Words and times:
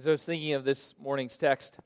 As 0.00 0.06
I 0.06 0.12
was 0.12 0.24
thinking 0.24 0.54
of 0.54 0.64
this 0.64 0.94
morning's 0.98 1.36
text, 1.36 1.76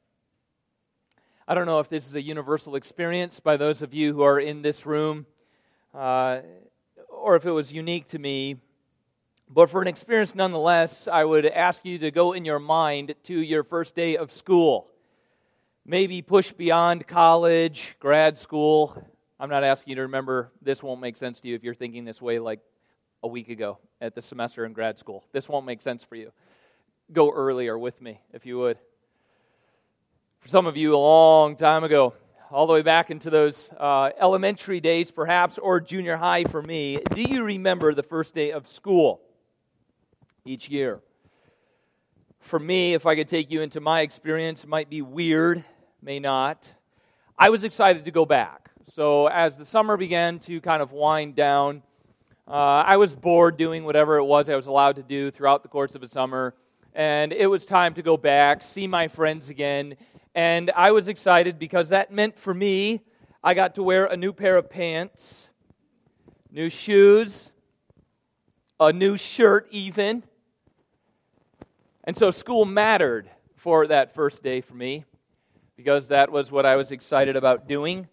I 1.49 1.55
don't 1.57 1.67
know 1.67 1.81
if 1.81 1.89
this 1.89 2.07
is 2.07 2.15
a 2.15 2.23
universal 2.23 2.77
experience 2.77 3.41
by 3.41 3.57
those 3.57 3.83
of 3.83 3.93
you 3.93 4.15
who 4.15 4.23
are 4.23 4.39
in 4.39 4.63
this 4.63 4.87
room, 4.87 5.27
uh, 5.93 6.39
or 7.09 7.35
if 7.35 7.45
it 7.45 7.51
was 7.51 7.73
unique 7.73 8.07
to 8.11 8.21
me. 8.21 8.59
But 9.51 9.69
for 9.69 9.83
an 9.83 9.89
experience 9.89 10.33
nonetheless, 10.33 11.09
I 11.09 11.25
would 11.25 11.45
ask 11.45 11.85
you 11.85 11.99
to 11.99 12.13
go 12.13 12.35
in 12.35 12.45
your 12.45 12.61
mind 12.61 13.17
to 13.25 13.37
your 13.37 13.65
first 13.65 13.97
day 13.97 14.17
of 14.17 14.31
school. 14.31 14.87
Maybe 15.85 16.23
push 16.23 16.53
beyond 16.53 17.09
college, 17.09 17.97
grad 17.99 18.39
school. 18.39 18.97
I'm 19.41 19.51
not 19.51 19.65
asking 19.65 19.91
you 19.91 19.97
to 19.97 20.03
remember, 20.03 20.53
this 20.63 20.85
won't 20.85 21.01
make 21.01 21.17
sense 21.17 21.41
to 21.41 21.49
you 21.49 21.57
if 21.57 21.65
you're 21.65 21.75
thinking 21.75 22.05
this 22.05 22.23
way 22.23 22.39
like 22.39 22.61
a 23.25 23.27
week 23.27 23.49
ago 23.49 23.79
at 24.01 24.15
the 24.15 24.23
semester 24.23 24.65
in 24.65 24.73
grad 24.73 25.01
school. 25.01 25.25
This 25.33 25.49
won't 25.49 25.67
make 25.67 25.83
sense 25.83 26.05
for 26.05 26.15
you. 26.15 26.31
Go 27.13 27.31
earlier 27.31 27.79
with 27.79 28.01
me, 28.01 28.21
if 28.33 28.47
you 28.47 28.59
would. 28.59 28.79
For 30.41 30.49
some 30.49 30.67
of 30.67 30.77
you, 30.77 30.95
a 30.95 30.97
long 30.97 31.55
time 31.55 31.85
ago, 31.85 32.15
all 32.51 32.67
the 32.67 32.73
way 32.73 32.83
back 32.83 33.11
into 33.11 33.29
those 33.29 33.71
uh, 33.79 34.11
elementary 34.19 34.81
days, 34.81 35.11
perhaps, 35.11 35.59
or 35.59 35.81
junior 35.81 36.17
high 36.17 36.45
for 36.45 36.63
me, 36.63 36.99
do 37.11 37.21
you 37.21 37.45
remember 37.45 37.93
the 37.93 38.03
first 38.03 38.35
day 38.35 38.53
of 38.53 38.67
school 38.67 39.21
each 40.47 40.71
year? 40.71 41.01
For 42.41 42.59
me, 42.59 42.95
if 42.95 43.07
I 43.07 43.17
could 43.17 43.29
take 43.29 43.51
you 43.51 43.61
into 43.61 43.81
my 43.81 44.01
experience, 44.01 44.65
it 44.65 44.69
might 44.69 44.89
be 44.89 45.03
weird, 45.03 45.63
may 46.01 46.21
not. 46.21 46.73
I 47.39 47.51
was 47.51 47.65
excited 47.65 48.05
to 48.07 48.11
go 48.11 48.25
back. 48.25 48.71
So, 48.95 49.27
as 49.27 49.57
the 49.57 49.67
summer 49.67 49.97
began 49.97 50.39
to 50.41 50.61
kind 50.61 50.81
of 50.81 50.93
wind 50.93 51.35
down, 51.35 51.83
uh, 52.47 52.85
I 52.87 52.97
was 52.97 53.15
bored 53.15 53.57
doing 53.57 53.85
whatever 53.85 54.17
it 54.17 54.25
was 54.25 54.49
I 54.49 54.57
was 54.57 54.67
allowed 54.67 54.97
to 54.97 55.03
do 55.03 55.31
throughout 55.31 55.63
the 55.63 55.69
course 55.69 55.95
of 55.95 56.03
a 56.03 56.09
summer, 56.09 56.55
and 56.95 57.33
it 57.33 57.47
was 57.47 57.67
time 57.67 57.95
to 57.95 58.03
go 58.03 58.17
back, 58.17 58.63
see 58.63 58.87
my 58.87 59.09
friends 59.09 59.49
again, 59.51 59.97
and 60.35 60.71
I 60.75 60.93
was 60.93 61.09
excited 61.09 61.59
because 61.59 61.91
that 61.91 62.13
meant 62.13 62.39
for 62.39 62.55
me 62.55 63.03
I 63.43 63.55
got 63.55 63.75
to 63.75 63.83
wear 63.83 64.07
a 64.07 64.17
new 64.17 64.33
pair 64.33 64.57
of 64.57 64.71
pants, 64.71 65.49
new 66.51 66.71
shoes, 66.71 67.51
a 68.81 68.93
new 68.93 69.17
shirt, 69.17 69.69
even. 69.71 70.25
And 72.05 72.17
so 72.17 72.31
school 72.31 72.65
mattered 72.65 73.29
for 73.57 73.87
that 73.87 74.15
first 74.15 74.43
day 74.43 74.61
for 74.61 74.75
me 74.75 75.05
because 75.77 76.09
that 76.09 76.31
was 76.31 76.51
what 76.51 76.67
I 76.67 76.77
was 76.77 76.91
excited 76.91 77.37
about 77.37 77.69
doing. 77.69 78.09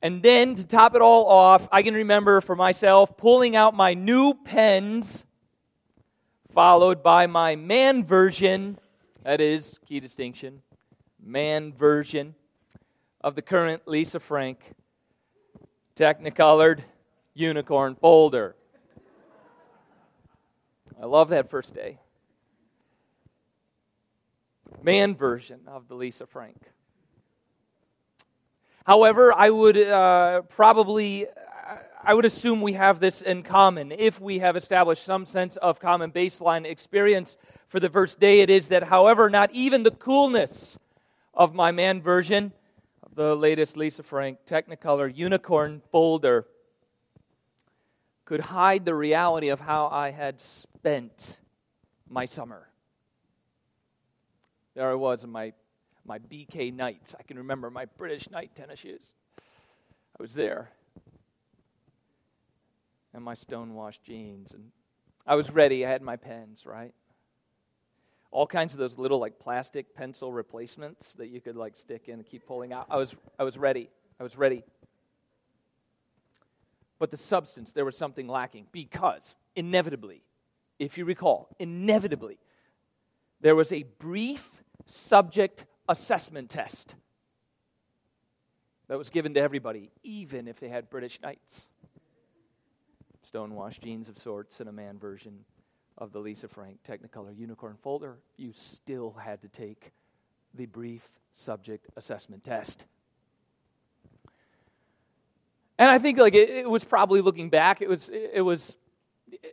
And 0.00 0.22
then 0.22 0.54
to 0.56 0.66
top 0.66 0.94
it 0.94 1.02
all 1.02 1.26
off, 1.26 1.68
I 1.70 1.82
can 1.82 1.94
remember 1.94 2.40
for 2.40 2.56
myself 2.56 3.16
pulling 3.16 3.54
out 3.54 3.74
my 3.74 3.94
new 3.94 4.34
pens, 4.34 5.24
followed 6.52 7.02
by 7.02 7.26
my 7.26 7.56
man 7.56 8.04
version, 8.04 8.78
that 9.24 9.40
is, 9.40 9.78
key 9.86 10.00
distinction, 10.00 10.60
man 11.22 11.72
version 11.72 12.34
of 13.22 13.34
the 13.34 13.42
current 13.42 13.82
Lisa 13.86 14.20
Frank 14.20 14.58
Technicolored 15.94 16.82
unicorn 17.34 17.94
folder. 17.94 18.54
I 21.00 21.06
love 21.06 21.30
that 21.30 21.50
first 21.50 21.74
day. 21.74 21.98
Man 24.82 25.14
version 25.14 25.60
of 25.66 25.88
the 25.88 25.94
Lisa 25.94 26.26
Frank. 26.26 26.60
However, 28.84 29.32
I 29.34 29.48
would 29.50 29.76
uh, 29.76 30.42
probably, 30.42 31.26
I 32.04 32.14
would 32.14 32.24
assume 32.24 32.60
we 32.60 32.72
have 32.72 32.98
this 32.98 33.22
in 33.22 33.44
common. 33.44 33.92
If 33.92 34.20
we 34.20 34.40
have 34.40 34.56
established 34.56 35.04
some 35.04 35.24
sense 35.24 35.56
of 35.56 35.78
common 35.78 36.10
baseline 36.10 36.66
experience 36.66 37.36
for 37.68 37.78
the 37.78 37.88
first 37.88 38.18
day, 38.18 38.40
it 38.40 38.50
is 38.50 38.68
that, 38.68 38.82
however, 38.82 39.30
not 39.30 39.52
even 39.52 39.84
the 39.84 39.92
coolness 39.92 40.76
of 41.32 41.54
my 41.54 41.70
man 41.70 42.02
version 42.02 42.52
of 43.04 43.14
the 43.14 43.36
latest 43.36 43.76
Lisa 43.76 44.02
Frank 44.02 44.38
Technicolor 44.46 45.14
unicorn 45.14 45.80
folder 45.92 46.46
could 48.24 48.40
hide 48.40 48.84
the 48.84 48.94
reality 48.94 49.48
of 49.48 49.60
how 49.60 49.86
I 49.86 50.10
had 50.10 50.40
spent 50.40 51.38
my 52.08 52.26
summer. 52.26 52.68
There 54.74 54.90
I 54.90 54.94
was 54.94 55.22
in 55.22 55.30
my 55.30 55.52
my 56.04 56.18
BK 56.18 56.74
Knights. 56.74 57.14
I 57.16 57.22
can 57.22 57.38
remember 57.38 57.70
my 57.70 57.84
British 57.84 58.28
Knight 58.28 58.56
tennis 58.56 58.80
shoes. 58.80 59.12
I 59.38 60.20
was 60.20 60.34
there. 60.34 60.72
And 63.14 63.22
my 63.22 63.34
stonewashed 63.34 64.02
jeans. 64.04 64.52
And 64.52 64.70
I 65.26 65.34
was 65.34 65.50
ready. 65.50 65.84
I 65.84 65.90
had 65.90 66.02
my 66.02 66.16
pens, 66.16 66.64
right? 66.64 66.94
All 68.30 68.46
kinds 68.46 68.72
of 68.72 68.78
those 68.78 68.96
little 68.96 69.18
like 69.18 69.38
plastic 69.38 69.94
pencil 69.94 70.32
replacements 70.32 71.12
that 71.14 71.28
you 71.28 71.40
could 71.40 71.56
like 71.56 71.76
stick 71.76 72.08
in 72.08 72.14
and 72.14 72.26
keep 72.26 72.46
pulling 72.46 72.72
out. 72.72 72.86
I 72.88 72.96
was 72.96 73.14
I 73.38 73.44
was 73.44 73.58
ready. 73.58 73.90
I 74.18 74.22
was 74.22 74.36
ready. 74.36 74.64
But 76.98 77.10
the 77.10 77.16
substance, 77.16 77.72
there 77.72 77.84
was 77.84 77.96
something 77.96 78.28
lacking 78.28 78.66
because 78.70 79.36
inevitably, 79.56 80.22
if 80.78 80.96
you 80.96 81.04
recall, 81.04 81.48
inevitably, 81.58 82.38
there 83.40 83.56
was 83.56 83.72
a 83.72 83.82
brief 83.98 84.62
subject 84.86 85.66
assessment 85.88 86.48
test 86.48 86.94
that 88.88 88.98
was 88.98 89.10
given 89.10 89.34
to 89.34 89.40
everybody, 89.40 89.90
even 90.02 90.46
if 90.46 90.60
they 90.60 90.68
had 90.68 90.90
British 90.90 91.20
Knights. 91.20 91.68
Stonewashed 93.22 93.82
jeans 93.82 94.08
of 94.08 94.18
sorts 94.18 94.60
and 94.60 94.68
a 94.68 94.72
man 94.72 94.98
version 94.98 95.44
of 95.98 96.12
the 96.12 96.18
Lisa 96.18 96.48
Frank 96.48 96.78
Technicolor 96.86 97.36
Unicorn 97.36 97.76
folder, 97.82 98.18
you 98.36 98.52
still 98.52 99.12
had 99.12 99.40
to 99.42 99.48
take 99.48 99.92
the 100.54 100.66
brief 100.66 101.06
subject 101.32 101.86
assessment 101.96 102.44
test. 102.44 102.84
And 105.78 105.90
I 105.90 105.98
think 105.98 106.18
like 106.18 106.34
it, 106.34 106.50
it 106.50 106.68
was 106.68 106.84
probably 106.84 107.20
looking 107.20 107.50
back, 107.50 107.80
it 107.82 107.88
was 107.88 108.08
it 108.12 108.42
was 108.42 108.76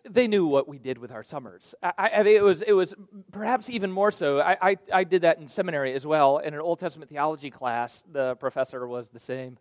they 0.09 0.27
knew 0.27 0.45
what 0.45 0.67
we 0.67 0.77
did 0.77 0.97
with 0.97 1.11
our 1.11 1.23
summers. 1.23 1.73
I, 1.81 1.93
I, 1.97 2.21
it, 2.21 2.43
was, 2.43 2.61
it 2.61 2.73
was 2.73 2.93
perhaps 3.31 3.69
even 3.69 3.91
more 3.91 4.11
so. 4.11 4.39
I, 4.39 4.57
I, 4.61 4.77
I, 4.93 5.03
did 5.03 5.21
that 5.21 5.37
in 5.37 5.47
seminary 5.47 5.93
as 5.93 6.05
well. 6.05 6.39
In 6.39 6.53
an 6.53 6.59
Old 6.59 6.79
Testament 6.79 7.09
theology 7.09 7.49
class, 7.49 8.03
the 8.11 8.35
professor 8.35 8.85
was 8.87 9.09
the 9.09 9.19
same. 9.19 9.57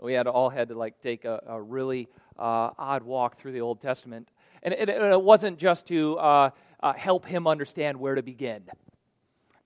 We 0.00 0.12
had 0.12 0.26
all 0.26 0.50
had 0.50 0.68
to 0.68 0.74
like 0.74 1.00
take 1.00 1.24
a, 1.24 1.42
a 1.46 1.60
really 1.60 2.08
uh, 2.38 2.70
odd 2.78 3.02
walk 3.02 3.36
through 3.36 3.52
the 3.52 3.60
Old 3.60 3.80
Testament, 3.80 4.28
and 4.62 4.74
it, 4.74 4.88
it 4.88 5.22
wasn't 5.22 5.58
just 5.58 5.86
to 5.86 6.16
uh, 6.18 6.50
uh, 6.80 6.92
help 6.92 7.26
him 7.26 7.46
understand 7.46 7.98
where 7.98 8.14
to 8.14 8.22
begin. 8.22 8.62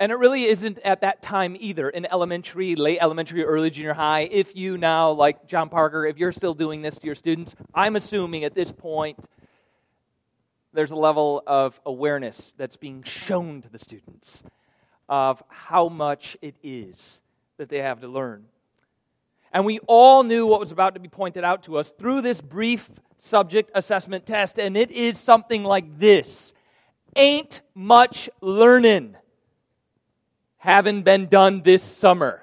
And 0.01 0.13
it 0.13 0.15
really 0.17 0.45
isn't 0.45 0.79
at 0.85 1.01
that 1.01 1.23
time 1.23 1.57
either 1.59 1.89
in 1.89 2.07
elementary, 2.07 2.77
late 2.77 2.99
elementary, 3.01 3.45
early 3.45 3.71
junior 3.71 3.95
high. 3.95 4.29
If 4.31 4.55
you 4.55 4.79
now, 4.79 5.11
like 5.11 5.49
John 5.49 5.69
Parker, 5.69 6.07
if 6.07 6.19
you're 6.19 6.31
still 6.31 6.55
doing 6.55 6.83
this 6.83 6.99
to 6.99 7.07
your 7.07 7.17
students, 7.17 7.57
I'm 7.75 7.97
assuming 7.97 8.45
at 8.45 8.55
this 8.55 8.71
point 8.71 9.19
there's 10.73 10.93
a 10.93 10.97
level 10.97 11.43
of 11.49 11.81
awareness 11.85 12.55
that's 12.57 12.77
being 12.77 13.03
shown 13.03 13.61
to 13.63 13.69
the 13.69 13.79
students 13.79 14.45
of 15.09 15.43
how 15.49 15.89
much 15.89 16.37
it 16.43 16.55
is 16.63 17.21
that 17.57 17.69
they 17.69 17.79
have 17.79 18.01
to 18.03 18.09
learn. 18.09 18.45
And 19.53 19.65
we 19.65 19.79
all 19.87 20.23
knew 20.25 20.47
what 20.47 20.61
was 20.61 20.73
about 20.73 20.95
to 20.95 21.01
be 21.01 21.09
pointed 21.09 21.45
out 21.45 21.65
to 21.65 21.79
us 21.79 21.91
through 21.99 22.23
this 22.23 22.41
brief 22.41 22.89
subject 23.19 23.71
assessment 23.75 24.27
test, 24.27 24.59
and 24.59 24.77
it 24.77 24.91
is 24.91 25.19
something 25.19 25.65
like 25.65 25.99
this 25.99 26.53
Ain't 27.17 27.63
much 27.75 28.29
learning 28.41 29.17
having 30.59 31.03
been 31.03 31.27
done 31.27 31.63
this 31.63 31.83
summer. 31.83 32.43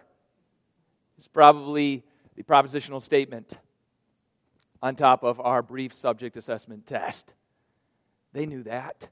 It's 1.18 1.28
probably 1.28 2.04
the 2.36 2.44
propositional 2.44 3.02
statement 3.02 3.58
on 4.82 4.96
top 4.96 5.24
of 5.24 5.40
our 5.40 5.62
brief 5.62 5.94
subject 5.94 6.36
assessment 6.36 6.86
test. 6.86 7.34
They 8.34 8.46
knew 8.46 8.64
that. 8.64 9.08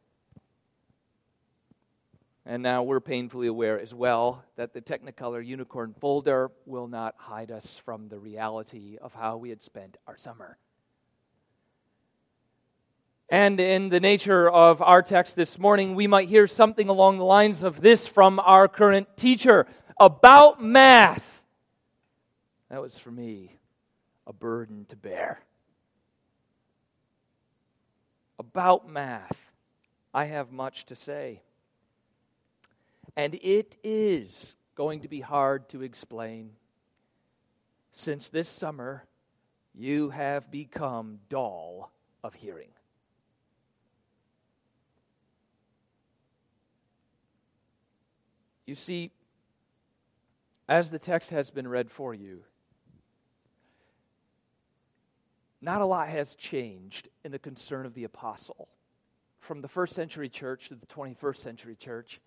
And 2.45 2.61
now 2.61 2.83
we're 2.83 2.99
painfully 2.99 3.47
aware 3.47 3.79
as 3.79 3.93
well 3.93 4.43
that 4.57 4.73
the 4.73 4.81
Technicolor 4.81 5.45
Unicorn 5.45 5.95
folder 5.99 6.51
will 6.65 6.87
not 6.87 7.15
hide 7.17 7.51
us 7.51 7.77
from 7.85 8.09
the 8.09 8.19
reality 8.19 8.97
of 9.01 9.13
how 9.13 9.37
we 9.37 9.49
had 9.49 9.61
spent 9.61 9.95
our 10.07 10.17
summer. 10.17 10.57
And 13.29 13.59
in 13.59 13.87
the 13.87 14.01
nature 14.01 14.49
of 14.49 14.81
our 14.81 15.01
text 15.01 15.37
this 15.37 15.57
morning, 15.57 15.95
we 15.95 16.05
might 16.05 16.27
hear 16.27 16.45
something 16.45 16.89
along 16.89 17.17
the 17.17 17.23
lines 17.23 17.63
of 17.63 17.79
this 17.79 18.05
from 18.05 18.39
our 18.39 18.67
current 18.67 19.15
teacher 19.15 19.65
about 19.97 20.61
math. 20.61 21.45
That 22.69 22.81
was 22.81 22.97
for 22.97 23.11
me 23.11 23.57
a 24.27 24.33
burden 24.33 24.85
to 24.89 24.95
bear 24.95 25.41
about 28.37 28.89
math, 28.89 29.49
I 30.13 30.25
have 30.25 30.51
much 30.51 30.85
to 30.87 30.95
say. 30.95 31.41
And 33.15 33.35
it 33.35 33.75
is 33.83 34.55
going 34.75 35.01
to 35.01 35.07
be 35.07 35.21
hard 35.21 35.69
to 35.69 35.81
explain 35.81 36.51
since 37.91 38.29
this 38.29 38.49
summer 38.49 39.05
you 39.75 40.09
have 40.09 40.49
become 40.51 41.19
dull 41.29 41.91
of 42.23 42.33
hearing. 42.33 42.69
You 48.65 48.75
see, 48.75 49.11
as 50.67 50.89
the 50.89 50.99
text 50.99 51.29
has 51.31 51.49
been 51.49 51.67
read 51.67 51.91
for 51.91 52.13
you, 52.13 52.43
not 55.61 55.81
a 55.81 55.85
lot 55.85 56.09
has 56.09 56.35
changed 56.35 57.09
in 57.23 57.31
the 57.31 57.39
concern 57.39 57.85
of 57.85 57.93
the 57.93 58.03
apostle. 58.03 58.69
From 59.39 59.61
the 59.61 59.67
first 59.67 59.93
century 59.93 60.29
church 60.29 60.69
to 60.69 60.75
the 60.75 60.85
21st 60.85 61.37
century 61.37 61.75
church, 61.75 62.19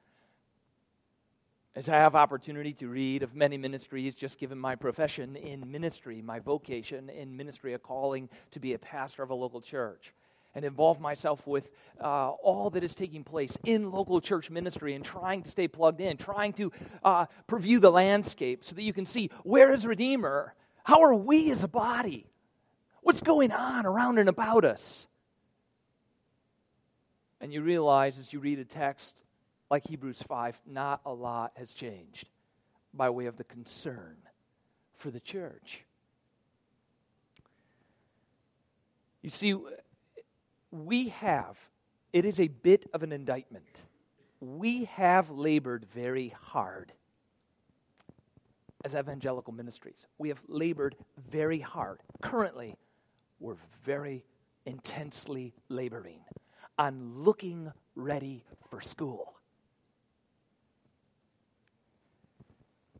as 1.76 1.90
I 1.90 1.96
have 1.96 2.14
opportunity 2.14 2.72
to 2.72 2.88
read 2.88 3.22
of 3.22 3.34
many 3.34 3.58
ministries, 3.58 4.14
just 4.14 4.38
given 4.38 4.58
my 4.58 4.74
profession 4.76 5.36
in 5.36 5.70
ministry, 5.70 6.22
my 6.22 6.38
vocation 6.38 7.10
in 7.10 7.36
ministry, 7.36 7.74
a 7.74 7.78
calling 7.78 8.30
to 8.52 8.60
be 8.60 8.72
a 8.72 8.78
pastor 8.78 9.22
of 9.22 9.28
a 9.28 9.34
local 9.34 9.60
church, 9.60 10.14
and 10.54 10.64
involve 10.64 11.00
myself 11.00 11.46
with 11.46 11.70
uh, 12.00 12.30
all 12.30 12.70
that 12.70 12.82
is 12.82 12.94
taking 12.94 13.22
place 13.22 13.58
in 13.64 13.90
local 13.90 14.22
church 14.22 14.50
ministry 14.50 14.94
and 14.94 15.04
trying 15.04 15.42
to 15.42 15.50
stay 15.50 15.68
plugged 15.68 16.00
in, 16.00 16.16
trying 16.16 16.54
to 16.54 16.72
uh, 17.04 17.26
preview 17.46 17.78
the 17.78 17.92
landscape 17.92 18.64
so 18.64 18.74
that 18.74 18.82
you 18.82 18.94
can 18.94 19.04
see 19.04 19.28
where 19.42 19.70
is 19.70 19.84
Redeemer? 19.84 20.54
How 20.82 21.02
are 21.02 21.14
we 21.14 21.50
as 21.50 21.62
a 21.62 21.68
body? 21.68 22.30
What's 23.02 23.20
going 23.20 23.52
on 23.52 23.84
around 23.84 24.18
and 24.18 24.30
about 24.30 24.64
us? 24.64 25.06
And 27.38 27.52
you 27.52 27.60
realize 27.60 28.18
as 28.18 28.32
you 28.32 28.40
read 28.40 28.58
a 28.58 28.64
text 28.64 29.14
like 29.70 29.86
Hebrews 29.88 30.22
5, 30.22 30.60
not 30.66 31.00
a 31.04 31.12
lot 31.12 31.52
has 31.56 31.74
changed 31.74 32.28
by 32.94 33.10
way 33.10 33.26
of 33.26 33.36
the 33.36 33.44
concern 33.44 34.16
for 34.94 35.10
the 35.10 35.20
church. 35.20 35.84
You 39.22 39.30
see, 39.30 39.56
we 40.70 41.08
have, 41.08 41.58
it 42.12 42.24
is 42.24 42.38
a 42.40 42.48
bit 42.48 42.88
of 42.94 43.02
an 43.02 43.12
indictment. 43.12 43.82
We 44.40 44.84
have 44.84 45.30
labored 45.30 45.86
very 45.92 46.28
hard 46.40 46.92
as 48.84 48.94
evangelical 48.94 49.52
ministries. 49.52 50.06
We 50.18 50.28
have 50.28 50.40
labored 50.46 50.94
very 51.28 51.58
hard. 51.58 52.00
Currently, 52.22 52.76
we're 53.40 53.56
very 53.84 54.24
intensely 54.64 55.54
laboring 55.68 56.20
on 56.78 57.24
looking 57.24 57.72
ready 57.94 58.44
for 58.70 58.80
school. 58.80 59.35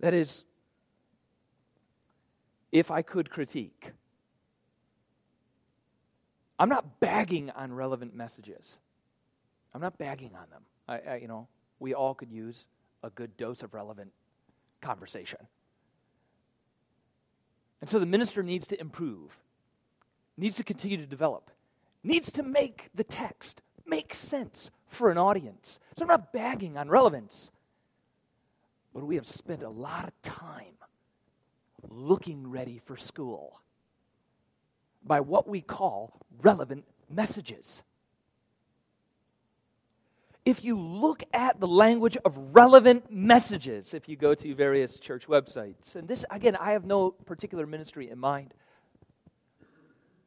That 0.00 0.14
is, 0.14 0.44
if 2.72 2.90
I 2.90 3.02
could 3.02 3.31
critique, 3.31 3.93
I'm 6.58 6.69
not 6.69 7.00
bagging 7.00 7.50
on 7.50 7.72
relevant 7.72 8.14
messages. 8.14 8.76
I'm 9.75 9.81
not 9.81 9.98
bagging 9.98 10.32
on 10.34 10.48
them. 10.50 10.62
I, 10.88 11.12
I, 11.12 11.16
you 11.16 11.28
know, 11.28 11.48
we 11.78 11.94
all 11.94 12.14
could 12.14 12.31
use 12.31 12.66
a 13.02 13.10
good 13.10 13.37
dose 13.37 13.62
of 13.62 13.75
relevant 13.75 14.10
conversation. 14.81 15.40
And 17.81 17.90
so 17.90 17.98
the 17.98 18.06
minister 18.06 18.43
needs 18.43 18.66
to 18.69 18.81
improve, 18.81 19.38
needs 20.37 20.56
to 20.56 20.64
continue 20.64 20.96
to 20.96 21.06
develop, 21.06 21.50
needs 22.02 22.32
to 22.32 22.43
make 22.43 22.88
the 22.94 23.04
text 23.04 23.62
make 23.87 24.14
sense 24.14 24.70
for 24.88 25.10
an 25.10 25.19
audience. 25.19 25.78
So 25.96 26.04
I'm 26.04 26.08
not 26.08 26.32
bagging 26.32 26.76
on 26.76 26.88
relevance. 26.88 27.50
But 28.96 29.04
we 29.04 29.16
have 29.16 29.26
spent 29.26 29.62
a 29.62 29.69
lot 29.69 30.08
of 30.08 30.22
time 30.22 30.78
looking 31.87 32.50
ready 32.50 32.81
for 32.82 32.96
school 32.96 33.60
by 35.04 35.20
what 35.20 35.46
we 35.46 35.60
call 35.60 36.19
relevant 36.40 36.87
messages. 37.10 37.82
If 40.46 40.64
you 40.64 40.81
look 40.81 41.25
at 41.34 41.60
the 41.60 41.69
language 41.69 42.16
of 42.25 42.38
relevant 42.38 43.12
messages, 43.12 43.93
if 43.93 44.08
you 44.08 44.16
go 44.16 44.34
to 44.34 44.54
various 44.54 44.98
church 44.98 45.26
websites, 45.26 45.94
and 45.94 46.08
this, 46.08 46.25
again, 46.31 46.56
I 46.56 46.72
have 46.72 46.87
no 46.87 47.10
particular 47.10 47.66
ministry 47.66 48.08
in 48.08 48.19
mind, 48.19 48.54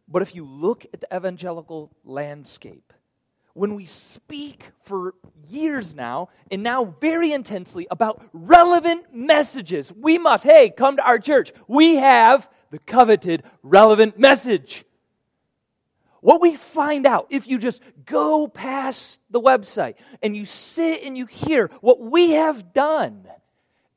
but 0.07 0.21
if 0.21 0.35
you 0.35 0.45
look 0.45 0.85
at 0.93 1.01
the 1.01 1.07
evangelical 1.11 1.89
landscape, 2.05 2.93
when 3.59 3.75
we 3.75 3.85
speak 3.85 4.71
for 4.83 5.15
years 5.49 5.93
now, 5.93 6.29
and 6.49 6.63
now 6.63 6.95
very 7.01 7.33
intensely, 7.33 7.85
about 7.91 8.23
relevant 8.31 9.13
messages. 9.13 9.91
We 9.91 10.17
must, 10.17 10.45
hey, 10.45 10.69
come 10.69 10.95
to 10.95 11.05
our 11.05 11.19
church. 11.19 11.51
We 11.67 11.97
have 11.97 12.49
the 12.71 12.79
coveted 12.79 13.43
relevant 13.61 14.17
message. 14.17 14.85
What 16.21 16.39
we 16.39 16.55
find 16.55 17.05
out, 17.05 17.27
if 17.31 17.49
you 17.49 17.57
just 17.57 17.81
go 18.05 18.47
past 18.47 19.19
the 19.29 19.41
website 19.41 19.95
and 20.23 20.37
you 20.37 20.45
sit 20.45 21.03
and 21.03 21.17
you 21.17 21.25
hear 21.25 21.69
what 21.81 21.99
we 21.99 22.31
have 22.31 22.71
done, 22.71 23.27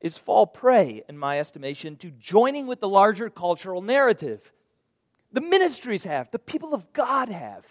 is 0.01 0.17
fall 0.17 0.45
prey, 0.45 1.03
in 1.07 1.17
my 1.17 1.39
estimation, 1.39 1.95
to 1.95 2.11
joining 2.11 2.67
with 2.67 2.81
the 2.81 2.89
larger 2.89 3.29
cultural 3.29 3.81
narrative. 3.81 4.51
The 5.31 5.39
ministries 5.39 6.03
have, 6.03 6.29
the 6.31 6.39
people 6.39 6.73
of 6.73 6.91
God 6.91 7.29
have 7.29 7.63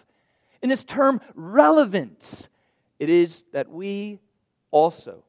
in 0.63 0.69
this 0.69 0.85
term 0.85 1.19
relevance, 1.35 2.47
it 2.97 3.09
is 3.09 3.43
that 3.51 3.69
we 3.69 4.19
also 4.71 5.23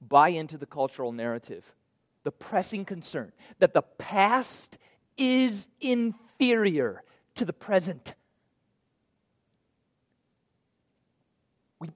buy 0.00 0.30
into 0.30 0.56
the 0.56 0.66
cultural 0.66 1.12
narrative, 1.12 1.74
the 2.24 2.32
pressing 2.32 2.86
concern 2.86 3.30
that 3.58 3.74
the 3.74 3.82
past 3.82 4.78
is 5.18 5.68
inferior 5.80 7.02
to 7.34 7.44
the 7.44 7.52
present. 7.52 8.14
We, 11.78 11.90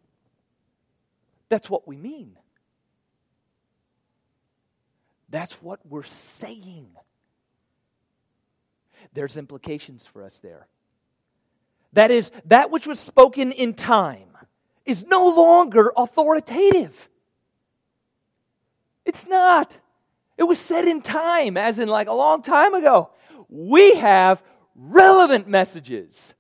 that's 1.48 1.70
what 1.70 1.88
we 1.88 1.96
mean. 1.96 2.36
That's 5.30 5.54
what 5.62 5.80
we're 5.88 6.02
saying. 6.02 6.88
There's 9.14 9.38
implications 9.38 10.06
for 10.06 10.22
us 10.22 10.38
there. 10.40 10.68
That 11.92 12.10
is, 12.10 12.30
that 12.46 12.70
which 12.70 12.86
was 12.86 12.98
spoken 12.98 13.52
in 13.52 13.74
time 13.74 14.36
is 14.84 15.04
no 15.04 15.28
longer 15.28 15.92
authoritative. 15.96 17.08
It's 19.04 19.26
not. 19.26 19.78
It 20.38 20.44
was 20.44 20.58
said 20.58 20.86
in 20.86 21.02
time, 21.02 21.56
as 21.56 21.78
in 21.78 21.88
like 21.88 22.08
a 22.08 22.12
long 22.12 22.42
time 22.42 22.74
ago. 22.74 23.10
We 23.48 23.94
have 23.96 24.42
relevant 24.74 25.46
messages. 25.46 26.34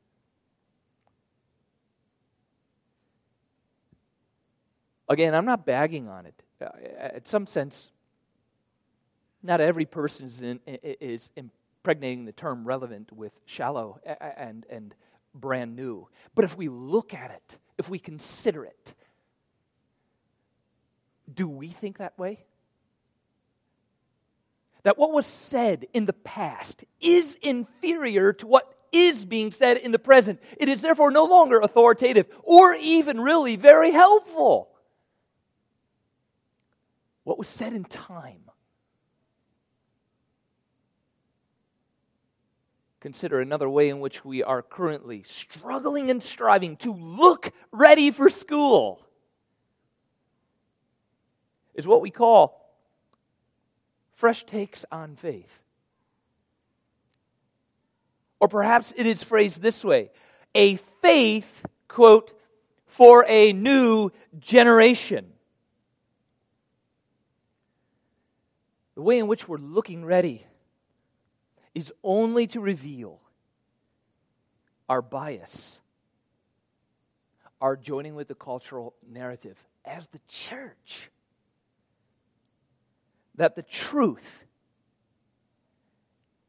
Again, 5.08 5.34
I'm 5.34 5.44
not 5.44 5.66
bagging 5.66 6.08
on 6.08 6.26
it. 6.26 6.42
Uh, 6.60 6.68
in 7.16 7.24
some 7.24 7.46
sense, 7.46 7.90
not 9.42 9.60
every 9.60 9.84
person 9.84 10.26
is, 10.26 10.40
in, 10.40 10.60
is 10.66 11.30
impregnating 11.36 12.24
the 12.24 12.32
term 12.32 12.64
relevant 12.64 13.12
with 13.12 13.40
shallow 13.44 14.00
and, 14.36 14.64
and 14.70 14.94
brand 15.34 15.76
new. 15.76 16.08
But 16.34 16.44
if 16.44 16.56
we 16.56 16.68
look 16.68 17.14
at 17.14 17.30
it, 17.30 17.58
if 17.78 17.88
we 17.88 17.98
consider 17.98 18.64
it, 18.64 18.94
do 21.32 21.48
we 21.48 21.68
think 21.68 21.98
that 21.98 22.18
way? 22.18 22.44
That 24.82 24.98
what 24.98 25.12
was 25.12 25.26
said 25.26 25.86
in 25.92 26.06
the 26.06 26.12
past 26.12 26.84
is 27.00 27.36
inferior 27.40 28.32
to 28.34 28.46
what 28.46 28.74
is 28.90 29.24
being 29.24 29.50
said 29.50 29.78
in 29.78 29.92
the 29.92 29.98
present. 29.98 30.40
It 30.58 30.68
is 30.68 30.80
therefore 30.82 31.10
no 31.10 31.24
longer 31.24 31.60
authoritative 31.60 32.26
or 32.42 32.74
even 32.74 33.20
really 33.20 33.56
very 33.56 33.90
helpful. 33.90 34.68
What 37.24 37.38
was 37.38 37.48
said 37.48 37.72
in 37.72 37.84
time 37.84 38.50
consider 43.02 43.40
another 43.40 43.68
way 43.68 43.88
in 43.88 43.98
which 43.98 44.24
we 44.24 44.44
are 44.44 44.62
currently 44.62 45.24
struggling 45.24 46.08
and 46.08 46.22
striving 46.22 46.76
to 46.76 46.94
look 46.94 47.52
ready 47.72 48.12
for 48.12 48.30
school 48.30 49.04
is 51.74 51.84
what 51.84 52.00
we 52.00 52.12
call 52.12 52.72
fresh 54.14 54.46
takes 54.46 54.84
on 54.92 55.16
faith. 55.16 55.64
Or 58.38 58.46
perhaps 58.46 58.92
it 58.96 59.04
is 59.04 59.20
phrased 59.24 59.60
this 59.60 59.84
way 59.84 60.12
a 60.54 60.76
faith, 60.76 61.66
quote, 61.88 62.32
for 62.86 63.24
a 63.26 63.52
new 63.52 64.10
generation. 64.38 65.32
The 68.94 69.02
way 69.02 69.18
in 69.18 69.26
which 69.26 69.48
we're 69.48 69.58
looking 69.58 70.04
ready 70.04 70.46
is 71.74 71.92
only 72.02 72.46
to 72.48 72.60
reveal 72.60 73.20
our 74.88 75.02
bias, 75.02 75.78
our 77.60 77.76
joining 77.76 78.14
with 78.14 78.28
the 78.28 78.34
cultural 78.34 78.94
narrative 79.10 79.56
as 79.84 80.06
the 80.08 80.20
church. 80.28 81.10
That 83.36 83.56
the 83.56 83.62
truth 83.62 84.44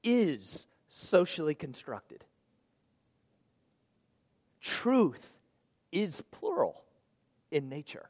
is 0.03 0.65
socially 0.89 1.55
constructed. 1.55 2.25
Truth 4.59 5.37
is 5.91 6.21
plural 6.31 6.83
in 7.51 7.69
nature. 7.69 8.09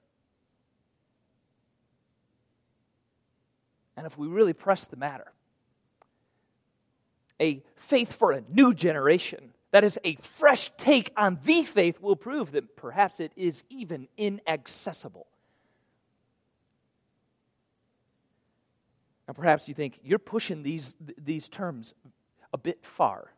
And 3.96 4.08
if 4.08 4.18
we 4.18 4.28
really 4.28 4.54
press 4.54 4.88
the 4.88 4.96
matter, 4.96 5.32
a 7.42 7.64
faith 7.76 8.14
for 8.14 8.32
a 8.32 8.44
new 8.50 8.74
generation, 8.74 9.54
that 9.72 9.84
is, 9.84 9.98
a 10.04 10.16
fresh 10.18 10.72
take 10.78 11.12
on 11.18 11.40
the 11.44 11.64
faith, 11.64 12.00
will 12.00 12.16
prove 12.16 12.52
that 12.52 12.76
perhaps 12.76 13.20
it 13.20 13.32
is 13.36 13.64
even 13.70 14.08
inaccessible. 14.18 15.28
Now, 19.28 19.34
perhaps 19.34 19.68
you 19.68 19.74
think 19.74 20.00
you're 20.04 20.20
pushing 20.20 20.64
these, 20.64 20.94
these 21.18 21.48
terms 21.48 21.94
a 22.52 22.58
bit 22.58 22.86
far. 22.86 23.32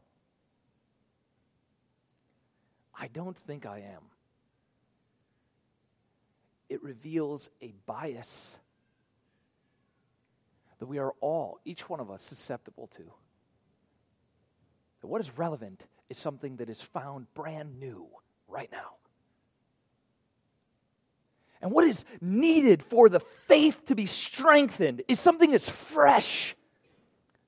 I 2.97 3.07
don't 3.07 3.37
think 3.37 3.65
I 3.65 3.79
am. 3.79 4.01
It 6.69 6.81
reveals 6.81 7.49
a 7.61 7.73
bias 7.85 8.57
that 10.79 10.87
we 10.87 10.97
are 10.97 11.13
all, 11.21 11.59
each 11.63 11.87
one 11.87 11.99
of 11.99 12.09
us, 12.09 12.21
susceptible 12.21 12.87
to. 12.97 13.03
What 15.07 15.21
is 15.21 15.37
relevant 15.37 15.83
is 16.09 16.17
something 16.17 16.57
that 16.57 16.69
is 16.69 16.81
found 16.81 17.33
brand 17.33 17.79
new 17.79 18.07
right 18.47 18.71
now. 18.71 18.95
And 21.61 21.71
what 21.71 21.85
is 21.85 22.05
needed 22.21 22.83
for 22.83 23.09
the 23.09 23.19
faith 23.19 23.85
to 23.85 23.95
be 23.95 24.05
strengthened 24.05 25.01
is 25.07 25.19
something 25.19 25.51
that's 25.51 25.69
fresh, 25.69 26.55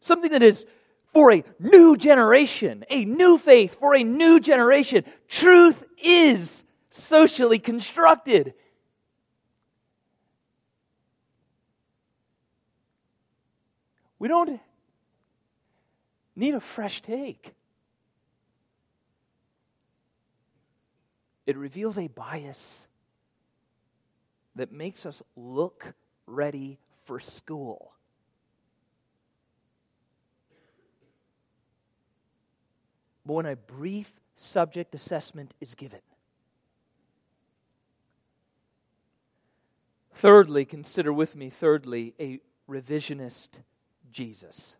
something 0.01 0.31
that 0.31 0.41
is 0.41 0.65
for 1.13 1.31
a 1.31 1.43
new 1.59 1.97
generation, 1.97 2.83
a 2.89 3.05
new 3.05 3.37
faith 3.37 3.79
for 3.79 3.95
a 3.95 4.03
new 4.03 4.39
generation. 4.39 5.03
Truth 5.27 5.83
is 5.97 6.63
socially 6.89 7.59
constructed. 7.59 8.53
We 14.19 14.27
don't 14.27 14.59
need 16.37 16.53
a 16.53 16.59
fresh 16.59 17.01
take. 17.01 17.53
It 21.45 21.57
reveals 21.57 21.97
a 21.97 22.07
bias 22.07 22.87
that 24.55 24.71
makes 24.71 25.05
us 25.05 25.21
look 25.35 25.93
ready 26.25 26.77
for 27.05 27.19
school. 27.19 27.93
But 33.25 33.33
when 33.33 33.45
a 33.45 33.55
brief 33.55 34.11
subject 34.35 34.93
assessment 34.93 35.53
is 35.59 35.73
given, 35.75 36.01
thirdly, 40.13 40.65
consider 40.65 41.11
with 41.11 41.35
me, 41.35 41.49
thirdly, 41.49 42.13
a 42.19 42.39
revisionist 42.69 43.49
Jesus. 44.11 44.75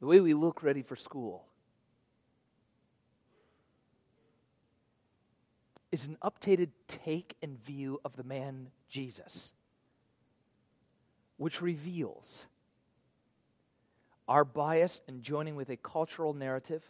The 0.00 0.06
way 0.06 0.20
we 0.20 0.34
look 0.34 0.62
ready 0.62 0.82
for 0.82 0.96
school 0.96 1.46
is 5.90 6.06
an 6.06 6.18
updated 6.22 6.70
take 6.88 7.34
and 7.42 7.58
view 7.64 8.00
of 8.04 8.16
the 8.16 8.24
man 8.24 8.68
Jesus, 8.88 9.52
which 11.36 11.62
reveals 11.62 12.46
our 14.28 14.44
bias 14.44 15.00
in 15.08 15.22
joining 15.22 15.56
with 15.56 15.70
a 15.70 15.76
cultural 15.76 16.34
narrative 16.34 16.82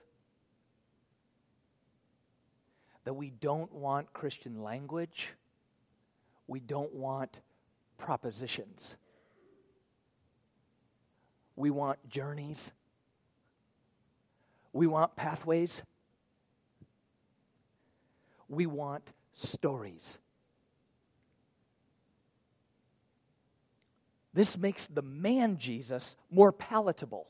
that 3.04 3.14
we 3.14 3.30
don't 3.30 3.72
want 3.72 4.12
Christian 4.12 4.62
language 4.62 5.30
we 6.46 6.60
don't 6.60 6.94
want 6.94 7.40
propositions. 7.98 8.96
We 11.56 11.70
want 11.70 11.98
journeys. 12.08 12.72
We 14.76 14.86
want 14.86 15.16
pathways. 15.16 15.82
We 18.48 18.66
want 18.66 19.10
stories. 19.32 20.18
This 24.34 24.58
makes 24.58 24.86
the 24.86 25.00
man 25.00 25.56
Jesus 25.56 26.14
more 26.30 26.52
palatable 26.52 27.26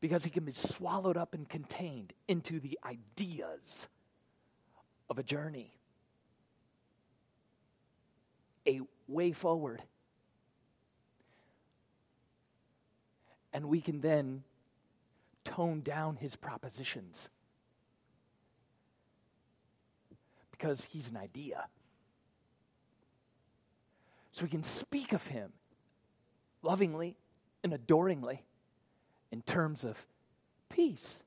because 0.00 0.22
he 0.22 0.30
can 0.30 0.44
be 0.44 0.52
swallowed 0.52 1.16
up 1.16 1.34
and 1.34 1.48
contained 1.48 2.12
into 2.28 2.60
the 2.60 2.78
ideas 2.84 3.88
of 5.10 5.18
a 5.18 5.24
journey 5.24 5.72
a 8.64 8.80
way 9.08 9.32
forward. 9.32 9.82
And 13.52 13.64
we 13.64 13.80
can 13.80 14.02
then 14.02 14.44
tone 15.48 15.80
down 15.80 16.16
his 16.16 16.36
propositions. 16.36 17.28
Because 20.50 20.84
he's 20.84 21.10
an 21.10 21.16
idea. 21.16 21.66
So 24.32 24.44
we 24.44 24.50
can 24.50 24.62
speak 24.62 25.12
of 25.12 25.26
him 25.26 25.52
lovingly 26.62 27.16
and 27.64 27.72
adoringly 27.72 28.44
in 29.32 29.42
terms 29.42 29.84
of 29.84 30.06
peace, 30.68 31.22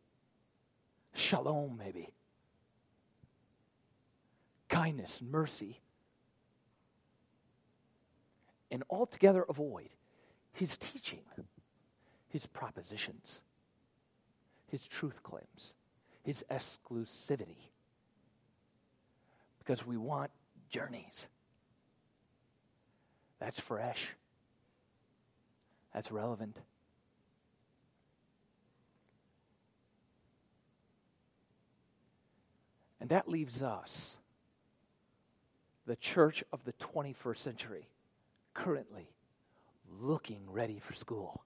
shalom, 1.14 1.78
maybe, 1.78 2.14
kindness, 4.70 5.22
mercy, 5.22 5.82
and 8.70 8.84
altogether 8.90 9.46
avoid 9.50 9.90
his 10.54 10.78
teaching, 10.78 11.22
his 12.30 12.46
propositions, 12.46 13.42
his 14.72 14.88
truth 14.88 15.22
claims, 15.22 15.74
his 16.24 16.46
exclusivity. 16.50 17.58
Because 19.60 19.86
we 19.86 19.98
want 19.98 20.32
journeys. 20.70 21.28
That's 23.40 23.60
fresh. 23.60 24.14
That's 25.94 26.12
relevant. 26.12 26.58
And 33.02 33.10
that 33.10 33.28
leaves 33.28 33.62
us, 33.62 34.16
the 35.86 35.96
church 35.98 36.44
of 36.54 36.64
the 36.64 36.74
21st 36.74 37.38
century 37.38 37.90
currently 38.54 39.10
looking 40.00 40.42
ready 40.50 40.80
for 40.80 40.94
school. 40.94 41.44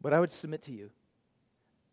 But 0.00 0.12
I 0.12 0.20
would 0.20 0.32
submit 0.32 0.62
to 0.62 0.72
you 0.72 0.90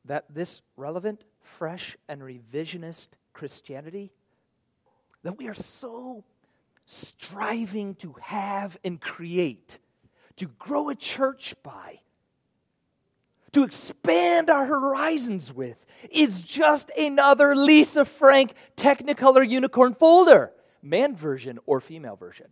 that 0.05 0.25
this 0.29 0.61
relevant, 0.75 1.25
fresh, 1.41 1.97
and 2.07 2.21
revisionist 2.21 3.09
Christianity 3.33 4.11
that 5.23 5.37
we 5.37 5.47
are 5.47 5.53
so 5.53 6.23
striving 6.85 7.95
to 7.95 8.15
have 8.21 8.77
and 8.83 9.01
create, 9.01 9.77
to 10.37 10.45
grow 10.45 10.89
a 10.89 10.95
church 10.95 11.53
by, 11.63 11.99
to 13.51 13.63
expand 13.63 14.49
our 14.49 14.65
horizons 14.65 15.53
with 15.53 15.85
is 16.09 16.41
just 16.43 16.89
another 16.97 17.55
Lisa 17.55 18.05
Frank 18.05 18.53
Technicolor 18.77 19.47
unicorn 19.47 19.95
folder, 19.95 20.51
man 20.81 21.15
version 21.15 21.59
or 21.65 21.81
female 21.81 22.15
version. 22.15 22.47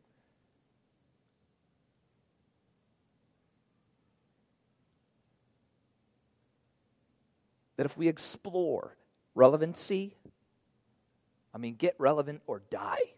That 7.78 7.86
if 7.86 7.98
we 7.98 8.08
explore 8.08 8.96
relevancy, 9.34 10.16
I 11.54 11.58
mean, 11.58 11.76
get 11.76 11.96
relevant 11.98 12.42
or 12.48 12.62
die, 12.70 13.14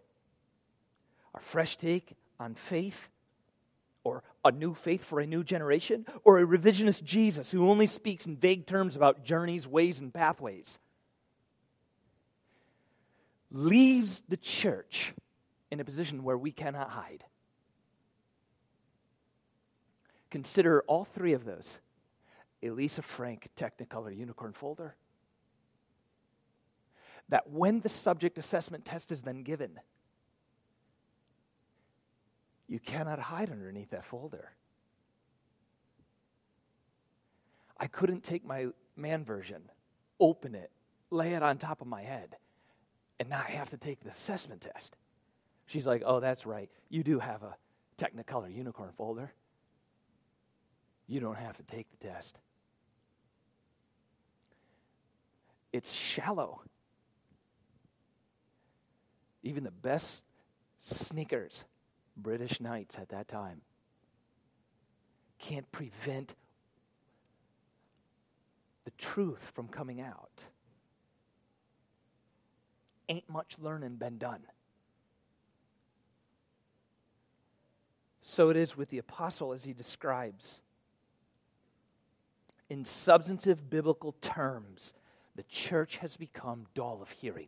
our 1.33 1.41
fresh 1.41 1.77
take 1.77 2.15
on 2.39 2.55
faith 2.55 3.09
or 4.07 4.23
a 4.45 4.51
new 4.51 4.73
faith 4.73 5.03
for 5.03 5.19
a 5.19 5.27
new 5.27 5.43
generation, 5.43 6.05
or 6.23 6.39
a 6.39 6.47
revisionist 6.47 7.03
Jesus 7.03 7.51
who 7.51 7.69
only 7.69 7.87
speaks 7.87 8.25
in 8.25 8.37
vague 8.37 8.65
terms 8.65 8.95
about 8.95 9.25
journeys, 9.25 9.67
ways, 9.67 9.99
and 9.99 10.13
pathways, 10.13 10.79
leaves 13.51 14.21
the 14.29 14.37
church 14.37 15.13
in 15.71 15.81
a 15.81 15.83
position 15.83 16.23
where 16.23 16.37
we 16.37 16.51
cannot 16.51 16.89
hide. 16.89 17.25
Consider 20.29 20.83
all 20.87 21.03
three 21.03 21.33
of 21.33 21.43
those 21.43 21.79
Elisa 22.63 23.01
Frank 23.01 23.49
Technicolor 23.55 24.15
Unicorn 24.15 24.53
folder. 24.53 24.95
That 27.29 27.49
when 27.49 27.81
the 27.81 27.89
subject 27.89 28.37
assessment 28.37 28.85
test 28.85 29.11
is 29.11 29.21
then 29.21 29.43
given, 29.43 29.79
you 32.67 32.79
cannot 32.79 33.19
hide 33.19 33.49
underneath 33.49 33.89
that 33.91 34.05
folder. 34.05 34.51
I 37.79 37.87
couldn't 37.87 38.23
take 38.23 38.45
my 38.45 38.67
man 38.95 39.23
version 39.23 39.61
open 40.19 40.55
it, 40.55 40.71
lay 41.11 41.33
it 41.33 41.43
on 41.43 41.57
top 41.57 41.81
of 41.81 41.87
my 41.87 42.01
head, 42.01 42.37
and 43.19 43.29
not 43.29 43.45
have 43.45 43.69
to 43.69 43.77
take 43.77 43.99
the 44.01 44.09
assessment 44.09 44.61
test. 44.61 44.95
She's 45.67 45.85
like, 45.85 46.01
Oh, 46.05 46.19
that's 46.19 46.45
right. 46.45 46.69
You 46.89 47.03
do 47.03 47.19
have 47.19 47.43
a 47.43 47.55
Technicolor 47.97 48.53
unicorn 48.55 48.91
folder. 48.95 49.33
You 51.07 51.19
don't 51.19 51.37
have 51.37 51.57
to 51.57 51.63
take 51.63 51.87
the 51.89 52.07
test. 52.07 52.37
It's 55.77 55.93
shallow. 55.93 56.63
Even 59.43 59.63
the 59.63 59.69
best 59.69 60.24
sneakers, 60.79 61.65
British 62.17 62.60
knights 62.60 62.98
at 62.98 63.10
that 63.10 63.27
time, 63.27 63.62
can't 65.38 65.72
prevent 65.72 66.34
the 68.86 68.91
truth 68.98 69.51
from 69.53 69.67
coming 69.67 70.01
out. 70.01 70.46
Ain't 73.07 73.29
much 73.29 73.53
learning 73.60 73.98
been 73.98 74.17
done. 74.17 74.41
So 78.24 78.50
it 78.50 78.57
is 78.57 78.75
with 78.75 78.89
the 78.89 78.98
apostle 78.98 79.53
as 79.53 79.63
he 79.63 79.74
describes. 79.74 80.60
In 82.67 82.84
substantive 82.84 83.69
biblical 83.69 84.13
terms, 84.13 84.91
the 85.38 85.44
church 85.44 85.98
has 85.98 86.17
become 86.17 86.65
dull 86.74 87.00
of 87.00 87.12
hearing. 87.12 87.48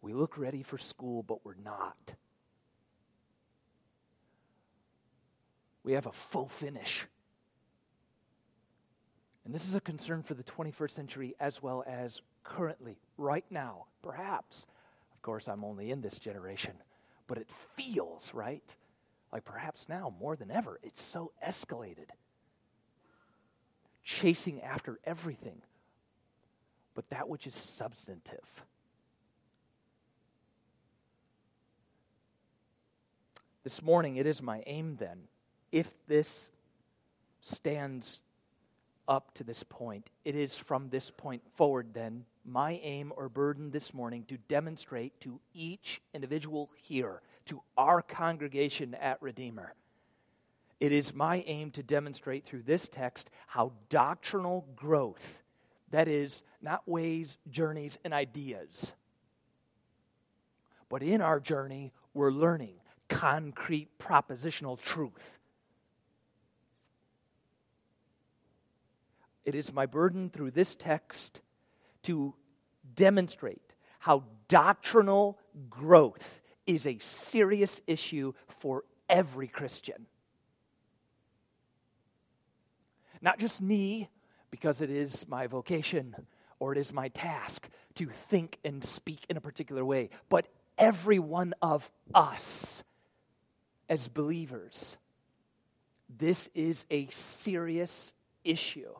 We 0.00 0.14
look 0.14 0.38
ready 0.38 0.62
for 0.62 0.78
school, 0.78 1.22
but 1.22 1.44
we're 1.44 1.54
not. 1.62 2.14
We 5.84 5.92
have 5.92 6.06
a 6.06 6.12
full 6.12 6.48
finish. 6.48 7.06
And 9.44 9.54
this 9.54 9.68
is 9.68 9.74
a 9.74 9.80
concern 9.80 10.22
for 10.22 10.34
the 10.34 10.42
21st 10.42 10.90
century 10.90 11.34
as 11.38 11.62
well 11.62 11.84
as 11.86 12.22
currently, 12.44 12.96
right 13.18 13.44
now, 13.50 13.84
perhaps. 14.02 14.64
Of 15.14 15.20
course, 15.20 15.48
I'm 15.48 15.64
only 15.64 15.90
in 15.90 16.00
this 16.00 16.18
generation, 16.18 16.74
but 17.26 17.36
it 17.36 17.50
feels, 17.76 18.32
right? 18.32 18.74
Like 19.32 19.44
perhaps 19.44 19.86
now 19.86 20.14
more 20.18 20.34
than 20.34 20.50
ever, 20.50 20.80
it's 20.82 21.02
so 21.02 21.32
escalated. 21.46 22.08
Chasing 24.04 24.60
after 24.62 24.98
everything, 25.04 25.62
but 26.94 27.08
that 27.10 27.28
which 27.28 27.46
is 27.46 27.54
substantive. 27.54 28.64
This 33.64 33.80
morning, 33.80 34.16
it 34.16 34.26
is 34.26 34.42
my 34.42 34.62
aim 34.66 34.96
then, 34.98 35.20
if 35.70 35.92
this 36.08 36.50
stands 37.40 38.20
up 39.06 39.32
to 39.34 39.44
this 39.44 39.62
point, 39.62 40.10
it 40.24 40.34
is 40.34 40.56
from 40.56 40.88
this 40.88 41.10
point 41.10 41.42
forward 41.54 41.88
then 41.92 42.24
my 42.44 42.80
aim 42.82 43.12
or 43.16 43.28
burden 43.28 43.70
this 43.70 43.94
morning 43.94 44.24
to 44.28 44.36
demonstrate 44.48 45.18
to 45.20 45.40
each 45.54 46.00
individual 46.12 46.70
here, 46.82 47.20
to 47.46 47.62
our 47.76 48.02
congregation 48.02 48.94
at 48.94 49.22
Redeemer. 49.22 49.74
It 50.82 50.90
is 50.90 51.14
my 51.14 51.44
aim 51.46 51.70
to 51.72 51.82
demonstrate 51.84 52.44
through 52.44 52.62
this 52.62 52.88
text 52.88 53.30
how 53.46 53.70
doctrinal 53.88 54.66
growth, 54.74 55.44
that 55.92 56.08
is, 56.08 56.42
not 56.60 56.88
ways, 56.88 57.38
journeys, 57.48 58.00
and 58.04 58.12
ideas, 58.12 58.92
but 60.88 61.04
in 61.04 61.20
our 61.20 61.38
journey, 61.38 61.92
we're 62.14 62.32
learning 62.32 62.74
concrete 63.08 63.96
propositional 64.00 64.76
truth. 64.76 65.38
It 69.44 69.54
is 69.54 69.72
my 69.72 69.86
burden 69.86 70.30
through 70.30 70.50
this 70.50 70.74
text 70.74 71.42
to 72.02 72.34
demonstrate 72.96 73.74
how 74.00 74.24
doctrinal 74.48 75.38
growth 75.70 76.40
is 76.66 76.88
a 76.88 76.98
serious 76.98 77.80
issue 77.86 78.32
for 78.48 78.82
every 79.08 79.46
Christian. 79.46 80.08
Not 83.22 83.38
just 83.38 83.60
me, 83.60 84.10
because 84.50 84.82
it 84.82 84.90
is 84.90 85.26
my 85.28 85.46
vocation 85.46 86.14
or 86.58 86.72
it 86.72 86.78
is 86.78 86.92
my 86.92 87.08
task 87.08 87.68
to 87.94 88.06
think 88.06 88.58
and 88.64 88.84
speak 88.84 89.24
in 89.30 89.36
a 89.36 89.40
particular 89.40 89.84
way, 89.84 90.10
but 90.28 90.46
every 90.76 91.18
one 91.18 91.54
of 91.62 91.90
us 92.14 92.84
as 93.88 94.08
believers. 94.08 94.96
This 96.18 96.50
is 96.54 96.84
a 96.90 97.06
serious 97.08 98.12
issue. 98.44 98.92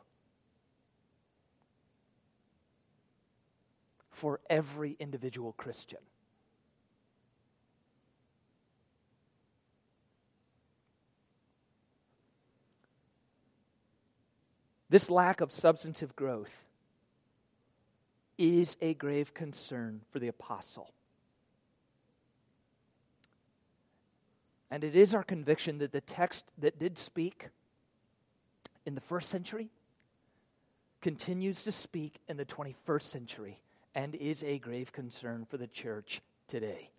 for 4.13 4.39
every 4.49 4.95
individual 4.99 5.51
Christian. 5.53 5.99
This 14.93 15.09
lack 15.09 15.41
of 15.41 15.51
substantive 15.51 16.15
growth 16.15 16.65
is 18.37 18.77
a 18.79 18.93
grave 18.93 19.33
concern 19.33 20.01
for 20.11 20.19
the 20.19 20.27
apostle. 20.27 20.91
And 24.69 24.83
it 24.83 24.95
is 24.95 25.15
our 25.15 25.23
conviction 25.23 25.79
that 25.79 25.93
the 25.93 26.01
text 26.01 26.45
that 26.59 26.77
did 26.77 26.99
speak 26.99 27.47
in 28.85 28.93
the 28.93 29.01
first 29.01 29.29
century 29.29 29.71
continues 31.01 31.63
to 31.63 31.71
speak 31.71 32.19
in 32.27 32.37
the 32.37 32.45
21st 32.45 33.01
century 33.01 33.61
and 33.95 34.13
is 34.13 34.43
a 34.43 34.59
grave 34.59 34.91
concern 34.91 35.47
for 35.49 35.57
the 35.57 35.65
church 35.65 36.21
today. 36.47 36.91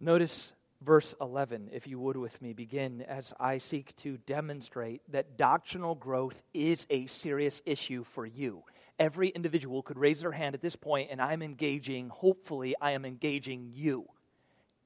Notice 0.00 0.52
verse 0.82 1.14
11, 1.20 1.70
if 1.72 1.86
you 1.86 1.98
would 2.00 2.16
with 2.16 2.40
me, 2.40 2.52
begin 2.52 3.02
as 3.02 3.32
I 3.38 3.58
seek 3.58 3.94
to 3.96 4.18
demonstrate 4.18 5.02
that 5.12 5.36
doctrinal 5.36 5.94
growth 5.94 6.42
is 6.54 6.86
a 6.90 7.06
serious 7.06 7.62
issue 7.66 8.04
for 8.04 8.26
you. 8.26 8.62
Every 8.98 9.28
individual 9.28 9.82
could 9.82 9.98
raise 9.98 10.20
their 10.20 10.32
hand 10.32 10.54
at 10.54 10.60
this 10.60 10.76
point, 10.76 11.08
and 11.10 11.20
I'm 11.20 11.42
engaging, 11.42 12.08
hopefully, 12.08 12.74
I 12.80 12.92
am 12.92 13.04
engaging 13.04 13.70
you, 13.74 14.06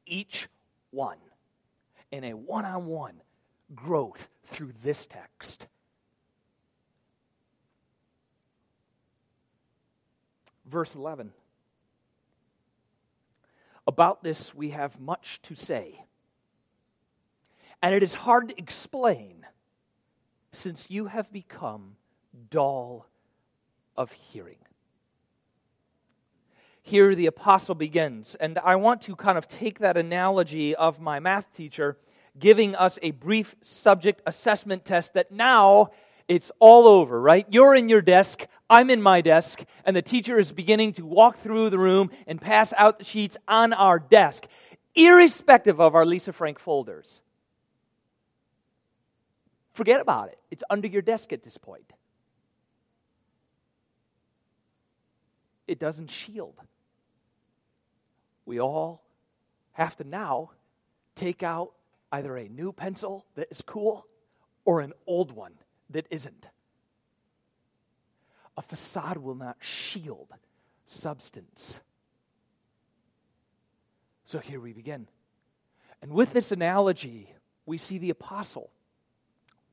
each 0.07 0.49
one, 0.91 1.19
in 2.13 2.25
a 2.25 2.35
one 2.35 2.65
on 2.65 2.87
one 2.87 3.21
growth 3.75 4.29
through 4.45 4.73
this 4.83 5.07
text. 5.07 5.67
verse 10.67 10.95
11. 10.95 11.33
About 13.87 14.23
this, 14.23 14.55
we 14.55 14.71
have 14.71 14.99
much 15.01 15.41
to 15.43 15.55
say. 15.55 16.05
And 17.83 17.95
it 17.95 18.03
is 18.03 18.15
hard 18.15 18.49
to 18.49 18.59
explain 18.59 19.47
since 20.53 20.91
you 20.91 21.07
have 21.07 21.31
become 21.33 21.97
dull 22.51 23.07
of 23.97 24.13
hearing. 24.13 24.59
Here 26.83 27.15
the 27.15 27.27
apostle 27.27 27.75
begins, 27.75 28.35
and 28.37 28.59
I 28.59 28.77
want 28.77 29.03
to 29.03 29.17
kind 29.17 29.39
of 29.39 29.49
take 29.49 29.79
that 29.79 29.97
analogy 29.97 30.75
of 30.75 31.01
my 31.01 31.19
math 31.19 31.53
teacher 31.55 31.99
giving 32.39 32.75
us 32.75 32.99
a 33.03 33.13
brief 33.13 33.55
subject 33.61 34.21
assessment 34.27 34.85
test 34.85 35.15
that 35.15 35.31
now 35.31 35.91
it's 36.29 36.51
all 36.59 36.87
over, 36.87 37.21
right? 37.21 37.47
You're 37.51 37.75
in 37.75 37.89
your 37.89 38.03
desk, 38.03 38.47
I'm 38.71 38.91
in 38.91 39.03
my 39.03 39.21
desk, 39.21 39.63
and 39.85 39.95
the 39.95 40.03
teacher 40.03 40.39
is 40.39 40.53
beginning 40.53 40.95
to 40.95 41.05
walk 41.05 41.37
through 41.37 41.71
the 41.71 41.79
room 41.79 42.11
and 42.27 42.41
pass 42.41 42.73
out 42.77 42.99
the 42.99 43.05
sheets 43.05 43.37
on 43.47 43.73
our 43.73 43.99
desk, 43.99 44.47
irrespective 44.95 45.81
of 45.81 45.95
our 45.95 46.07
Lisa 46.07 46.33
Frank 46.33 46.59
folders. 46.59 47.21
Forget 49.75 50.01
about 50.01 50.29
it. 50.29 50.39
It's 50.51 50.65
under 50.71 50.89
your 50.89 51.03
desk 51.03 51.33
at 51.33 51.43
this 51.43 51.59
point. 51.59 51.93
It 55.67 55.79
doesn't 55.79 56.11
shield. 56.11 56.55
We 58.47 58.61
all 58.61 59.03
have 59.73 59.97
to 59.97 60.05
now 60.05 60.51
take 61.15 61.43
out 61.43 61.73
either 62.13 62.37
a 62.37 62.49
new 62.49 62.73
pencil 62.73 63.25
that 63.35 63.49
is 63.51 63.63
cool 63.63 64.07
or 64.65 64.81
an 64.81 64.93
old 65.07 65.33
one 65.33 65.55
that 65.91 66.07
isn't. 66.11 66.49
A 68.57 68.63
facade 68.63 69.19
will 69.19 69.35
not 69.35 69.57
shield 69.61 70.29
substance. 70.87 71.81
So 74.25 74.39
here 74.39 74.61
we 74.61 74.73
begin. 74.73 75.09
And 76.03 76.13
with 76.13 76.33
this 76.33 76.53
analogy, 76.53 77.33
we 77.67 77.79
see 77.79 77.99
the 77.99 78.11
apostle 78.11 78.71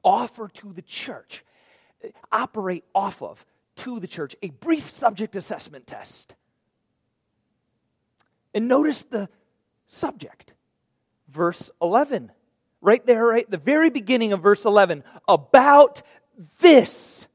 offer 0.04 0.48
to 0.48 0.74
the 0.74 0.82
church, 0.82 1.44
operate 2.32 2.84
off 2.96 3.22
of 3.22 3.46
to 3.78 4.00
the 4.00 4.08
church 4.08 4.36
a 4.42 4.50
brief 4.50 4.90
subject 4.90 5.36
assessment 5.36 5.88
test. 5.88 6.36
And 8.54 8.68
notice 8.68 9.04
the 9.04 9.30
subject, 9.88 10.54
verse 11.28 11.70
11 11.82 12.32
right 12.82 13.06
there, 13.06 13.26
right 13.26 13.50
the 13.50 13.58
very 13.58 13.90
beginning 13.90 14.34
of 14.34 14.42
verse 14.42 14.66
11, 14.66 15.04
about 15.28 16.02
this 16.60 17.28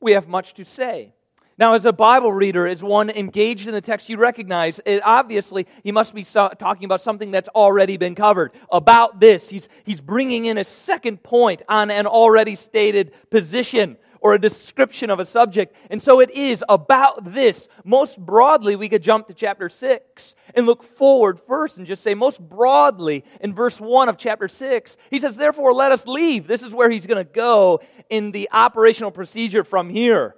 we 0.00 0.12
have 0.12 0.28
much 0.28 0.54
to 0.54 0.64
say. 0.64 1.14
Now, 1.58 1.74
as 1.74 1.84
a 1.84 1.92
Bible 1.92 2.32
reader, 2.32 2.66
as 2.66 2.82
one 2.82 3.10
engaged 3.10 3.68
in 3.68 3.74
the 3.74 3.80
text, 3.80 4.08
you 4.08 4.16
recognize 4.16 4.80
it, 4.84 5.02
obviously 5.04 5.66
he 5.84 5.92
must 5.92 6.14
be 6.14 6.24
so, 6.24 6.48
talking 6.58 6.86
about 6.86 7.00
something 7.00 7.30
that's 7.30 7.48
already 7.50 7.96
been 7.96 8.14
covered. 8.14 8.52
About 8.72 9.20
this, 9.20 9.48
he's, 9.48 9.68
he's 9.84 10.00
bringing 10.00 10.46
in 10.46 10.58
a 10.58 10.64
second 10.64 11.22
point 11.22 11.62
on 11.68 11.90
an 11.90 12.06
already 12.06 12.54
stated 12.54 13.12
position 13.30 13.96
or 14.22 14.32
a 14.32 14.40
description 14.40 15.10
of 15.10 15.18
a 15.18 15.24
subject. 15.24 15.76
And 15.90 16.00
so 16.00 16.20
it 16.20 16.30
is 16.30 16.64
about 16.68 17.24
this. 17.24 17.68
Most 17.84 18.18
broadly, 18.18 18.76
we 18.76 18.88
could 18.88 19.02
jump 19.02 19.26
to 19.26 19.34
chapter 19.34 19.68
6 19.68 20.34
and 20.54 20.64
look 20.64 20.82
forward 20.82 21.40
first 21.40 21.76
and 21.76 21.86
just 21.86 22.02
say, 22.02 22.14
most 22.14 22.40
broadly, 22.40 23.24
in 23.40 23.52
verse 23.52 23.80
1 23.80 24.08
of 24.08 24.16
chapter 24.16 24.46
6, 24.48 24.96
he 25.10 25.18
says, 25.18 25.36
Therefore, 25.36 25.74
let 25.74 25.92
us 25.92 26.06
leave. 26.06 26.46
This 26.46 26.62
is 26.62 26.72
where 26.72 26.88
he's 26.88 27.06
going 27.06 27.24
to 27.24 27.30
go 27.30 27.80
in 28.08 28.30
the 28.30 28.48
operational 28.52 29.10
procedure 29.10 29.64
from 29.64 29.90
here. 29.90 30.36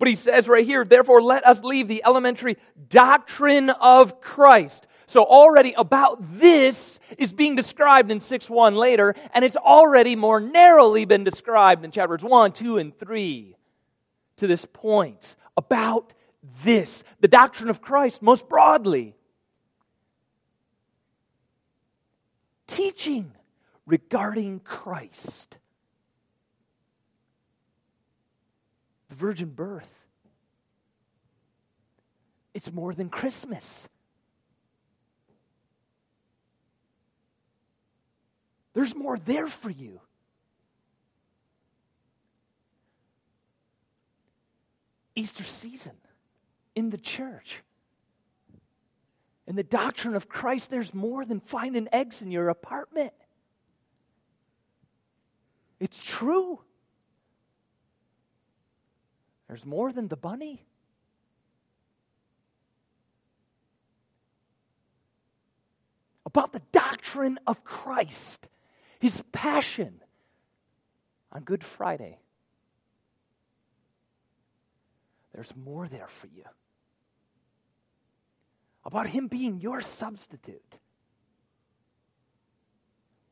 But 0.00 0.08
he 0.08 0.16
says 0.16 0.48
right 0.48 0.64
here, 0.64 0.84
therefore, 0.84 1.20
let 1.20 1.46
us 1.46 1.62
leave 1.62 1.86
the 1.86 2.02
elementary 2.04 2.56
doctrine 2.88 3.68
of 3.68 4.20
Christ. 4.22 4.86
So, 5.10 5.24
already 5.24 5.72
about 5.72 6.18
this 6.20 7.00
is 7.18 7.32
being 7.32 7.56
described 7.56 8.12
in 8.12 8.20
6 8.20 8.48
1 8.48 8.76
later, 8.76 9.16
and 9.34 9.44
it's 9.44 9.56
already 9.56 10.14
more 10.14 10.38
narrowly 10.38 11.04
been 11.04 11.24
described 11.24 11.84
in 11.84 11.90
chapters 11.90 12.22
1, 12.22 12.52
2, 12.52 12.78
and 12.78 12.96
3 12.96 13.56
to 14.36 14.46
this 14.46 14.64
point. 14.72 15.34
About 15.56 16.14
this, 16.62 17.02
the 17.18 17.26
doctrine 17.26 17.70
of 17.70 17.82
Christ, 17.82 18.22
most 18.22 18.48
broadly. 18.48 19.16
Teaching 22.68 23.32
regarding 23.86 24.60
Christ. 24.60 25.56
the 29.08 29.16
virgin 29.16 29.48
birth. 29.48 30.06
It's 32.54 32.72
more 32.72 32.94
than 32.94 33.08
Christmas. 33.08 33.88
There's 38.72 38.94
more 38.94 39.18
there 39.18 39.48
for 39.48 39.70
you. 39.70 40.00
Easter 45.14 45.44
season 45.44 45.96
in 46.74 46.90
the 46.90 46.98
church. 46.98 47.62
In 49.46 49.56
the 49.56 49.64
doctrine 49.64 50.14
of 50.14 50.28
Christ, 50.28 50.70
there's 50.70 50.94
more 50.94 51.24
than 51.24 51.40
finding 51.40 51.88
eggs 51.92 52.22
in 52.22 52.30
your 52.30 52.48
apartment. 52.48 53.12
It's 55.80 56.00
true. 56.00 56.60
There's 59.48 59.66
more 59.66 59.92
than 59.92 60.06
the 60.06 60.16
bunny. 60.16 60.64
About 66.24 66.52
the 66.52 66.62
doctrine 66.70 67.40
of 67.48 67.64
Christ, 67.64 68.46
his 69.00 69.22
passion 69.32 70.00
on 71.32 71.42
Good 71.42 71.64
Friday. 71.64 72.20
There's 75.34 75.54
more 75.56 75.88
there 75.88 76.08
for 76.08 76.26
you. 76.26 76.44
About 78.84 79.08
him 79.08 79.26
being 79.26 79.60
your 79.60 79.80
substitute, 79.80 80.78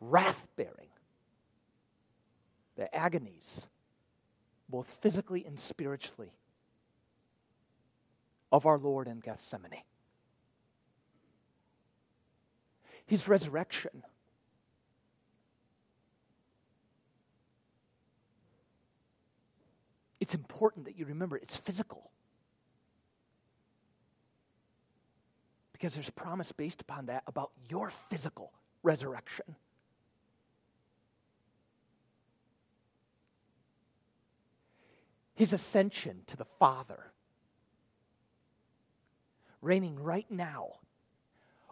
wrath 0.00 0.46
bearing, 0.56 0.88
the 2.76 2.94
agonies 2.94 3.66
both 4.68 4.86
physically 5.00 5.44
and 5.46 5.58
spiritually, 5.58 6.32
of 8.52 8.66
our 8.66 8.78
Lord 8.78 9.08
in 9.08 9.20
Gethsemane. 9.20 9.82
His 13.06 13.28
resurrection. 13.28 14.02
It's 20.28 20.34
important 20.34 20.84
that 20.84 20.98
you 20.98 21.06
remember 21.06 21.38
it's 21.38 21.56
physical. 21.56 22.10
Because 25.72 25.94
there's 25.94 26.10
promise 26.10 26.52
based 26.52 26.82
upon 26.82 27.06
that 27.06 27.22
about 27.26 27.50
your 27.70 27.88
physical 27.88 28.52
resurrection. 28.82 29.56
his 35.38 35.52
ascension 35.52 36.22
to 36.26 36.36
the 36.36 36.44
Father, 36.58 36.98
reigning 39.62 39.94
right 40.02 40.26
now 40.28 40.72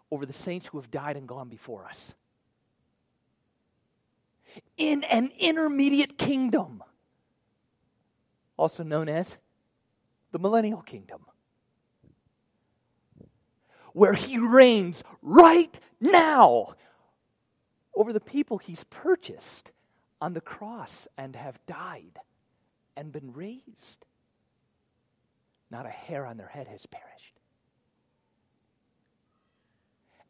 over 0.09 0.25
the 0.25 0.33
saints 0.33 0.69
who 0.69 0.79
have 0.79 0.89
died 0.89 1.17
and 1.17 1.27
gone 1.27 1.49
before 1.49 1.85
us. 1.85 2.15
In 4.77 5.03
an 5.03 5.33
intermediate 5.37 6.17
kingdom, 6.17 6.81
also 8.57 8.83
known 8.83 9.09
as 9.09 9.37
the 10.33 10.39
millennial 10.39 10.83
kingdom, 10.83 11.27
where 13.93 14.13
he 14.13 14.39
reigns 14.39 15.03
right 15.23 15.79
now 16.01 16.75
over 17.95 18.13
the 18.13 18.21
people 18.21 18.59
he's 18.59 18.85
purchased 18.85 19.73
on 20.21 20.35
the 20.35 20.41
cross 20.41 21.09
and 21.17 21.35
have 21.37 21.59
died 21.67 22.19
and 22.97 23.13
been 23.13 23.33
raised. 23.33 24.05
Not 25.71 25.87
a 25.87 25.91
hair 25.91 26.27
on 26.27 26.37
their 26.37 26.49
head 26.49 26.69
has 26.69 26.87
perished. 26.87 27.41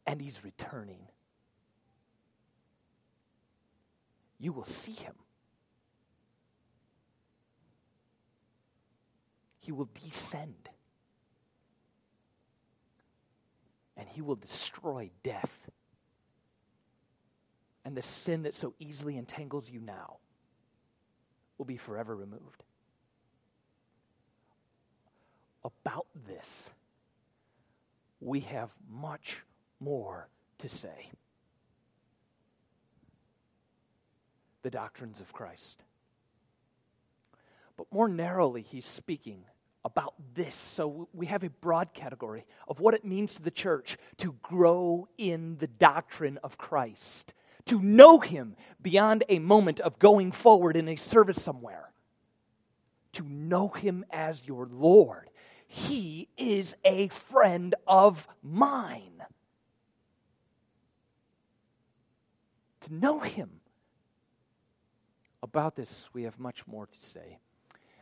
And 0.07 0.21
he's 0.21 0.45
returning. 0.45 1.09
You 4.39 4.53
will 4.53 4.65
see 4.65 4.93
him. 4.93 5.15
He 9.67 9.73
will 9.73 9.89
descend. 10.05 10.69
And 13.97 14.09
he 14.09 14.23
will 14.23 14.37
destroy 14.37 15.11
death 15.25 15.69
and 17.85 17.97
the 17.97 18.03
sin 18.03 18.45
that 18.45 18.55
so 18.55 18.75
easily 18.79 19.17
entangles 19.17 19.69
you 19.69 19.81
now 19.81 20.19
will 21.59 21.65
be 21.65 21.77
forever 21.77 22.15
removed. 22.15 22.63
About 25.65 26.07
this, 26.29 26.71
we 28.21 28.39
have 28.41 28.71
much 28.89 29.39
more 29.81 30.29
to 30.59 30.69
say. 30.69 31.11
The 34.63 34.71
doctrines 34.71 35.19
of 35.19 35.33
Christ. 35.33 35.83
But 37.77 37.93
more 37.93 38.09
narrowly, 38.09 38.63
he's 38.63 38.87
speaking 38.87 39.45
about 39.87 40.15
this. 40.35 40.57
So 40.57 41.09
we 41.15 41.27
have 41.27 41.45
a 41.45 41.49
broad 41.49 41.95
category 41.95 42.45
of 42.69 42.81
what 42.81 42.93
it 42.93 43.05
means 43.05 43.37
to 43.37 43.43
the 43.43 43.51
church 43.51 43.97
to 44.19 44.35
grow 44.43 45.09
in 45.17 45.57
the 45.59 45.69
doctrine 45.69 46.39
of 46.43 46.59
Christ 46.59 47.33
to 47.67 47.81
know 47.81 48.21
Him 48.21 48.57
beyond 48.81 49.25
a 49.29 49.39
moment 49.39 49.81
of 49.81 49.99
going 49.99 50.33
forward 50.33 50.77
in 50.77 50.89
a 50.89 50.97
service 50.97 51.43
somewhere, 51.43 51.91
to 53.13 53.29
know 53.29 53.69
Him 53.69 54.05
as 54.11 54.47
your 54.47 54.69
Lord. 54.71 55.31
He 55.67 56.29
is 56.37 56.77
a 56.85 57.09
friend 57.09 57.75
of 57.87 58.27
mine. 58.43 59.23
To 62.83 62.95
know 62.95 63.21
Him. 63.21 63.51
About 65.43 65.77
this, 65.77 66.09
we 66.13 66.23
have 66.23 66.39
much 66.39 66.67
more 66.67 66.87
to 66.87 67.01
say. 67.01 67.39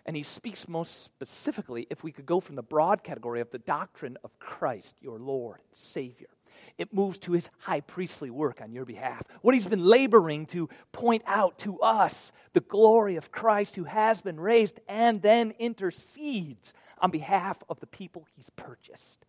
And 0.06 0.16
he 0.16 0.22
speaks 0.22 0.68
most 0.68 1.04
specifically, 1.04 1.86
if 1.88 2.04
we 2.04 2.12
could 2.12 2.26
go 2.26 2.40
from 2.40 2.56
the 2.56 2.62
broad 2.62 3.02
category 3.02 3.40
of 3.40 3.50
the 3.50 3.58
doctrine 3.58 4.18
of 4.22 4.38
Christ, 4.38 4.96
your 5.00 5.18
Lord, 5.18 5.60
and 5.60 5.76
Savior, 5.76 6.28
it 6.76 6.92
moves 6.92 7.18
to 7.20 7.32
his 7.32 7.50
high 7.58 7.80
priestly 7.80 8.30
work 8.30 8.60
on 8.60 8.72
your 8.72 8.84
behalf. 8.84 9.22
What 9.42 9.54
he's 9.54 9.66
been 9.66 9.84
laboring 9.84 10.46
to 10.46 10.68
point 10.92 11.22
out 11.26 11.58
to 11.60 11.80
us 11.80 12.32
the 12.52 12.60
glory 12.60 13.16
of 13.16 13.32
Christ 13.32 13.76
who 13.76 13.84
has 13.84 14.20
been 14.20 14.38
raised 14.38 14.80
and 14.88 15.22
then 15.22 15.52
intercedes 15.58 16.72
on 16.98 17.10
behalf 17.10 17.58
of 17.68 17.80
the 17.80 17.86
people 17.86 18.26
he's 18.36 18.50
purchased. 18.56 19.24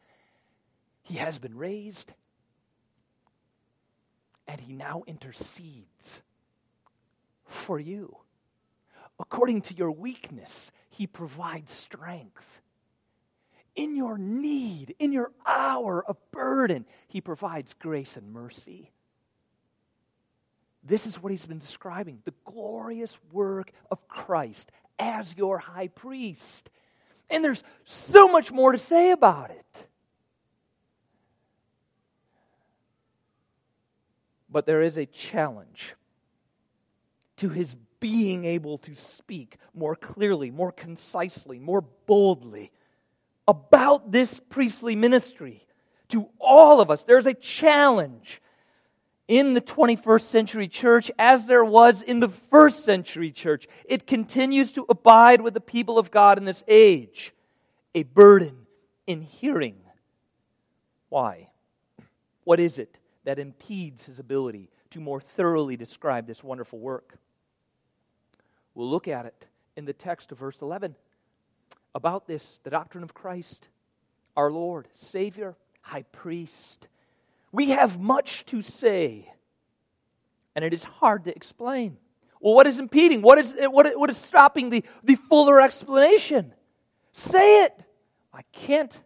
He 1.04 1.16
has 1.16 1.38
been 1.38 1.56
raised 1.56 2.14
and 4.48 4.60
he 4.60 4.74
now 4.74 5.04
intercedes 5.08 6.22
for 7.46 7.80
you. 7.80 8.18
According 9.20 9.62
to 9.64 9.74
your 9.74 9.92
weakness, 9.92 10.72
he 10.90 11.08
provides 11.08 11.72
strength 11.72 12.62
in 13.76 13.96
your 13.96 14.18
need, 14.18 14.96
in 15.00 15.12
your 15.12 15.32
hour 15.46 16.04
of 16.06 16.18
burden, 16.32 16.86
He 17.08 17.22
provides 17.22 17.74
grace 17.74 18.16
and 18.16 18.32
mercy. 18.32 18.92
This 20.84 21.06
is 21.06 21.22
what 21.22 21.32
he's 21.32 21.46
been 21.46 21.58
describing 21.58 22.20
the 22.26 22.34
glorious 22.46 23.18
work 23.32 23.72
of 23.90 24.08
Christ 24.08 24.72
as 25.00 25.36
your 25.36 25.58
high 25.58 25.88
priest. 25.88 26.70
And 27.28 27.44
there's 27.44 27.64
so 27.86 28.28
much 28.28 28.52
more 28.52 28.72
to 28.72 28.78
say 28.78 29.10
about 29.10 29.50
it. 29.50 29.88
But 34.48 34.68
there 34.68 34.84
is 34.84 34.96
a 34.96 35.08
challenge 35.08 35.96
to 37.38 37.50
his 37.50 37.76
being 38.06 38.46
able 38.46 38.78
to 38.78 38.94
speak 38.94 39.58
more 39.74 39.96
clearly, 39.96 40.52
more 40.52 40.72
concisely, 40.72 41.58
more 41.58 41.82
boldly 42.06 42.72
about 43.48 44.12
this 44.12 44.40
priestly 44.40 44.96
ministry 44.96 45.66
to 46.10 46.30
all 46.40 46.82
of 46.82 46.92
us. 46.92 47.02
There's 47.02 47.26
a 47.26 47.34
challenge 47.34 48.44
in 49.28 49.56
the 49.56 49.62
21st 49.62 50.22
century 50.22 50.68
church 50.68 51.10
as 51.18 51.48
there 51.48 51.66
was 51.66 52.04
in 52.04 52.20
the 52.20 52.30
first 52.30 52.86
century 52.86 53.32
church. 53.32 53.68
It 53.86 54.06
continues 54.06 54.72
to 54.74 54.86
abide 54.88 55.42
with 55.42 55.56
the 55.56 55.60
people 55.60 55.98
of 55.98 56.12
God 56.12 56.38
in 56.38 56.46
this 56.46 56.64
age, 56.68 57.34
a 57.96 58.04
burden 58.04 58.68
in 59.08 59.24
hearing. 59.24 59.78
Why? 61.10 61.50
What 62.44 62.60
is 62.60 62.78
it 62.78 63.00
that 63.24 63.40
impedes 63.40 64.04
his 64.04 64.20
ability 64.20 64.70
to 64.92 65.00
more 65.00 65.22
thoroughly 65.22 65.76
describe 65.76 66.28
this 66.28 66.44
wonderful 66.44 66.78
work? 66.78 67.18
We'll 68.76 68.90
look 68.90 69.08
at 69.08 69.26
it 69.26 69.48
in 69.76 69.86
the 69.86 69.94
text 69.94 70.32
of 70.32 70.38
verse 70.38 70.62
11 70.62 70.96
about 71.96 72.28
this, 72.28 72.60
the 72.64 72.70
doctrine 72.70 73.04
of 73.04 73.14
Christ, 73.14 73.70
our 74.36 74.52
Lord, 74.52 74.88
Savior, 74.94 75.56
High 75.82 76.04
Priest. 76.04 76.88
We 77.54 77.70
have 77.70 78.00
much 78.00 78.46
to 78.48 78.62
say, 78.62 79.32
and 80.56 80.66
it 80.66 80.74
is 80.74 80.84
hard 80.84 81.24
to 81.24 81.36
explain. 81.36 81.98
Well, 82.42 82.54
what 82.54 82.68
is 82.68 82.80
impeding? 82.80 83.22
What 83.22 83.38
is, 83.38 83.56
what, 83.58 83.98
what 83.98 84.10
is 84.10 84.18
stopping 84.18 84.70
the, 84.70 84.84
the 85.04 85.16
fuller 85.16 85.62
explanation? 85.62 86.54
Say 87.14 87.64
it. 87.64 87.82
I 88.34 88.42
can't. 88.52 89.02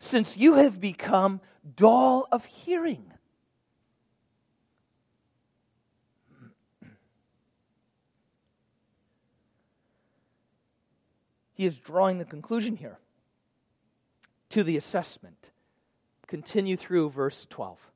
Since 0.00 0.36
you 0.36 0.54
have 0.54 0.80
become 0.80 1.40
dull 1.76 2.28
of 2.30 2.44
hearing. 2.44 3.10
He 11.58 11.66
is 11.66 11.76
drawing 11.76 12.18
the 12.18 12.24
conclusion 12.24 12.76
here 12.76 13.00
to 14.50 14.62
the 14.62 14.76
assessment. 14.76 15.50
Continue 16.28 16.76
through 16.76 17.10
verse 17.10 17.48
12. 17.50 17.90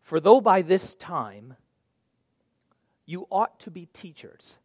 For 0.00 0.20
though 0.20 0.40
by 0.40 0.62
this 0.62 0.94
time 0.94 1.56
you 3.04 3.26
ought 3.30 3.60
to 3.60 3.70
be 3.70 3.84
teachers, 3.92 4.56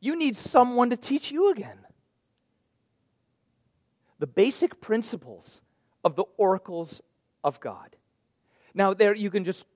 you 0.00 0.18
need 0.18 0.34
someone 0.34 0.90
to 0.90 0.96
teach 0.96 1.30
you 1.30 1.52
again. 1.52 1.78
The 4.18 4.26
basic 4.26 4.80
principles 4.80 5.60
of 6.02 6.16
the 6.16 6.24
oracles 6.36 7.00
of 7.44 7.60
God. 7.60 7.94
Now, 8.74 8.94
there 8.94 9.14
you 9.14 9.30
can 9.30 9.44
just, 9.44 9.66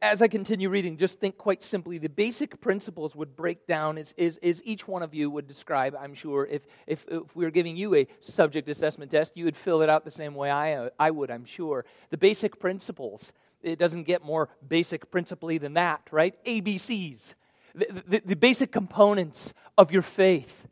as 0.00 0.22
I 0.22 0.28
continue 0.28 0.68
reading, 0.68 0.96
just 0.96 1.20
think 1.20 1.36
quite 1.36 1.62
simply. 1.62 1.98
The 1.98 2.08
basic 2.08 2.60
principles 2.60 3.14
would 3.14 3.36
break 3.36 3.66
down 3.66 3.98
as, 3.98 4.14
as, 4.18 4.38
as 4.42 4.62
each 4.64 4.88
one 4.88 5.02
of 5.02 5.14
you 5.14 5.30
would 5.30 5.46
describe, 5.46 5.94
I'm 5.98 6.14
sure. 6.14 6.46
If, 6.46 6.62
if, 6.86 7.04
if 7.08 7.36
we 7.36 7.44
were 7.44 7.50
giving 7.50 7.76
you 7.76 7.94
a 7.94 8.06
subject 8.20 8.68
assessment 8.68 9.10
test, 9.10 9.36
you 9.36 9.44
would 9.44 9.56
fill 9.56 9.82
it 9.82 9.90
out 9.90 10.04
the 10.04 10.10
same 10.10 10.34
way 10.34 10.50
I, 10.50 10.88
I 10.98 11.10
would, 11.10 11.30
I'm 11.30 11.44
sure. 11.44 11.84
The 12.10 12.16
basic 12.16 12.58
principles, 12.58 13.32
it 13.62 13.78
doesn't 13.78 14.04
get 14.04 14.24
more 14.24 14.48
basic 14.66 15.10
principally 15.10 15.58
than 15.58 15.74
that, 15.74 16.02
right? 16.10 16.42
ABCs, 16.44 17.34
the, 17.74 18.02
the, 18.06 18.22
the 18.24 18.36
basic 18.36 18.72
components 18.72 19.52
of 19.76 19.92
your 19.92 20.02
faith. 20.02 20.66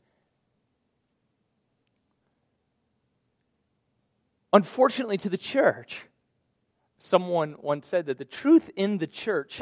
Unfortunately, 4.53 5.19
to 5.19 5.29
the 5.29 5.37
church, 5.37 6.07
Someone 7.05 7.57
once 7.61 7.87
said 7.87 8.07
that 8.07 8.17
the 8.17 8.25
truth 8.25 8.71
in 8.77 8.97
the 8.97 9.07
church 9.07 9.61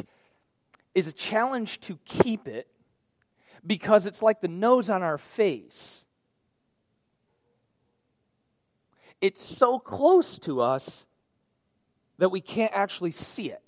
is 0.95 1.07
a 1.07 1.11
challenge 1.11 1.81
to 1.81 1.99
keep 2.05 2.47
it 2.47 2.69
because 3.67 4.05
it's 4.05 4.21
like 4.21 4.39
the 4.39 4.47
nose 4.47 4.89
on 4.89 5.03
our 5.03 5.17
face. 5.17 6.05
It's 9.19 9.43
so 9.43 9.77
close 9.77 10.39
to 10.39 10.61
us 10.61 11.05
that 12.17 12.29
we 12.29 12.39
can't 12.39 12.71
actually 12.73 13.11
see 13.11 13.51
it. 13.51 13.61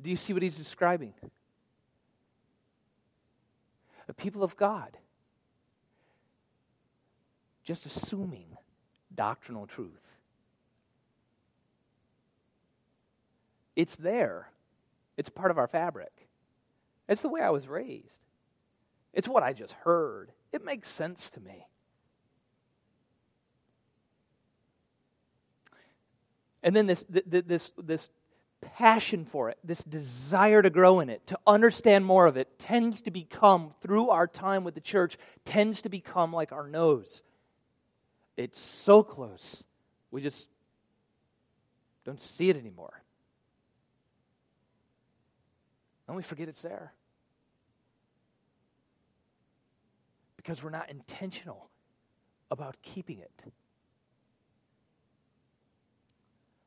Do 0.00 0.08
you 0.08 0.16
see 0.16 0.32
what 0.32 0.42
he's 0.42 0.56
describing? 0.56 1.12
The 4.06 4.14
people 4.14 4.42
of 4.42 4.56
God 4.56 4.96
just 7.68 7.84
assuming 7.84 8.46
doctrinal 9.14 9.66
truth. 9.66 10.16
It's 13.76 13.94
there, 13.94 14.48
it's 15.18 15.28
part 15.28 15.50
of 15.50 15.58
our 15.58 15.68
fabric. 15.68 16.10
It's 17.10 17.20
the 17.20 17.28
way 17.28 17.42
I 17.42 17.50
was 17.50 17.68
raised, 17.68 18.20
it's 19.12 19.28
what 19.28 19.42
I 19.42 19.52
just 19.52 19.74
heard. 19.74 20.32
It 20.50 20.64
makes 20.64 20.88
sense 20.88 21.28
to 21.28 21.40
me. 21.40 21.66
And 26.62 26.74
then 26.74 26.86
this, 26.86 27.04
this, 27.06 27.72
this 27.76 28.08
passion 28.62 29.26
for 29.26 29.50
it, 29.50 29.58
this 29.62 29.84
desire 29.84 30.62
to 30.62 30.70
grow 30.70 31.00
in 31.00 31.10
it, 31.10 31.26
to 31.26 31.38
understand 31.46 32.06
more 32.06 32.24
of 32.24 32.38
it, 32.38 32.58
tends 32.58 33.02
to 33.02 33.10
become, 33.10 33.74
through 33.82 34.08
our 34.08 34.26
time 34.26 34.64
with 34.64 34.74
the 34.74 34.80
church, 34.80 35.18
tends 35.44 35.82
to 35.82 35.90
become 35.90 36.32
like 36.32 36.50
our 36.50 36.66
nose. 36.66 37.20
It's 38.38 38.60
so 38.60 39.02
close. 39.02 39.64
We 40.12 40.22
just 40.22 40.48
don't 42.04 42.20
see 42.20 42.48
it 42.48 42.56
anymore. 42.56 43.02
And 46.06 46.16
we 46.16 46.22
forget 46.22 46.48
it's 46.48 46.62
there. 46.62 46.92
Because 50.36 50.62
we're 50.62 50.70
not 50.70 50.88
intentional 50.88 51.68
about 52.48 52.76
keeping 52.80 53.18
it. 53.18 53.32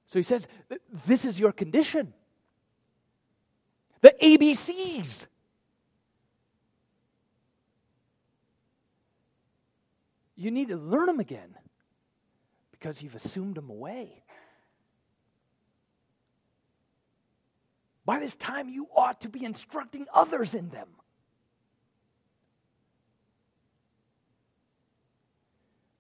So 0.08 0.20
he 0.20 0.24
says, 0.24 0.48
This 1.08 1.24
is 1.24 1.40
your 1.40 1.54
condition. 1.54 2.14
The 4.02 4.14
ABCs. 4.22 5.28
You 10.42 10.50
need 10.50 10.70
to 10.70 10.76
learn 10.76 11.06
them 11.06 11.20
again 11.20 11.56
because 12.72 13.04
you've 13.04 13.14
assumed 13.14 13.56
them 13.56 13.70
away. 13.70 14.24
By 18.06 18.20
this 18.20 18.36
time, 18.36 18.68
you 18.68 18.88
ought 18.96 19.22
to 19.22 19.30
be 19.30 19.46
instructing 19.46 20.08
others 20.12 20.56
in 20.56 20.70
them. 20.70 20.88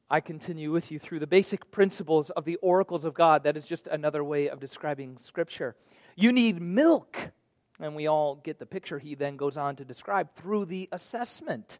I 0.09 0.21
continue 0.21 0.71
with 0.71 0.91
you 0.91 0.97
through 0.97 1.19
the 1.19 1.27
basic 1.27 1.69
principles 1.69 2.31
of 2.31 2.43
the 2.43 2.55
oracles 2.63 3.05
of 3.05 3.13
God. 3.13 3.43
That 3.43 3.55
is 3.55 3.65
just 3.65 3.85
another 3.85 4.23
way 4.23 4.49
of 4.49 4.59
describing 4.59 5.19
Scripture. 5.19 5.75
You 6.15 6.31
need 6.31 6.59
milk. 6.59 7.31
And 7.79 7.95
we 7.95 8.07
all 8.07 8.37
get 8.37 8.57
the 8.57 8.65
picture 8.65 8.97
he 8.97 9.13
then 9.13 9.37
goes 9.37 9.55
on 9.55 9.75
to 9.75 9.85
describe 9.85 10.33
through 10.33 10.65
the 10.65 10.89
assessment. 10.91 11.77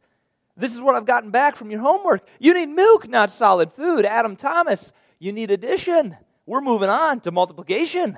This 0.57 0.73
is 0.73 0.81
what 0.81 0.95
I've 0.95 1.05
gotten 1.05 1.31
back 1.31 1.55
from 1.55 1.71
your 1.71 1.79
homework. 1.79 2.27
You 2.39 2.53
need 2.53 2.69
milk, 2.69 3.07
not 3.07 3.31
solid 3.31 3.71
food. 3.73 4.05
Adam 4.05 4.35
Thomas, 4.35 4.91
you 5.19 5.31
need 5.31 5.51
addition. 5.51 6.17
We're 6.45 6.61
moving 6.61 6.89
on 6.89 7.21
to 7.21 7.31
multiplication. 7.31 8.17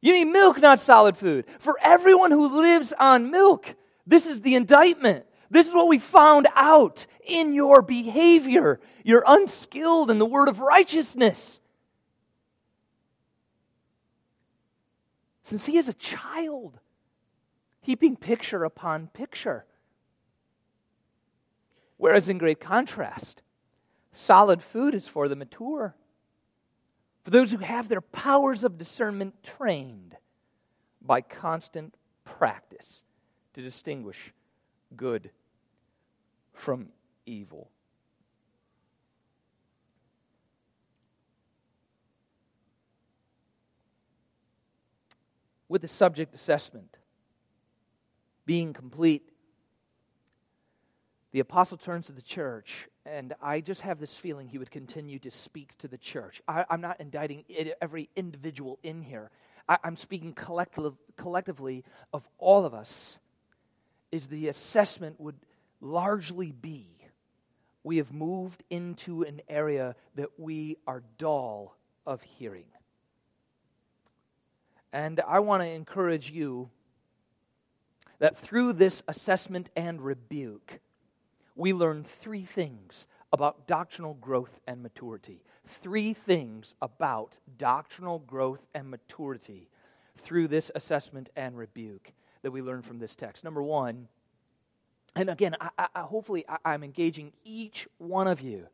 You 0.00 0.12
need 0.12 0.32
milk, 0.32 0.58
not 0.60 0.80
solid 0.80 1.16
food. 1.16 1.46
For 1.60 1.76
everyone 1.80 2.32
who 2.32 2.60
lives 2.60 2.92
on 2.98 3.30
milk, 3.30 3.74
this 4.06 4.26
is 4.26 4.40
the 4.40 4.56
indictment. 4.56 5.24
This 5.50 5.68
is 5.68 5.74
what 5.74 5.88
we 5.88 5.98
found 5.98 6.48
out 6.54 7.06
in 7.24 7.52
your 7.52 7.82
behavior. 7.82 8.80
You're 9.04 9.24
unskilled 9.26 10.10
in 10.10 10.18
the 10.18 10.26
word 10.26 10.48
of 10.48 10.60
righteousness. 10.60 11.60
Since 15.44 15.66
he 15.66 15.76
is 15.76 15.88
a 15.88 15.94
child, 15.94 16.80
heaping 17.82 18.16
picture 18.16 18.64
upon 18.64 19.08
picture. 19.08 19.66
Whereas, 22.02 22.28
in 22.28 22.36
great 22.36 22.58
contrast, 22.58 23.42
solid 24.12 24.60
food 24.60 24.92
is 24.92 25.06
for 25.06 25.28
the 25.28 25.36
mature, 25.36 25.94
for 27.22 27.30
those 27.30 27.52
who 27.52 27.58
have 27.58 27.88
their 27.88 28.00
powers 28.00 28.64
of 28.64 28.76
discernment 28.76 29.40
trained. 29.44 30.16
by 31.00 31.20
constant 31.20 31.96
practice 32.24 33.02
to 33.54 33.62
distinguish 33.62 34.32
good 34.96 35.30
from 36.52 36.88
evil. 37.26 37.70
With 45.68 45.82
the 45.82 45.88
subject 45.88 46.34
assessment 46.34 46.96
being 48.44 48.72
complete, 48.72 49.31
the 51.32 51.40
apostle 51.40 51.76
turns 51.76 52.06
to 52.06 52.12
the 52.12 52.22
church, 52.22 52.88
and 53.04 53.34
I 53.42 53.60
just 53.60 53.80
have 53.80 53.98
this 53.98 54.14
feeling 54.14 54.48
he 54.48 54.58
would 54.58 54.70
continue 54.70 55.18
to 55.20 55.30
speak 55.30 55.76
to 55.78 55.88
the 55.88 55.98
church. 55.98 56.40
I, 56.46 56.64
am 56.70 56.80
not 56.80 57.00
indicting 57.00 57.44
every 57.80 58.08
individual 58.16 58.78
in 58.82 59.02
here, 59.02 59.30
I, 59.68 59.78
am 59.84 59.96
speaking 59.96 60.34
collective, 60.34 60.94
collectively 61.16 61.84
of 62.12 62.26
all 62.38 62.64
of 62.64 62.74
us. 62.74 63.18
Is 64.10 64.26
the 64.26 64.48
assessment 64.48 65.18
would 65.18 65.38
largely 65.80 66.52
be 66.52 66.86
we 67.84 67.96
have 67.96 68.12
moved 68.12 68.62
into 68.70 69.22
an 69.22 69.40
area 69.48 69.96
that 70.14 70.38
we 70.38 70.76
are 70.86 71.02
dull 71.18 71.76
of 72.06 72.22
hearing. 72.22 72.66
And 74.92 75.20
I 75.26 75.40
want 75.40 75.62
to 75.62 75.68
encourage 75.68 76.30
you 76.30 76.70
that 78.18 78.36
through 78.36 78.74
this 78.74 79.02
assessment 79.08 79.70
and 79.74 80.00
rebuke, 80.00 80.78
we 81.54 81.72
learn 81.72 82.04
three 82.04 82.42
things 82.42 83.06
about 83.32 83.66
doctrinal 83.66 84.14
growth 84.14 84.60
and 84.66 84.82
maturity. 84.82 85.42
Three 85.66 86.12
things 86.12 86.74
about 86.82 87.38
doctrinal 87.56 88.18
growth 88.20 88.66
and 88.74 88.90
maturity 88.90 89.68
through 90.18 90.48
this 90.48 90.70
assessment 90.74 91.30
and 91.36 91.56
rebuke 91.56 92.12
that 92.42 92.50
we 92.50 92.60
learn 92.60 92.82
from 92.82 92.98
this 92.98 93.14
text. 93.14 93.44
Number 93.44 93.62
one, 93.62 94.08
and 95.14 95.28
again, 95.28 95.56
I, 95.60 95.88
I, 95.94 96.00
hopefully 96.00 96.44
I, 96.48 96.74
am 96.74 96.82
engaging 96.82 97.32
each 97.44 97.86
one 97.98 98.26
of 98.26 98.40
you 98.40 98.66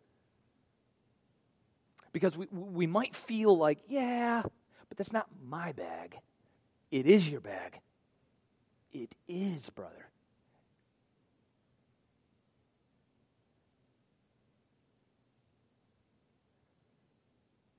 because 2.12 2.36
we, 2.36 2.46
we 2.50 2.86
might 2.86 3.14
feel 3.14 3.56
like, 3.56 3.78
yeah, 3.88 4.42
but 4.88 4.96
that's 4.96 5.12
not 5.12 5.26
my 5.46 5.72
bag. 5.72 6.16
It 6.90 7.06
is 7.06 7.28
your 7.28 7.40
bag. 7.40 7.80
It 8.92 9.14
is, 9.28 9.68
brother. 9.70 10.07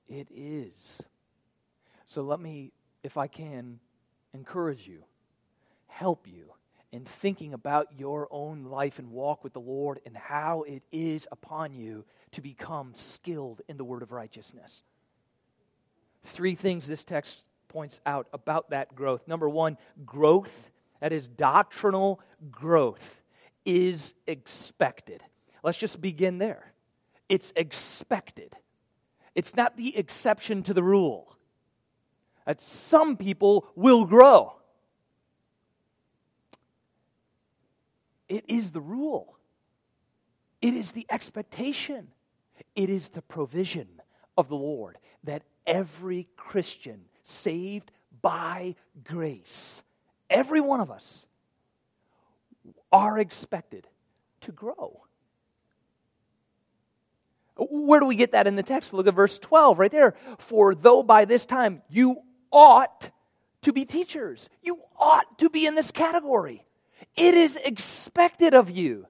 It 0.10 0.28
is. 0.36 1.02
So 2.08 2.24
let 2.24 2.40
me, 2.40 2.72
if 3.04 3.16
I 3.16 3.28
can, 3.28 3.80
encourage 4.34 4.88
you, 4.88 5.04
help 5.88 6.28
you 6.28 6.54
in 6.92 7.06
thinking 7.06 7.54
about 7.54 7.88
your 7.98 8.28
own 8.32 8.64
life 8.64 8.98
and 8.98 9.12
walk 9.12 9.44
with 9.44 9.54
the 9.54 9.60
Lord 9.60 10.00
and 10.06 10.18
how 10.18 10.64
it 10.64 10.82
is 10.92 11.28
upon 11.32 11.74
you 11.74 12.04
to 12.32 12.42
become 12.42 12.94
skilled 12.96 13.62
in 13.68 13.78
the 13.78 13.84
word 13.84 14.02
of 14.02 14.12
righteousness. 14.12 14.82
Three 16.24 16.56
things 16.56 16.88
this 16.88 17.04
text 17.04 17.46
points 17.68 18.02
out 18.06 18.28
about 18.34 18.72
that 18.72 18.96
growth. 18.96 19.28
Number 19.28 19.48
one, 19.48 19.78
growth, 20.06 20.72
that 21.00 21.14
is 21.14 21.28
doctrinal 21.28 22.20
growth, 22.50 23.22
is 23.66 24.16
expected. 24.26 25.22
Let's 25.62 25.78
just 25.78 26.02
begin 26.02 26.40
there. 26.40 26.74
It's 27.28 27.54
expected. 27.56 28.56
It's 29.36 29.56
not 29.56 29.78
the 29.78 29.96
exception 29.98 30.64
to 30.64 30.74
the 30.74 30.84
rule. 30.84 31.36
That 32.46 32.62
some 32.62 33.16
people 33.16 33.68
will 33.76 34.06
grow. 34.06 34.56
It 38.28 38.46
is 38.48 38.72
the 38.72 38.82
rule. 38.82 39.38
It 40.62 40.74
is 40.74 40.92
the 40.92 41.06
expectation. 41.10 42.08
It 42.76 42.90
is 42.90 43.10
the 43.10 43.22
provision 43.22 43.88
of 44.38 44.50
the 44.50 44.56
Lord 44.56 44.98
that 45.24 45.44
every 45.66 46.28
Christian 46.36 47.06
saved 47.24 47.92
by 48.22 48.76
grace, 49.04 49.84
every 50.30 50.62
one 50.62 50.80
of 50.80 50.92
us, 50.92 51.26
are 52.92 53.20
expected 53.20 53.88
to 54.42 54.52
grow. 54.52 55.04
Where 57.60 58.00
do 58.00 58.06
we 58.06 58.16
get 58.16 58.32
that 58.32 58.48
in 58.48 58.56
the 58.56 58.64
text? 58.64 58.94
Look 58.94 59.08
at 59.08 59.14
verse 59.14 59.38
12 59.40 59.80
right 59.80 59.92
there. 59.92 60.16
For 60.38 60.74
though 60.74 61.04
by 61.04 61.26
this 61.26 61.46
time 61.46 61.82
you 61.90 62.18
ought 62.52 63.12
to 63.64 63.74
be 63.74 63.86
teachers, 63.86 64.50
you 64.62 64.80
ought 64.98 65.38
to 65.40 65.50
be 65.50 65.66
in 65.66 65.76
this 65.76 65.92
category. 65.92 66.66
It 67.16 67.34
is 67.34 67.58
expected 67.58 68.54
of 68.54 68.70
you 68.70 69.08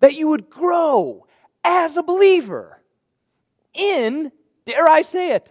that 0.00 0.14
you 0.14 0.28
would 0.28 0.50
grow 0.50 1.26
as 1.64 1.96
a 1.96 2.02
believer 2.02 2.80
in, 3.72 4.32
dare 4.66 4.88
I 4.88 5.02
say 5.02 5.32
it, 5.32 5.50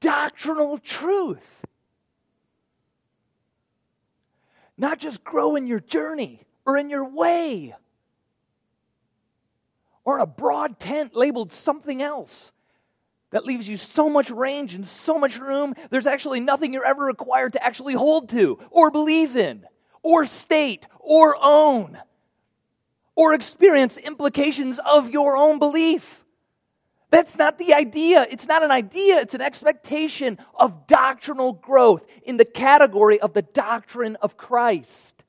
doctrinal 0.00 0.78
truth. 0.78 1.64
Not 4.78 4.98
just 4.98 5.24
grow 5.24 5.56
in 5.56 5.66
your 5.66 5.80
journey 5.80 6.42
or 6.66 6.76
in 6.76 6.90
your 6.90 7.08
way 7.08 7.74
or 10.06 10.16
in 10.16 10.22
a 10.22 10.26
broad 10.26 10.78
tent 10.78 11.14
labeled 11.14 11.52
something 11.52 12.00
else 12.00 12.52
that 13.32 13.44
leaves 13.44 13.68
you 13.68 13.76
so 13.76 14.08
much 14.08 14.30
range 14.30 14.72
and 14.72 14.86
so 14.86 15.18
much 15.18 15.36
room, 15.36 15.74
there's 15.90 16.06
actually 16.06 16.40
nothing 16.40 16.72
you're 16.72 16.86
ever 16.86 17.04
required 17.04 17.52
to 17.52 17.62
actually 17.62 17.94
hold 17.94 18.28
to 18.30 18.58
or 18.70 18.90
believe 18.90 19.36
in 19.36 19.66
or 20.02 20.24
state 20.24 20.86
or 21.00 21.36
own 21.42 21.98
or 23.16 23.34
experience 23.34 23.96
implications 23.96 24.78
of 24.86 25.10
your 25.10 25.36
own 25.36 25.58
belief. 25.58 26.24
That's 27.10 27.36
not 27.36 27.58
the 27.58 27.74
idea. 27.74 28.26
It's 28.30 28.46
not 28.46 28.62
an 28.62 28.70
idea, 28.70 29.18
it's 29.18 29.34
an 29.34 29.40
expectation 29.40 30.38
of 30.54 30.86
doctrinal 30.86 31.52
growth 31.52 32.06
in 32.22 32.36
the 32.36 32.44
category 32.44 33.18
of 33.18 33.32
the 33.32 33.42
doctrine 33.42 34.16
of 34.22 34.36
Christ. 34.36 35.24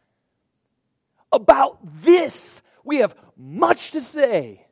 About 1.31 1.79
this, 2.03 2.61
we 2.83 2.97
have 2.97 3.15
much 3.35 3.91
to 3.91 4.01
say 4.01 4.66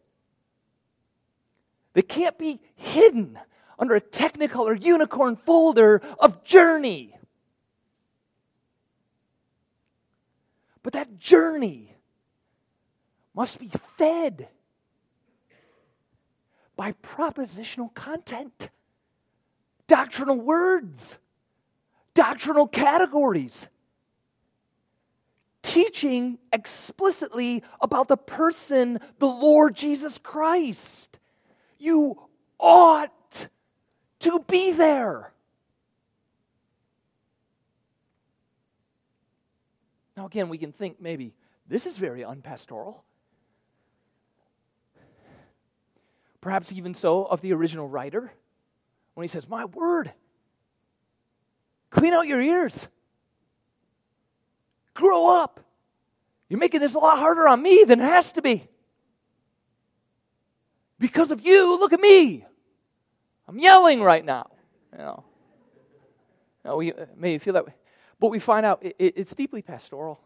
that 1.95 2.07
can't 2.09 2.37
be 2.37 2.59
hidden 2.75 3.39
under 3.79 3.95
a 3.95 4.01
technicolor 4.01 4.79
unicorn 4.79 5.35
folder 5.35 6.01
of 6.19 6.43
journey. 6.43 7.17
But 10.83 10.93
that 10.93 11.17
journey 11.17 11.95
must 13.33 13.59
be 13.59 13.71
fed 13.97 14.49
by 16.75 16.91
propositional 16.91 17.93
content, 17.93 18.69
doctrinal 19.87 20.35
words, 20.35 21.17
doctrinal 22.13 22.67
categories, 22.67 23.67
teaching 25.63 26.39
explicitly 26.51 27.63
about 27.79 28.09
the 28.09 28.17
person, 28.17 28.99
the 29.19 29.27
Lord 29.27 29.75
Jesus 29.75 30.17
Christ. 30.17 31.19
You 31.85 32.19
ought 32.59 33.47
to 34.21 34.39
be 34.47 34.71
there. 34.71 35.31
Now, 40.17 40.25
again, 40.25 40.49
we 40.49 40.57
can 40.57 40.71
think 40.71 40.99
maybe 40.99 41.35
this 41.67 41.85
is 41.85 41.95
very 41.95 42.23
unpastoral. 42.23 43.03
Perhaps 46.41 46.71
even 46.71 46.95
so 46.95 47.23
of 47.23 47.41
the 47.41 47.53
original 47.53 47.87
writer 47.87 48.33
when 49.13 49.23
he 49.23 49.27
says, 49.27 49.47
My 49.47 49.65
word, 49.65 50.11
clean 51.91 52.15
out 52.15 52.25
your 52.25 52.41
ears, 52.41 52.87
grow 54.95 55.27
up. 55.27 55.59
You're 56.49 56.59
making 56.59 56.79
this 56.79 56.95
a 56.95 56.99
lot 56.99 57.19
harder 57.19 57.47
on 57.47 57.61
me 57.61 57.83
than 57.83 57.99
it 57.99 58.05
has 58.05 58.31
to 58.31 58.41
be. 58.41 58.69
Because 60.99 61.31
of 61.31 61.45
you, 61.45 61.77
look 61.79 61.93
at 61.93 61.99
me. 61.99 62.45
I'm 63.47 63.59
yelling 63.59 64.01
right 64.01 64.23
now. 64.23 64.49
You 64.91 64.99
know, 64.99 65.23
you 66.65 66.75
we 66.75 66.93
uh, 66.93 67.05
may 67.15 67.37
feel 67.37 67.53
that 67.53 67.65
way. 67.65 67.73
But 68.19 68.29
we 68.29 68.39
find 68.39 68.65
out 68.65 68.83
it, 68.83 68.95
it's 68.97 69.35
deeply 69.35 69.61
pastoral. 69.61 70.19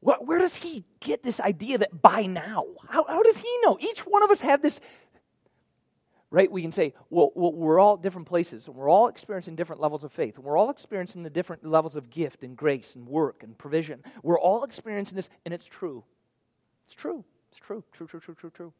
Where 0.00 0.38
does 0.38 0.54
he 0.54 0.84
get 1.00 1.22
this 1.22 1.40
idea 1.40 1.78
that 1.78 2.02
by 2.02 2.26
now? 2.26 2.66
How, 2.88 3.04
how 3.04 3.22
does 3.22 3.38
he 3.38 3.58
know? 3.62 3.78
Each 3.80 4.00
one 4.00 4.22
of 4.22 4.30
us 4.30 4.42
have 4.42 4.60
this, 4.60 4.78
right? 6.30 6.50
We 6.50 6.60
can 6.60 6.72
say, 6.72 6.92
well, 7.08 7.30
well, 7.34 7.54
we're 7.54 7.78
all 7.78 7.96
different 7.96 8.26
places, 8.28 8.66
and 8.66 8.76
we're 8.76 8.90
all 8.90 9.08
experiencing 9.08 9.56
different 9.56 9.80
levels 9.80 10.04
of 10.04 10.12
faith, 10.12 10.36
and 10.36 10.44
we're 10.44 10.58
all 10.58 10.68
experiencing 10.68 11.22
the 11.22 11.30
different 11.30 11.64
levels 11.64 11.96
of 11.96 12.10
gift 12.10 12.42
and 12.42 12.54
grace 12.54 12.96
and 12.96 13.06
work 13.08 13.42
and 13.42 13.56
provision. 13.56 14.02
We're 14.22 14.38
all 14.38 14.64
experiencing 14.64 15.16
this, 15.16 15.30
and 15.46 15.54
it's 15.54 15.64
true. 15.64 16.04
It's 16.86 16.94
true. 16.94 17.24
It's 17.50 17.58
true. 17.58 17.84
True, 17.92 18.06
true, 18.06 18.20
true, 18.20 18.34
true, 18.34 18.50
true. 18.50 18.72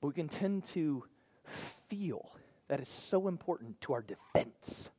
But 0.00 0.08
we 0.08 0.14
can 0.14 0.28
tend 0.28 0.64
to 0.68 1.04
feel 1.88 2.32
that 2.68 2.80
is 2.80 2.88
so 2.88 3.28
important 3.28 3.80
to 3.82 3.94
our 3.94 4.02
defense 4.02 4.90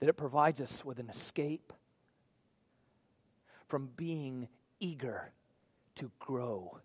that 0.00 0.08
it 0.08 0.14
provides 0.14 0.60
us 0.60 0.84
with 0.84 0.98
an 0.98 1.08
escape 1.08 1.72
from 3.68 3.88
being 3.96 4.48
eager 4.80 5.30
to 5.96 6.10
grow 6.18 6.78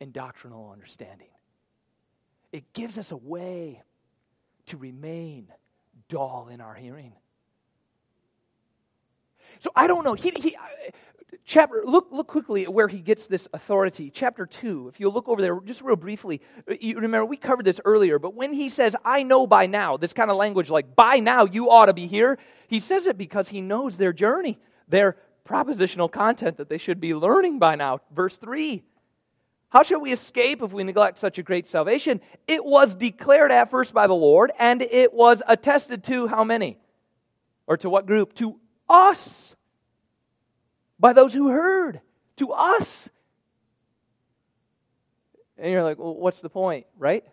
in 0.00 0.12
doctrinal 0.12 0.70
understanding. 0.72 1.28
It 2.52 2.72
gives 2.72 2.98
us 2.98 3.10
a 3.10 3.16
way 3.16 3.82
to 4.66 4.76
remain 4.76 5.48
dull 6.08 6.48
in 6.50 6.60
our 6.60 6.74
hearing. 6.74 7.12
So 9.60 9.70
I 9.74 9.86
don't 9.86 10.04
know. 10.04 10.14
He, 10.14 10.30
he, 10.30 10.56
uh, 10.56 10.60
chapter 11.44 11.82
look 11.84 12.08
look 12.10 12.26
quickly 12.26 12.64
at 12.64 12.72
where 12.72 12.88
he 12.88 13.00
gets 13.00 13.26
this 13.26 13.48
authority. 13.52 14.10
Chapter 14.10 14.46
2 14.46 14.88
if 14.88 15.00
you 15.00 15.08
look 15.08 15.28
over 15.28 15.40
there 15.40 15.58
just 15.64 15.82
real 15.82 15.96
briefly 15.96 16.40
uh, 16.70 16.74
you 16.80 16.96
remember 16.96 17.24
we 17.24 17.36
covered 17.36 17.64
this 17.64 17.80
earlier 17.84 18.18
but 18.18 18.34
when 18.34 18.52
he 18.52 18.68
says 18.68 18.96
i 19.04 19.22
know 19.22 19.46
by 19.46 19.66
now 19.66 19.96
this 19.96 20.12
kind 20.12 20.30
of 20.30 20.36
language 20.36 20.70
like 20.70 20.96
by 20.96 21.20
now 21.20 21.44
you 21.44 21.70
ought 21.70 21.86
to 21.86 21.94
be 21.94 22.06
here 22.06 22.36
he 22.66 22.80
says 22.80 23.06
it 23.06 23.16
because 23.16 23.48
he 23.48 23.60
knows 23.60 23.96
their 23.96 24.12
journey 24.12 24.58
their 24.88 25.16
propositional 25.46 26.10
content 26.10 26.56
that 26.56 26.68
they 26.68 26.78
should 26.78 27.00
be 27.00 27.14
learning 27.14 27.58
by 27.58 27.76
now. 27.76 28.00
Verse 28.14 28.36
3 28.36 28.82
how 29.68 29.82
shall 29.82 30.00
we 30.00 30.12
escape 30.12 30.62
if 30.62 30.72
we 30.72 30.84
neglect 30.84 31.18
such 31.18 31.38
a 31.38 31.42
great 31.42 31.66
salvation? 31.66 32.20
It 32.46 32.64
was 32.64 32.94
declared 32.94 33.50
at 33.50 33.68
first 33.68 33.92
by 33.92 34.06
the 34.06 34.14
lord 34.14 34.52
and 34.58 34.80
it 34.80 35.12
was 35.12 35.42
attested 35.46 36.04
to 36.04 36.28
how 36.28 36.44
many? 36.44 36.78
Or 37.66 37.76
to 37.78 37.90
what 37.90 38.06
group? 38.06 38.32
To 38.34 38.60
us 38.88 39.54
by 40.98 41.12
those 41.12 41.32
who 41.32 41.48
heard, 41.48 42.00
to 42.36 42.52
us. 42.52 43.10
And 45.58 45.72
you're 45.72 45.82
like, 45.82 45.98
well, 45.98 46.14
what's 46.14 46.40
the 46.40 46.50
point, 46.50 46.86
right? 46.98 47.24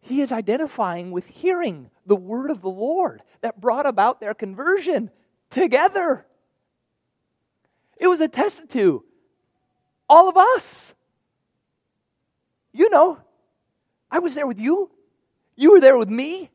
He 0.00 0.20
is 0.20 0.32
identifying 0.32 1.10
with 1.10 1.26
hearing 1.26 1.90
the 2.06 2.16
word 2.16 2.50
of 2.50 2.62
the 2.62 2.70
Lord 2.70 3.22
that 3.40 3.60
brought 3.60 3.86
about 3.86 4.20
their 4.20 4.34
conversion 4.34 5.10
together. 5.50 6.26
It 7.96 8.06
was 8.06 8.20
attested 8.20 8.70
to 8.70 9.04
all 10.08 10.28
of 10.28 10.36
us. 10.36 10.94
You 12.72 12.90
know, 12.90 13.18
I 14.10 14.20
was 14.20 14.34
there 14.34 14.46
with 14.46 14.60
you. 14.60 14.90
You 15.56 15.72
were 15.72 15.80
there 15.80 15.98
with 15.98 16.08
me. 16.08 16.50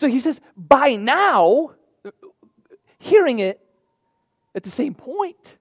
So 0.00 0.08
he 0.08 0.18
says, 0.18 0.40
by 0.56 0.96
now, 0.96 1.72
hearing 2.98 3.38
it 3.38 3.60
at 4.54 4.62
the 4.62 4.70
same 4.70 4.94
point. 4.94 5.58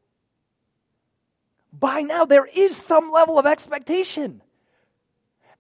By 1.74 2.04
now, 2.04 2.24
there 2.24 2.48
is 2.56 2.78
some 2.78 3.12
level 3.12 3.38
of 3.38 3.46
expectation 3.46 4.42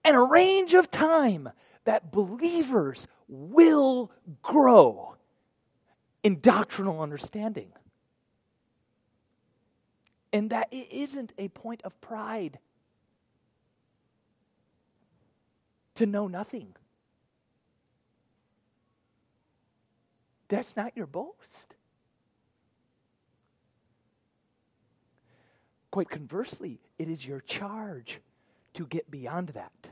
and 0.06 0.16
a 0.16 0.22
range 0.22 0.76
of 0.76 0.90
time 0.90 1.50
that 1.84 2.10
believers 2.10 3.06
will 3.28 4.14
grow 4.42 5.18
in 6.24 6.40
doctrinal 6.40 7.02
understanding. 7.02 7.74
And 10.32 10.52
that 10.52 10.70
it 10.72 10.88
isn't 10.90 11.34
a 11.38 11.50
point 11.50 11.82
of 11.84 12.00
pride 12.00 12.60
to 15.96 16.06
know 16.06 16.30
nothing. 16.30 16.78
That's 20.50 20.76
not 20.76 20.98
your 20.98 21.06
boast. 21.06 21.76
Quite 25.92 26.10
conversely, 26.10 26.82
it 26.98 27.10
is 27.10 27.26
your 27.26 27.40
charge 27.40 28.20
to 28.74 28.86
get 28.86 29.10
beyond 29.10 29.50
that. 29.50 29.90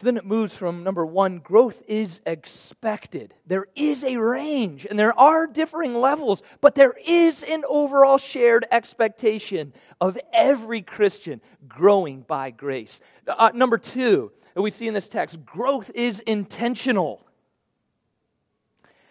So 0.00 0.06
then 0.06 0.16
it 0.16 0.24
moves 0.24 0.56
from 0.56 0.82
number 0.82 1.04
one, 1.04 1.40
growth 1.40 1.82
is 1.86 2.22
expected. 2.24 3.34
There 3.46 3.66
is 3.76 4.02
a 4.02 4.16
range 4.16 4.86
and 4.88 4.98
there 4.98 5.12
are 5.20 5.46
differing 5.46 5.94
levels, 5.94 6.42
but 6.62 6.74
there 6.74 6.94
is 7.06 7.42
an 7.42 7.64
overall 7.68 8.16
shared 8.16 8.64
expectation 8.72 9.74
of 10.00 10.16
every 10.32 10.80
Christian 10.80 11.42
growing 11.68 12.22
by 12.22 12.50
grace. 12.50 13.02
Uh, 13.28 13.50
number 13.52 13.76
two, 13.76 14.32
that 14.54 14.62
we 14.62 14.70
see 14.70 14.88
in 14.88 14.94
this 14.94 15.06
text 15.06 15.44
growth 15.44 15.90
is 15.94 16.20
intentional. 16.20 17.22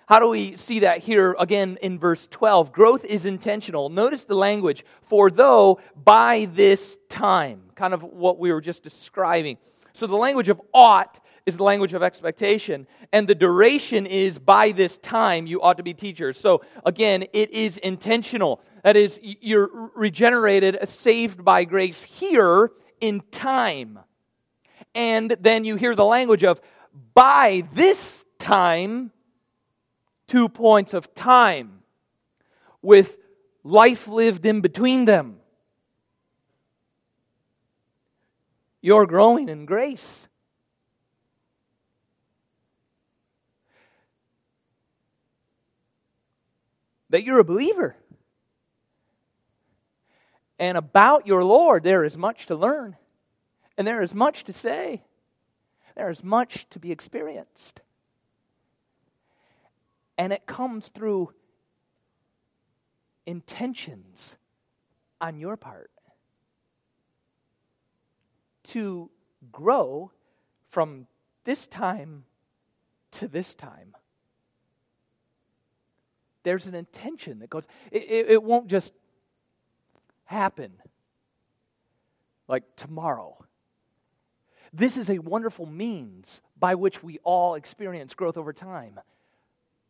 How 0.07 0.17
do 0.17 0.29
we 0.29 0.57
see 0.57 0.79
that 0.79 1.01
here 1.01 1.35
again 1.37 1.77
in 1.83 1.99
verse 1.99 2.27
12? 2.31 2.71
Growth 2.71 3.05
is 3.05 3.25
intentional. 3.25 3.89
Notice 3.89 4.23
the 4.23 4.33
language, 4.33 4.83
for 5.03 5.29
though 5.29 5.81
by 6.03 6.49
this 6.51 6.97
time, 7.09 7.61
kind 7.75 7.93
of 7.93 8.01
what 8.01 8.39
we 8.39 8.51
were 8.51 8.59
just 8.59 8.81
describing. 8.81 9.59
So 9.99 10.07
the 10.07 10.15
language 10.15 10.49
of 10.49 10.61
ought 10.73 11.19
is 11.45 11.57
the 11.57 11.63
language 11.63 11.93
of 11.93 12.03
expectation, 12.03 12.87
and 13.11 13.27
the 13.27 13.35
duration 13.35 14.05
is 14.05 14.37
by 14.37 14.71
this 14.71 14.97
time 14.97 15.47
you 15.47 15.61
ought 15.61 15.77
to 15.77 15.83
be 15.83 15.93
teachers. 15.93 16.39
So 16.39 16.61
again, 16.85 17.25
it 17.33 17.51
is 17.51 17.77
intentional. 17.77 18.61
That 18.83 18.95
is, 18.95 19.19
you're 19.21 19.69
regenerated, 19.95 20.77
saved 20.87 21.43
by 21.43 21.63
grace 21.63 22.03
here 22.03 22.71
in 23.01 23.21
time 23.31 23.99
and 24.95 25.35
then 25.39 25.65
you 25.65 25.75
hear 25.75 25.95
the 25.95 26.05
language 26.05 26.43
of 26.43 26.59
by 27.13 27.63
this 27.73 28.25
time, 28.37 29.11
two 30.27 30.49
points 30.49 30.93
of 30.93 31.13
time 31.13 31.83
with 32.81 33.17
life 33.63 34.07
lived 34.07 34.45
in 34.45 34.61
between 34.61 35.05
them. 35.05 35.37
You're 38.81 39.05
growing 39.05 39.49
in 39.49 39.65
grace. 39.65 40.27
That 47.09 47.23
you're 47.23 47.39
a 47.39 47.43
believer. 47.43 47.95
And 50.59 50.77
about 50.77 51.25
your 51.25 51.43
Lord, 51.43 51.83
there 51.83 52.03
is 52.03 52.17
much 52.17 52.45
to 52.47 52.55
learn. 52.55 52.95
And 53.77 53.87
there 53.87 54.01
is 54.01 54.13
much 54.13 54.43
to 54.43 54.53
say, 54.53 55.03
there 55.95 56.09
is 56.09 56.23
much 56.23 56.69
to 56.71 56.79
be 56.79 56.91
experienced. 56.91 57.81
And 60.17 60.33
it 60.33 60.45
comes 60.45 60.89
through 60.89 61.33
intentions 63.25 64.37
on 65.21 65.37
your 65.37 65.55
part 65.55 65.91
to 68.69 69.09
grow 69.51 70.11
from 70.69 71.07
this 71.43 71.67
time 71.67 72.23
to 73.11 73.27
this 73.27 73.53
time. 73.53 73.95
There's 76.43 76.67
an 76.67 76.75
intention 76.75 77.39
that 77.39 77.49
goes, 77.49 77.65
it, 77.91 78.03
it, 78.03 78.29
it 78.31 78.43
won't 78.43 78.67
just 78.67 78.93
happen 80.25 80.71
like 82.47 82.63
tomorrow. 82.75 83.37
This 84.71 84.97
is 84.97 85.09
a 85.09 85.19
wonderful 85.19 85.65
means 85.65 86.41
by 86.57 86.75
which 86.75 87.03
we 87.03 87.19
all 87.23 87.55
experience 87.55 88.13
growth 88.13 88.37
over 88.37 88.53
time 88.53 88.99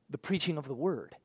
the 0.10 0.18
preaching 0.18 0.58
of 0.58 0.68
the 0.68 0.74
word. 0.74 1.16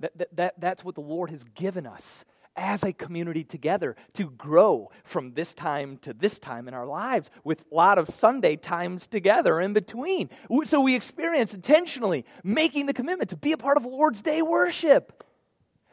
That, 0.00 0.18
that, 0.18 0.36
that, 0.36 0.60
that's 0.60 0.84
what 0.84 0.96
the 0.96 1.00
Lord 1.00 1.30
has 1.30 1.44
given 1.54 1.86
us 1.86 2.24
as 2.56 2.84
a 2.84 2.92
community 2.92 3.44
together 3.44 3.96
to 4.14 4.30
grow 4.30 4.90
from 5.04 5.32
this 5.34 5.54
time 5.54 5.98
to 5.98 6.12
this 6.12 6.38
time 6.38 6.68
in 6.68 6.74
our 6.74 6.86
lives 6.86 7.30
with 7.42 7.64
a 7.70 7.74
lot 7.74 7.98
of 7.98 8.08
Sunday 8.08 8.56
times 8.56 9.06
together 9.06 9.60
in 9.60 9.72
between. 9.72 10.30
So 10.64 10.80
we 10.80 10.94
experience 10.94 11.54
intentionally 11.54 12.24
making 12.42 12.86
the 12.86 12.94
commitment 12.94 13.30
to 13.30 13.36
be 13.36 13.52
a 13.52 13.56
part 13.56 13.76
of 13.76 13.84
Lord's 13.84 14.22
Day 14.22 14.42
worship. 14.42 15.24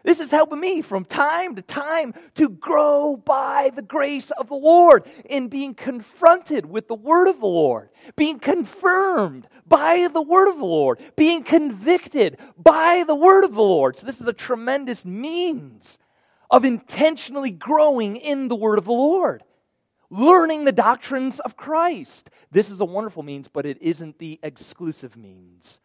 This 0.03 0.19
is 0.19 0.31
helping 0.31 0.59
me 0.59 0.81
from 0.81 1.05
time 1.05 1.55
to 1.55 1.61
time 1.61 2.15
to 2.33 2.49
grow 2.49 3.17
by 3.17 3.71
the 3.75 3.83
grace 3.83 4.31
of 4.31 4.47
the 4.47 4.55
Lord 4.55 5.07
in 5.25 5.47
being 5.47 5.75
confronted 5.75 6.65
with 6.65 6.87
the 6.87 6.95
word 6.95 7.27
of 7.27 7.39
the 7.39 7.45
Lord, 7.45 7.89
being 8.15 8.39
confirmed 8.39 9.47
by 9.67 10.07
the 10.11 10.21
word 10.21 10.49
of 10.49 10.57
the 10.57 10.65
Lord, 10.65 10.99
being 11.15 11.43
convicted 11.43 12.39
by 12.57 13.03
the 13.05 13.15
word 13.15 13.43
of 13.43 13.53
the 13.53 13.61
Lord. 13.61 13.95
So, 13.95 14.07
this 14.07 14.19
is 14.19 14.27
a 14.27 14.33
tremendous 14.33 15.05
means 15.05 15.99
of 16.51 16.65
intentionally 16.65 17.49
growing 17.49 18.17
in 18.17 18.49
the 18.49 18.55
word 18.55 18.77
of 18.77 18.85
the 18.85 18.91
Lord, 18.91 19.41
learning 20.09 20.65
the 20.65 20.73
doctrines 20.73 21.39
of 21.39 21.55
Christ. 21.55 22.29
This 22.51 22.69
is 22.69 22.81
a 22.81 22.85
wonderful 22.85 23.23
means, 23.23 23.47
but 23.47 23.65
it 23.65 23.81
isn't 23.81 24.19
the 24.19 24.39
exclusive 24.43 25.15
means. 25.15 25.79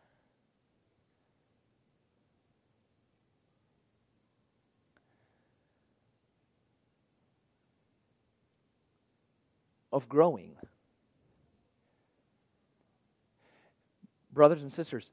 of 9.92 10.10
growing. 10.10 10.54
Brothers 14.30 14.62
and 14.62 14.70
sisters, 14.70 15.10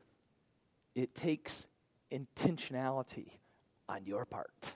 it 0.93 1.16
takes 1.16 1.68
intentionality 2.12 3.30
on 3.88 4.06
your 4.06 4.26
part. 4.26 4.76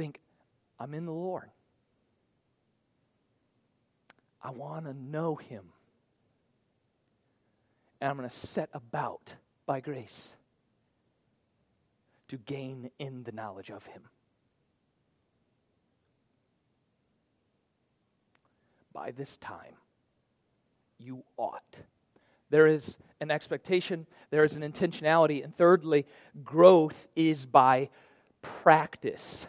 Think, 0.00 0.18
I'm 0.78 0.94
in 0.94 1.04
the 1.04 1.12
Lord. 1.12 1.50
I 4.42 4.50
want 4.50 4.86
to 4.86 4.94
know 4.94 5.34
Him. 5.34 5.64
And 8.00 8.08
I'm 8.08 8.16
going 8.16 8.26
to 8.26 8.34
set 8.34 8.70
about 8.72 9.34
by 9.66 9.80
grace 9.80 10.32
to 12.28 12.38
gain 12.38 12.90
in 12.98 13.24
the 13.24 13.32
knowledge 13.32 13.70
of 13.70 13.84
Him. 13.84 14.04
By 18.94 19.10
this 19.10 19.36
time, 19.36 19.74
you 20.98 21.24
ought. 21.36 21.76
There 22.48 22.66
is 22.66 22.96
an 23.20 23.30
expectation, 23.30 24.06
there 24.30 24.44
is 24.44 24.56
an 24.56 24.62
intentionality, 24.62 25.44
and 25.44 25.54
thirdly, 25.54 26.06
growth 26.42 27.06
is 27.14 27.44
by 27.44 27.90
practice. 28.40 29.46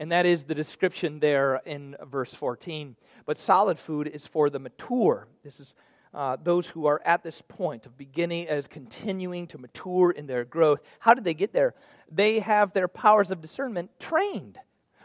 And 0.00 0.10
that 0.12 0.24
is 0.24 0.44
the 0.44 0.54
description 0.54 1.20
there 1.20 1.60
in 1.66 1.94
verse 2.06 2.32
14. 2.32 2.96
But 3.26 3.36
solid 3.36 3.78
food 3.78 4.06
is 4.06 4.26
for 4.26 4.48
the 4.48 4.58
mature. 4.58 5.28
This 5.44 5.60
is 5.60 5.74
uh, 6.14 6.38
those 6.42 6.66
who 6.66 6.86
are 6.86 7.02
at 7.04 7.22
this 7.22 7.42
point 7.46 7.84
of 7.84 7.98
beginning 7.98 8.48
as 8.48 8.66
continuing 8.66 9.46
to 9.48 9.58
mature 9.58 10.10
in 10.10 10.26
their 10.26 10.46
growth. 10.46 10.80
How 11.00 11.12
did 11.12 11.24
they 11.24 11.34
get 11.34 11.52
there? 11.52 11.74
They 12.10 12.40
have 12.40 12.72
their 12.72 12.88
powers 12.88 13.30
of 13.30 13.42
discernment 13.42 13.90
trained. 14.00 14.58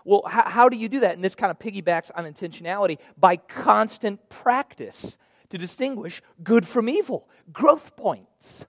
Well, 0.06 0.24
how, 0.26 0.50
how 0.50 0.70
do 0.70 0.78
you 0.78 0.88
do 0.88 1.02
that? 1.02 1.14
And 1.14 1.24
this 1.24 1.36
kind 1.36 1.52
of 1.52 1.60
piggybacks 1.60 2.10
on 2.16 2.24
intentionality 2.24 3.00
by 3.18 3.36
constant 3.36 4.30
practice 4.30 5.18
to 5.50 5.58
distinguish 5.58 6.22
good 6.42 6.66
from 6.66 6.88
evil, 6.88 7.28
growth 7.52 7.98
points, 7.98 8.66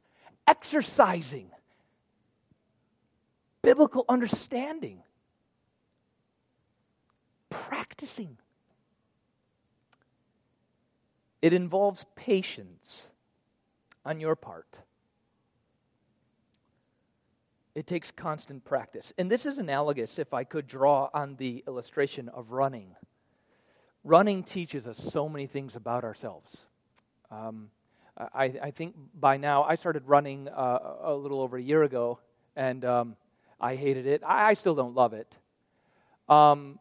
exercising, 0.49 1.53
biblical 3.63 4.05
understanding, 4.09 5.03
practicing. 7.51 8.39
It 11.43 11.53
involves 11.53 12.05
patience 12.17 13.09
on 14.05 14.21
your 14.21 14.37
part. 14.37 14.79
It 17.75 17.87
takes 17.87 18.11
constant 18.11 18.65
practice. 18.65 19.13
And 19.19 19.31
this 19.31 19.45
is 19.45 19.59
analogous, 19.59 20.19
if 20.19 20.33
I 20.33 20.45
could 20.45 20.67
draw 20.67 21.11
on 21.13 21.37
the 21.37 21.63
illustration 21.69 22.31
of 22.31 22.53
running. 22.53 22.97
Running 24.03 24.45
teaches 24.45 24.87
us 24.87 24.97
so 24.97 25.29
many 25.29 25.47
things 25.47 25.77
about 25.77 26.03
ourselves. 26.03 26.65
Um, 27.31 27.71
I, 28.17 28.45
I, 28.63 28.71
think 28.71 28.95
by 29.19 29.37
now, 29.37 29.65
I 29.65 29.75
started 29.75 30.05
running 30.07 30.49
uh, 30.49 30.79
a 31.03 31.13
little 31.15 31.41
over 31.41 31.59
a 31.59 31.63
year 31.63 31.83
ago, 31.83 32.19
and 32.55 32.83
um, 32.85 33.17
I 33.61 33.75
hated 33.77 34.07
it. 34.07 34.23
I, 34.25 34.51
I, 34.51 34.55
still 34.55 34.75
don't 34.75 34.95
love 34.95 35.13
it. 35.13 35.37
Um, 36.29 36.79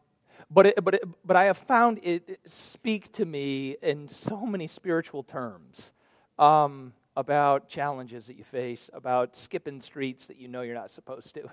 but, 0.50 0.66
it, 0.66 0.84
but, 0.84 0.94
it, 0.94 1.04
but 1.24 1.36
I 1.36 1.44
have 1.44 1.58
found 1.58 2.00
it 2.02 2.40
speak 2.46 3.12
to 3.12 3.24
me 3.24 3.76
in 3.82 4.08
so 4.08 4.46
many 4.46 4.66
spiritual 4.66 5.22
terms 5.22 5.92
um, 6.38 6.92
about 7.16 7.68
challenges 7.68 8.26
that 8.26 8.36
you 8.36 8.44
face, 8.44 8.88
about 8.92 9.36
skipping 9.36 9.80
streets 9.80 10.26
that 10.26 10.38
you 10.38 10.48
know 10.48 10.62
you're 10.62 10.74
not 10.74 10.90
supposed 10.90 11.34
to. 11.34 11.50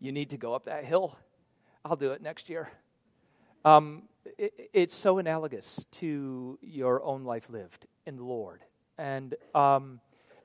You 0.00 0.12
need 0.12 0.30
to 0.30 0.36
go 0.36 0.54
up 0.54 0.64
that 0.64 0.84
hill. 0.84 1.16
I'll 1.84 1.96
do 1.96 2.12
it 2.12 2.20
next 2.20 2.48
year. 2.48 2.68
Um, 3.64 4.02
it, 4.38 4.70
it's 4.72 4.94
so 4.94 5.18
analogous 5.18 5.84
to 5.92 6.58
your 6.62 7.02
own 7.02 7.24
life 7.24 7.48
lived 7.48 7.86
in 8.06 8.16
the 8.16 8.24
Lord. 8.24 8.62
And 8.98 9.34
um, 9.54 10.00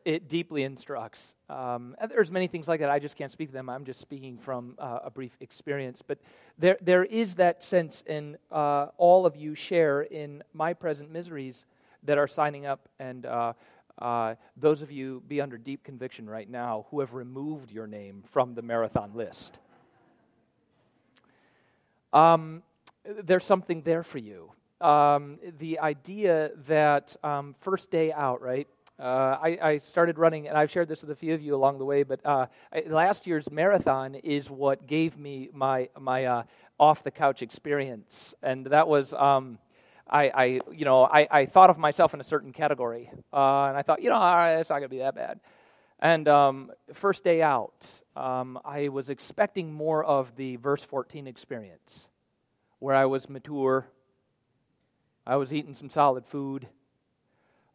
it 0.05 0.27
deeply 0.27 0.63
instructs. 0.63 1.33
Um, 1.49 1.95
there's 2.09 2.31
many 2.31 2.47
things 2.47 2.67
like 2.67 2.79
that. 2.79 2.89
I 2.89 2.99
just 2.99 3.15
can't 3.15 3.31
speak 3.31 3.49
to 3.49 3.53
them. 3.53 3.69
I'm 3.69 3.85
just 3.85 3.99
speaking 3.99 4.37
from 4.37 4.75
uh, 4.79 4.99
a 5.05 5.11
brief 5.11 5.35
experience. 5.39 6.01
But 6.05 6.19
there, 6.57 6.77
there 6.81 7.03
is 7.03 7.35
that 7.35 7.63
sense, 7.63 8.03
and 8.07 8.37
uh, 8.51 8.87
all 8.97 9.25
of 9.25 9.35
you 9.35 9.55
share 9.55 10.01
in 10.01 10.43
my 10.53 10.73
present 10.73 11.11
miseries 11.11 11.65
that 12.03 12.17
are 12.17 12.27
signing 12.27 12.65
up. 12.65 12.89
And 12.99 13.25
uh, 13.25 13.53
uh, 13.99 14.35
those 14.57 14.81
of 14.81 14.91
you 14.91 15.21
be 15.27 15.41
under 15.41 15.57
deep 15.57 15.83
conviction 15.83 16.29
right 16.29 16.49
now 16.49 16.85
who 16.89 16.99
have 16.99 17.13
removed 17.13 17.71
your 17.71 17.87
name 17.87 18.23
from 18.27 18.55
the 18.55 18.61
marathon 18.61 19.11
list. 19.13 19.59
Um, 22.13 22.63
there's 23.03 23.45
something 23.45 23.81
there 23.83 24.03
for 24.03 24.17
you. 24.17 24.51
Um, 24.79 25.37
the 25.59 25.79
idea 25.79 26.51
that 26.67 27.15
um, 27.23 27.55
first 27.59 27.91
day 27.91 28.11
out, 28.11 28.41
right? 28.41 28.67
Uh, 29.01 29.39
I, 29.41 29.57
I, 29.63 29.77
started 29.79 30.19
running, 30.19 30.47
and 30.47 30.55
I've 30.55 30.69
shared 30.69 30.87
this 30.87 31.01
with 31.01 31.09
a 31.09 31.15
few 31.15 31.33
of 31.33 31.41
you 31.41 31.55
along 31.55 31.79
the 31.79 31.85
way. 31.85 32.03
But 32.03 32.23
uh, 32.23 32.45
I, 32.71 32.83
last 32.87 33.25
year's 33.25 33.49
marathon 33.49 34.13
is 34.13 34.47
what 34.47 34.85
gave 34.85 35.17
me 35.17 35.49
my 35.53 35.89
my 35.99 36.25
uh, 36.25 36.43
off 36.77 37.01
the 37.01 37.09
couch 37.09 37.41
experience, 37.41 38.35
and 38.43 38.67
that 38.67 38.87
was 38.87 39.11
um, 39.13 39.57
I, 40.07 40.29
I, 40.29 40.45
you 40.71 40.85
know 40.85 41.05
I, 41.05 41.27
I, 41.31 41.45
thought 41.47 41.71
of 41.71 41.79
myself 41.79 42.13
in 42.13 42.19
a 42.19 42.23
certain 42.23 42.53
category, 42.53 43.09
uh, 43.33 43.65
and 43.65 43.77
I 43.77 43.81
thought 43.81 44.03
you 44.03 44.09
know 44.09 44.17
all 44.17 44.35
right, 44.35 44.57
it's 44.57 44.69
not 44.69 44.75
gonna 44.75 44.89
be 44.89 44.99
that 44.99 45.15
bad. 45.15 45.39
And 45.97 46.27
um, 46.27 46.71
first 46.93 47.23
day 47.23 47.41
out, 47.41 47.87
um, 48.15 48.59
I 48.63 48.89
was 48.89 49.09
expecting 49.09 49.73
more 49.73 50.03
of 50.03 50.35
the 50.35 50.57
verse 50.57 50.85
14 50.85 51.25
experience, 51.25 52.05
where 52.77 52.95
I 52.95 53.05
was 53.05 53.27
mature, 53.27 53.87
I 55.25 55.37
was 55.37 55.51
eating 55.51 55.73
some 55.73 55.89
solid 55.89 56.27
food. 56.27 56.67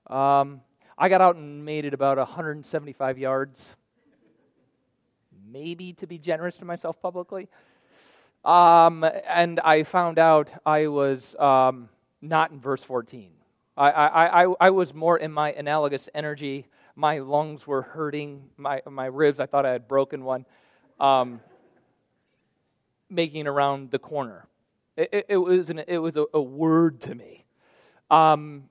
Um, 0.07 0.61
I 0.99 1.11
got 1.11 1.21
out 1.21 1.37
and 1.37 1.63
made 1.63 1.85
it 1.85 1.93
about 1.93 2.17
175 2.17 3.19
yards, 3.19 3.77
maybe 5.47 5.93
to 5.95 6.07
be 6.07 6.17
generous 6.17 6.57
to 6.57 6.65
myself 6.65 7.01
publicly. 7.03 7.49
Um, 8.47 9.05
and 9.27 9.61
I 9.61 9.83
found 9.83 10.19
out 10.19 10.51
I 10.65 10.87
was 10.87 11.37
um, 11.37 11.91
not 12.23 12.51
in 12.51 12.61
verse 12.61 12.83
14. 12.83 13.31
I, 13.77 13.91
I, 13.91 14.45
I, 14.45 14.55
I 14.59 14.71
was 14.71 14.95
more 14.95 15.19
in 15.19 15.33
my 15.33 15.53
analogous 15.53 16.09
energy. 16.15 16.67
My 16.95 17.19
lungs 17.19 17.67
were 17.67 17.83
hurting, 17.83 18.45
my, 18.57 18.81
my 18.89 19.07
ribs, 19.07 19.39
I 19.39 19.45
thought 19.45 19.67
I 19.67 19.73
had 19.73 19.87
broken 19.87 20.25
one, 20.25 20.47
um, 20.99 21.41
making 23.11 23.47
around 23.47 23.91
the 23.91 23.99
corner. 23.99 24.47
It, 24.97 25.11
it, 25.13 25.27
it 25.29 25.37
was, 25.37 25.69
an, 25.69 25.81
it 25.87 25.99
was 25.99 26.17
a, 26.17 26.25
a 26.33 26.41
word 26.41 27.03
to 27.03 27.15
me. 27.15 27.45
Um, 28.11 28.71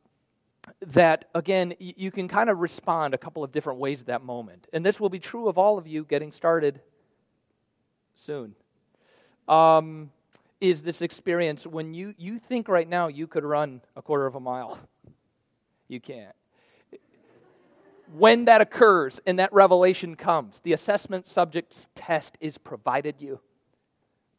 that, 0.87 1.25
again, 1.33 1.73
you 1.79 2.11
can 2.11 2.27
kind 2.27 2.49
of 2.49 2.59
respond 2.59 3.13
a 3.13 3.17
couple 3.17 3.43
of 3.43 3.51
different 3.51 3.79
ways 3.79 4.01
at 4.01 4.07
that 4.07 4.23
moment. 4.23 4.67
And 4.73 4.85
this 4.85 4.99
will 4.99 5.09
be 5.09 5.19
true 5.19 5.47
of 5.47 5.57
all 5.57 5.77
of 5.77 5.87
you 5.87 6.03
getting 6.05 6.31
started 6.31 6.81
soon. 8.15 8.55
Um, 9.47 10.11
is 10.61 10.81
this 10.81 11.01
experience 11.01 11.67
when 11.67 11.93
you, 11.93 12.15
you 12.17 12.39
think 12.39 12.67
right 12.67 12.87
now 12.87 13.07
you 13.07 13.27
could 13.27 13.43
run 13.43 13.81
a 13.95 14.01
quarter 14.01 14.25
of 14.25 14.35
a 14.35 14.39
mile? 14.39 14.79
You 15.87 15.99
can't. 15.99 16.35
When 18.15 18.45
that 18.45 18.61
occurs 18.61 19.19
and 19.25 19.39
that 19.39 19.51
revelation 19.51 20.15
comes, 20.15 20.61
the 20.61 20.73
assessment 20.73 21.27
subject's 21.27 21.89
test 21.95 22.37
is 22.39 22.57
provided 22.57 23.15
you 23.19 23.39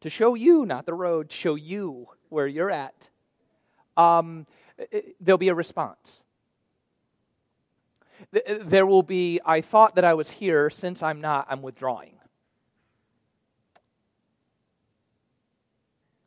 to 0.01 0.09
show 0.09 0.35
you, 0.35 0.65
not 0.65 0.85
the 0.85 0.93
road, 0.93 1.31
show 1.31 1.55
you 1.55 2.07
where 2.29 2.47
you're 2.47 2.71
at. 2.71 3.09
Um, 3.95 4.45
there'll 5.19 5.37
be 5.37 5.49
a 5.49 5.55
response. 5.55 6.21
There 8.31 8.85
will 8.85 9.03
be, 9.03 9.39
I 9.45 9.61
thought 9.61 9.95
that 9.95 10.03
I 10.03 10.13
was 10.13 10.29
here, 10.29 10.69
since 10.69 11.03
I'm 11.03 11.21
not, 11.21 11.47
I'm 11.49 11.61
withdrawing. 11.61 12.13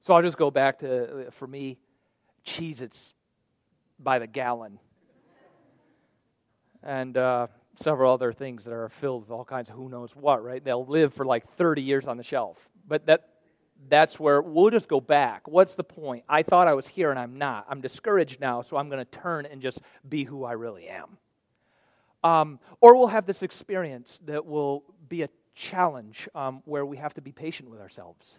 So 0.03 0.15
I'll 0.15 0.23
just 0.23 0.39
go 0.39 0.51
back 0.51 0.79
to, 0.79 1.27
uh, 1.27 1.31
for 1.31 1.47
me, 1.47 1.79
Cheez-Its 2.45 3.13
by 3.99 4.19
the 4.19 4.27
gallon. 4.27 4.79
And 6.83 7.17
uh, 7.17 7.49
several 7.77 8.13
other 8.15 8.33
things 8.33 8.65
that 8.65 8.73
are 8.73 8.89
filled 8.89 9.23
with 9.23 9.31
all 9.31 9.45
kinds 9.45 9.69
of 9.69 9.77
who 9.77 9.89
knows 9.89 10.17
what, 10.17 10.43
right? 10.43 10.65
They'll 10.65 10.87
live 10.87 11.13
for 11.13 11.25
like 11.25 11.47
30 11.57 11.83
years 11.83 12.09
on 12.09 12.17
the 12.17 12.23
shelf. 12.23 12.57
But 12.89 13.07
that, 13.07 13.29
that's 13.89 14.21
where 14.21 14.43
we'll 14.43 14.71
just 14.71 14.89
go 14.89 15.01
back. 15.01 15.49
What's 15.49 15.75
the 15.75 15.85
point? 15.85 16.25
I 16.29 16.43
thought 16.43 16.69
I 16.69 16.75
was 16.75 16.87
here 16.87 17.11
and 17.11 17.19
I'm 17.19 17.39
not. 17.39 17.67
I'm 17.69 17.81
discouraged 17.81 18.41
now, 18.41 18.63
so 18.63 18.77
I'm 18.77 18.89
going 18.89 19.05
to 19.05 19.11
turn 19.21 19.47
and 19.47 19.63
just 19.63 19.81
be 20.09 20.25
who 20.25 20.45
I 20.45 20.53
really 20.53 20.89
am. 20.89 21.19
Um, 22.23 22.59
or 22.81 22.97
we'll 22.97 23.07
have 23.09 23.27
this 23.27 23.43
experience 23.43 24.21
that 24.27 24.45
will 24.45 24.85
be 25.09 25.23
a 25.23 25.29
challenge 25.55 26.29
um, 26.35 26.63
where 26.65 26.85
we 26.85 26.99
have 26.99 27.15
to 27.15 27.21
be 27.21 27.33
patient 27.33 27.71
with 27.71 27.81
ourselves. 27.81 28.39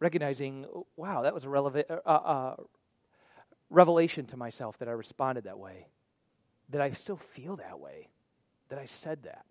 Recognizing, 0.00 0.66
wow, 0.96 1.22
that 1.22 1.34
was 1.34 1.44
a 1.44 1.48
releva- 1.48 2.00
uh, 2.04 2.08
uh, 2.08 2.56
revelation 3.70 4.26
to 4.26 4.36
myself 4.36 4.78
that 4.78 4.88
I 4.88 4.92
responded 4.92 5.44
that 5.44 5.58
way, 5.58 5.86
that 6.70 6.80
I 6.80 6.90
still 6.90 7.16
feel 7.16 7.56
that 7.56 7.78
way, 7.78 8.08
that 8.70 8.78
I 8.78 8.86
said 8.86 9.24
that. 9.24 9.44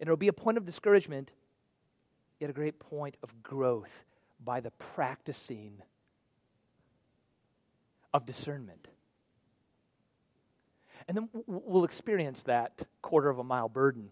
And 0.00 0.08
it'll 0.08 0.16
be 0.16 0.28
a 0.28 0.32
point 0.32 0.58
of 0.58 0.64
discouragement, 0.64 1.30
yet 2.40 2.50
a 2.50 2.52
great 2.52 2.78
point 2.78 3.16
of 3.22 3.42
growth 3.42 4.04
by 4.44 4.60
the 4.60 4.70
practicing 4.72 5.82
of 8.12 8.26
discernment. 8.26 8.88
And 11.08 11.16
then 11.16 11.28
we'll 11.46 11.84
experience 11.84 12.42
that 12.44 12.82
quarter 13.02 13.28
of 13.28 13.38
a 13.38 13.44
mile 13.44 13.68
burden 13.68 14.10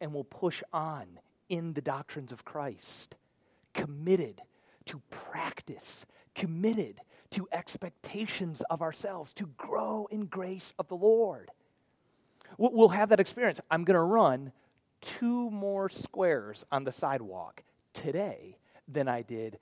and 0.00 0.12
we'll 0.12 0.24
push 0.24 0.62
on 0.72 1.06
in 1.48 1.72
the 1.72 1.80
doctrines 1.80 2.32
of 2.32 2.44
Christ, 2.44 3.16
committed 3.72 4.42
to 4.86 5.00
practice, 5.10 6.04
committed 6.34 7.00
to 7.30 7.48
expectations 7.52 8.62
of 8.70 8.82
ourselves, 8.82 9.32
to 9.34 9.46
grow 9.56 10.06
in 10.10 10.26
grace 10.26 10.74
of 10.78 10.88
the 10.88 10.96
Lord. 10.96 11.50
We'll 12.58 12.88
have 12.88 13.08
that 13.08 13.20
experience. 13.20 13.60
I'm 13.70 13.84
going 13.84 13.94
to 13.94 14.00
run 14.00 14.52
two 15.04 15.50
more 15.50 15.88
squares 15.88 16.64
on 16.72 16.84
the 16.84 16.92
sidewalk 16.92 17.62
today 17.92 18.56
than 18.88 19.08
I 19.08 19.22
did 19.22 19.58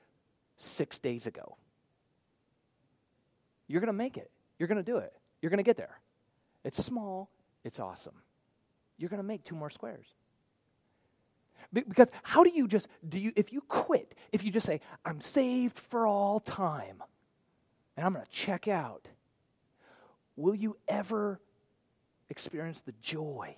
six 0.57 0.99
days 0.99 1.27
ago. 1.27 1.57
You're 3.69 3.81
going 3.81 3.89
to 3.89 3.93
make 3.93 4.17
it. 4.17 4.31
You're 4.59 4.69
going 4.69 4.83
to 4.83 4.83
do 4.83 4.99
it. 4.99 5.13
You're 5.41 5.51
going 5.51 5.59
to 5.59 5.65
get 5.65 5.77
there. 5.77 6.01
It's 6.65 6.83
small, 6.83 7.29
it's 7.65 7.81
awesome. 7.81 8.15
You're 8.99 9.09
going 9.09 9.19
to 9.19 9.27
make 9.27 9.45
two 9.45 9.57
more 9.57 9.71
squares. 9.71 10.07
Because 11.73 12.09
how 12.23 12.45
do 12.45 12.51
you 12.51 12.69
just, 12.69 12.87
do 13.09 13.19
you, 13.19 13.33
if 13.35 13.53
you 13.53 13.63
quit, 13.63 14.15
if 14.31 14.45
you 14.45 14.51
just 14.51 14.67
say, 14.67 14.81
I'm 15.05 15.21
saved 15.21 15.79
for 15.79 16.07
all 16.07 16.39
time, 16.39 17.03
and 17.97 18.05
I'm 18.05 18.13
going 18.13 18.25
to 18.25 18.31
check 18.31 18.69
out, 18.69 19.09
will 20.37 20.55
you 20.55 20.77
ever 20.89 21.41
experience 22.29 22.81
the 22.83 22.95
joy 23.03 23.57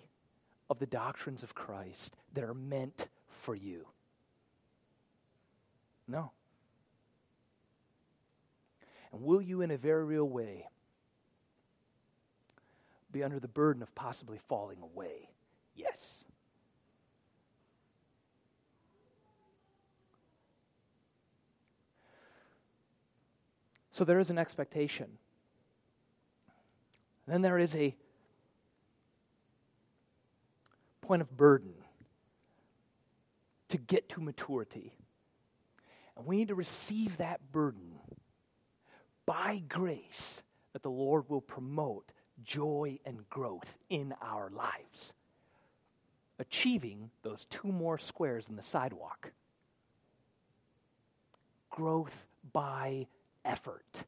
of 0.75 0.81
the 0.81 0.87
doctrines 0.87 1.45
of 1.45 1.55
Christ 1.55 2.17
that 2.33 2.43
are 2.43 2.53
meant 2.53 3.07
for 3.29 3.55
you? 3.55 3.87
No. 6.09 6.33
And 9.13 9.23
will 9.23 9.41
you, 9.41 9.63
in 9.63 9.71
a 9.71 9.77
very 9.77 10.05
real 10.05 10.29
way, 10.29 10.67
be 13.13 13.23
under 13.23 13.39
the 13.39 13.47
burden 13.47 13.85
of 13.85 13.95
possibly 13.95 14.39
falling 14.49 14.79
away? 14.83 15.29
Yes. 15.77 16.25
So 23.93 24.05
there 24.05 24.19
is 24.19 24.29
an 24.29 24.39
expectation. 24.39 25.07
Then 27.29 27.43
there 27.43 27.59
is 27.59 27.77
a 27.77 27.95
point 31.05 31.21
of 31.21 31.37
burden 31.37 31.75
to 33.69 33.77
get 33.77 34.09
to 34.09 34.21
maturity. 34.21 34.95
And 36.17 36.25
we 36.25 36.39
need 36.39 36.49
to 36.49 36.55
receive 36.55 37.19
that 37.19 37.53
burden 37.53 37.99
by 39.27 39.63
grace 39.69 40.43
that 40.73 40.83
the 40.83 40.91
Lord 40.91 41.29
will 41.29 41.43
promote 41.43 42.13
joy 42.43 42.99
and 43.05 43.29
growth 43.29 43.79
in 43.91 44.15
our 44.23 44.49
lives, 44.49 45.13
achieving 46.39 47.11
those 47.23 47.45
two 47.47 47.69
more 47.69 47.99
squares 47.99 48.49
in 48.49 48.57
the 48.57 48.63
sidewalk. 48.63 49.33
Growth 51.69 52.27
by 52.53 53.09
effort, 53.45 54.05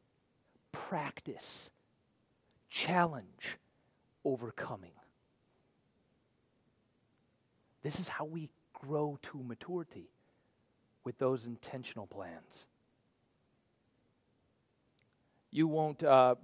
practice, 0.73 1.71
challenge, 2.71 3.59
overcoming. 4.25 4.93
This 7.87 8.01
is 8.01 8.09
how 8.09 8.25
we 8.25 8.51
grow 8.73 9.17
to 9.31 9.41
maturity 9.45 10.11
with 11.05 11.17
those 11.19 11.47
intentional 11.47 12.09
plans. 12.09 12.67
You 15.53 15.69
won't, 15.69 16.03
uh, 16.03 16.35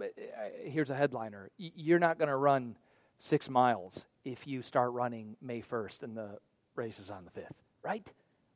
here's 0.63 0.91
a 0.91 0.95
headliner. 0.95 1.51
You're 1.59 1.99
not 1.99 2.17
going 2.19 2.29
to 2.29 2.37
run 2.37 2.77
six 3.19 3.51
miles 3.51 4.05
if 4.25 4.47
you 4.47 4.63
start 4.63 4.93
running 4.93 5.35
May 5.43 5.63
1st 5.63 6.05
and 6.05 6.17
the 6.17 6.39
race 6.77 7.01
is 7.01 7.11
on 7.11 7.25
the 7.25 7.41
5th, 7.41 7.57
right? 7.83 8.07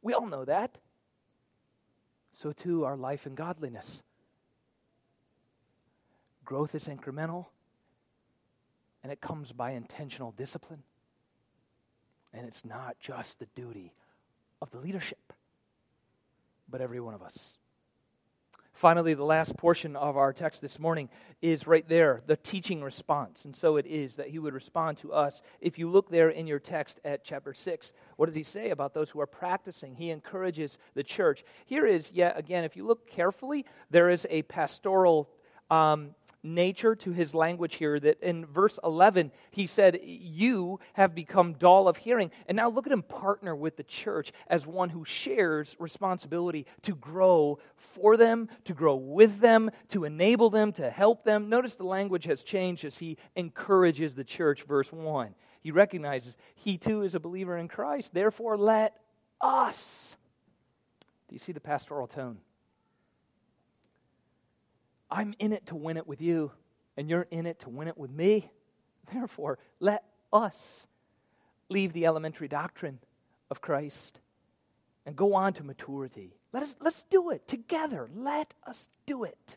We 0.00 0.12
all 0.12 0.26
know 0.26 0.44
that. 0.44 0.78
So 2.34 2.52
too 2.52 2.84
our 2.84 2.96
life 2.96 3.26
and 3.26 3.36
godliness. 3.36 4.04
Growth 6.44 6.76
is 6.76 6.86
incremental, 6.86 7.46
and 9.02 9.10
it 9.10 9.20
comes 9.20 9.50
by 9.50 9.72
intentional 9.72 10.30
discipline. 10.30 10.84
And 12.32 12.46
it's 12.46 12.64
not 12.64 12.96
just 13.00 13.38
the 13.38 13.46
duty 13.54 13.92
of 14.60 14.70
the 14.70 14.78
leadership, 14.78 15.32
but 16.68 16.80
every 16.80 17.00
one 17.00 17.14
of 17.14 17.22
us. 17.22 17.58
Finally, 18.76 19.14
the 19.14 19.24
last 19.24 19.56
portion 19.56 19.96
of 19.96 20.18
our 20.18 20.34
text 20.34 20.60
this 20.60 20.78
morning 20.78 21.08
is 21.40 21.66
right 21.66 21.88
there, 21.88 22.20
the 22.26 22.36
teaching 22.36 22.82
response. 22.82 23.46
And 23.46 23.56
so 23.56 23.76
it 23.78 23.86
is 23.86 24.16
that 24.16 24.28
he 24.28 24.38
would 24.38 24.52
respond 24.52 24.98
to 24.98 25.14
us. 25.14 25.40
If 25.62 25.78
you 25.78 25.88
look 25.88 26.10
there 26.10 26.28
in 26.28 26.46
your 26.46 26.58
text 26.58 27.00
at 27.02 27.24
chapter 27.24 27.54
6, 27.54 27.94
what 28.16 28.26
does 28.26 28.34
he 28.34 28.42
say 28.42 28.68
about 28.68 28.92
those 28.92 29.08
who 29.08 29.20
are 29.20 29.26
practicing? 29.26 29.94
He 29.94 30.10
encourages 30.10 30.76
the 30.92 31.02
church. 31.02 31.42
Here 31.64 31.86
is, 31.86 32.12
yet 32.12 32.38
again, 32.38 32.64
if 32.64 32.76
you 32.76 32.86
look 32.86 33.08
carefully, 33.08 33.64
there 33.90 34.10
is 34.10 34.26
a 34.28 34.42
pastoral 34.42 35.30
um, 35.70 36.14
nature 36.46 36.94
to 36.94 37.12
his 37.12 37.34
language 37.34 37.74
here 37.74 37.98
that 37.98 38.20
in 38.22 38.46
verse 38.46 38.78
11 38.84 39.32
he 39.50 39.66
said 39.66 39.98
you 40.02 40.78
have 40.94 41.14
become 41.14 41.54
dull 41.54 41.88
of 41.88 41.96
hearing. 41.96 42.30
And 42.46 42.56
now 42.56 42.70
look 42.70 42.86
at 42.86 42.92
him 42.92 43.02
partner 43.02 43.54
with 43.54 43.76
the 43.76 43.82
church 43.82 44.32
as 44.46 44.66
one 44.66 44.90
who 44.90 45.04
shares 45.04 45.76
responsibility 45.78 46.66
to 46.82 46.94
grow 46.94 47.58
for 47.76 48.16
them 48.16 48.48
to 48.64 48.72
grow 48.72 48.94
with 48.94 49.40
them 49.40 49.70
to 49.88 50.04
enable 50.04 50.50
them 50.50 50.72
to 50.72 50.88
help 50.88 51.24
them. 51.24 51.48
Notice 51.48 51.74
the 51.74 51.84
language 51.84 52.24
has 52.24 52.42
changed 52.42 52.84
as 52.84 52.98
he 52.98 53.18
encourages 53.34 54.14
the 54.14 54.24
church. 54.24 54.62
Verse 54.62 54.92
1 54.92 55.34
he 55.60 55.72
recognizes 55.72 56.36
he 56.54 56.78
too 56.78 57.02
is 57.02 57.16
a 57.16 57.20
believer 57.20 57.56
in 57.56 57.66
christ. 57.66 58.14
Therefore 58.14 58.56
let 58.56 58.96
us. 59.40 60.16
Do 61.28 61.34
you 61.34 61.40
see 61.40 61.50
the 61.50 61.60
pastoral 61.60 62.06
tone 62.06 62.38
I'm 65.10 65.34
in 65.38 65.52
it 65.52 65.66
to 65.66 65.76
win 65.76 65.96
it 65.96 66.06
with 66.06 66.20
you, 66.20 66.52
and 66.96 67.08
you're 67.08 67.26
in 67.30 67.46
it 67.46 67.60
to 67.60 67.70
win 67.70 67.88
it 67.88 67.96
with 67.96 68.10
me. 68.10 68.50
Therefore, 69.12 69.58
let 69.80 70.04
us 70.32 70.86
leave 71.68 71.92
the 71.92 72.06
elementary 72.06 72.48
doctrine 72.48 72.98
of 73.50 73.60
Christ 73.60 74.20
and 75.04 75.14
go 75.14 75.34
on 75.34 75.52
to 75.54 75.64
maturity. 75.64 76.34
Let 76.52 76.62
us 76.62 76.74
let's 76.80 77.04
do 77.04 77.30
it 77.30 77.46
together. 77.46 78.08
Let 78.14 78.54
us 78.66 78.88
do 79.06 79.24
it. 79.24 79.56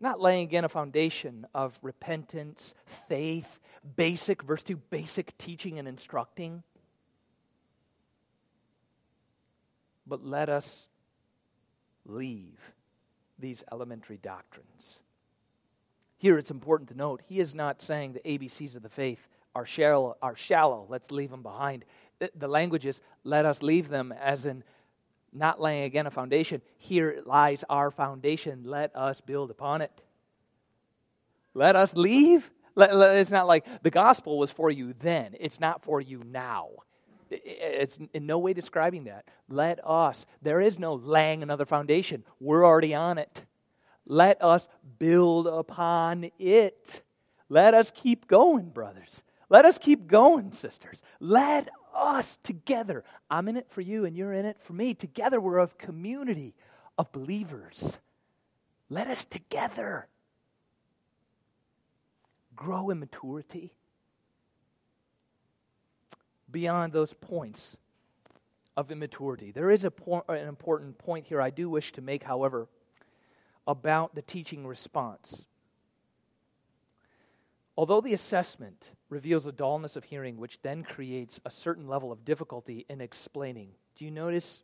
Not 0.00 0.20
laying 0.20 0.42
again 0.42 0.64
a 0.64 0.68
foundation 0.68 1.46
of 1.54 1.78
repentance, 1.80 2.74
faith, 3.08 3.60
basic, 3.96 4.42
verse 4.42 4.64
2, 4.64 4.76
basic 4.76 5.38
teaching 5.38 5.78
and 5.78 5.86
instructing. 5.86 6.64
But 10.04 10.24
let 10.24 10.48
us 10.48 10.88
leave 12.04 12.58
these 13.42 13.62
elementary 13.70 14.16
doctrines. 14.16 15.00
Here 16.16 16.38
it's 16.38 16.50
important 16.50 16.88
to 16.88 16.96
note 16.96 17.20
he 17.26 17.40
is 17.40 17.54
not 17.54 17.82
saying 17.82 18.14
the 18.14 18.20
ABCs 18.20 18.76
of 18.76 18.82
the 18.82 18.88
faith 18.88 19.28
are 19.54 19.66
shallow, 19.66 20.16
are 20.22 20.36
shallow. 20.36 20.86
let's 20.88 21.10
leave 21.10 21.30
them 21.30 21.42
behind. 21.42 21.84
The, 22.20 22.30
the 22.34 22.48
language 22.48 22.86
is 22.86 23.02
let 23.24 23.44
us 23.44 23.62
leave 23.62 23.88
them 23.88 24.12
as 24.12 24.46
in 24.46 24.64
not 25.32 25.60
laying 25.60 25.84
again 25.84 26.06
a 26.06 26.10
foundation. 26.10 26.62
Here 26.78 27.22
lies 27.26 27.64
our 27.68 27.90
foundation. 27.90 28.62
Let 28.64 28.94
us 28.94 29.20
build 29.20 29.50
upon 29.50 29.82
it. 29.82 30.02
Let 31.54 31.76
us 31.76 31.94
leave. 31.94 32.50
It's 32.76 33.30
not 33.30 33.46
like 33.46 33.66
the 33.82 33.90
gospel 33.90 34.38
was 34.38 34.50
for 34.50 34.70
you 34.70 34.94
then, 34.98 35.34
it's 35.38 35.60
not 35.60 35.82
for 35.82 36.00
you 36.00 36.22
now. 36.24 36.68
It's 37.32 37.98
in 38.12 38.26
no 38.26 38.38
way 38.38 38.52
describing 38.52 39.04
that. 39.04 39.26
Let 39.48 39.80
us, 39.86 40.26
there 40.42 40.60
is 40.60 40.78
no 40.78 40.94
laying 40.94 41.42
another 41.42 41.66
foundation. 41.66 42.24
We're 42.40 42.64
already 42.64 42.94
on 42.94 43.18
it. 43.18 43.44
Let 44.06 44.42
us 44.42 44.68
build 44.98 45.46
upon 45.46 46.30
it. 46.38 47.02
Let 47.48 47.74
us 47.74 47.92
keep 47.94 48.26
going, 48.26 48.70
brothers. 48.70 49.22
Let 49.48 49.64
us 49.64 49.78
keep 49.78 50.06
going, 50.06 50.52
sisters. 50.52 51.02
Let 51.20 51.68
us 51.94 52.38
together. 52.42 53.04
I'm 53.30 53.48
in 53.48 53.56
it 53.56 53.70
for 53.70 53.82
you, 53.82 54.04
and 54.04 54.16
you're 54.16 54.32
in 54.32 54.46
it 54.46 54.58
for 54.60 54.72
me. 54.72 54.94
Together, 54.94 55.40
we're 55.40 55.58
a 55.58 55.68
community 55.68 56.54
of 56.96 57.12
believers. 57.12 57.98
Let 58.88 59.08
us 59.08 59.24
together 59.24 60.08
grow 62.56 62.90
in 62.90 63.00
maturity 63.00 63.72
beyond 66.52 66.92
those 66.92 67.14
points 67.14 67.76
of 68.76 68.90
immaturity. 68.90 69.50
There 69.50 69.70
is 69.70 69.84
an 69.84 69.92
important 70.28 70.98
point 70.98 71.26
here 71.26 71.40
I 71.40 71.50
do 71.50 71.68
wish 71.68 71.92
to 71.92 72.00
make, 72.00 72.22
however, 72.22 72.68
about 73.66 74.14
the 74.14 74.22
teaching 74.22 74.66
response. 74.66 75.46
Although 77.76 78.02
the 78.02 78.14
assessment 78.14 78.90
reveals 79.08 79.46
a 79.46 79.52
dullness 79.52 79.96
of 79.96 80.04
hearing, 80.04 80.36
which 80.36 80.60
then 80.62 80.82
creates 80.82 81.40
a 81.44 81.50
certain 81.50 81.88
level 81.88 82.12
of 82.12 82.24
difficulty 82.24 82.84
in 82.88 83.00
explaining, 83.00 83.70
do 83.96 84.04
you 84.04 84.10
notice? 84.10 84.62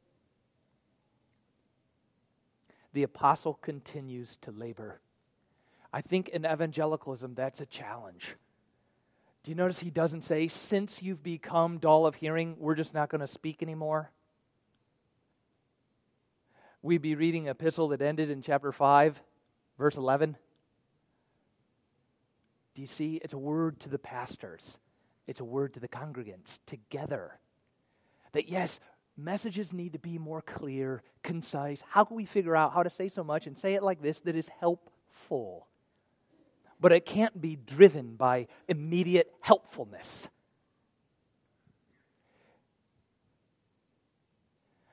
The 2.92 3.02
apostle 3.02 3.54
continues 3.54 4.36
to 4.42 4.50
labor. 4.50 5.00
I 5.92 6.00
think 6.02 6.28
in 6.28 6.44
evangelicalism, 6.44 7.34
that's 7.34 7.60
a 7.60 7.66
challenge. 7.66 8.36
Do 9.44 9.50
you 9.50 9.54
notice 9.54 9.78
he 9.78 9.90
doesn't 9.90 10.22
say, 10.22 10.48
since 10.48 11.02
you've 11.02 11.22
become 11.22 11.78
dull 11.78 12.06
of 12.06 12.16
hearing, 12.16 12.56
we're 12.58 12.74
just 12.74 12.94
not 12.94 13.08
going 13.08 13.20
to 13.20 13.26
speak 13.26 13.62
anymore? 13.62 14.10
we'd 16.82 17.02
be 17.02 17.14
reading 17.14 17.46
an 17.46 17.50
epistle 17.50 17.88
that 17.88 18.02
ended 18.02 18.30
in 18.30 18.42
chapter 18.42 18.72
5, 18.72 19.20
verse 19.78 19.96
11. 19.96 20.36
Do 22.74 22.80
you 22.80 22.86
see? 22.86 23.20
It's 23.22 23.34
a 23.34 23.38
word 23.38 23.80
to 23.80 23.88
the 23.88 23.98
pastors, 23.98 24.78
it's 25.26 25.40
a 25.40 25.44
word 25.44 25.74
to 25.74 25.80
the 25.80 25.88
congregants 25.88 26.58
together. 26.66 27.38
That 28.32 28.48
yes, 28.48 28.80
messages 29.16 29.72
need 29.72 29.94
to 29.94 29.98
be 29.98 30.18
more 30.18 30.42
clear, 30.42 31.02
concise. 31.22 31.82
How 31.88 32.04
can 32.04 32.16
we 32.16 32.24
figure 32.24 32.54
out 32.54 32.72
how 32.72 32.82
to 32.82 32.90
say 32.90 33.08
so 33.08 33.24
much 33.24 33.46
and 33.46 33.58
say 33.58 33.74
it 33.74 33.82
like 33.82 34.02
this 34.02 34.20
that 34.20 34.36
is 34.36 34.48
helpful? 34.60 35.67
But 36.80 36.92
it 36.92 37.04
can't 37.06 37.40
be 37.40 37.56
driven 37.56 38.14
by 38.14 38.46
immediate 38.68 39.32
helpfulness. 39.40 40.28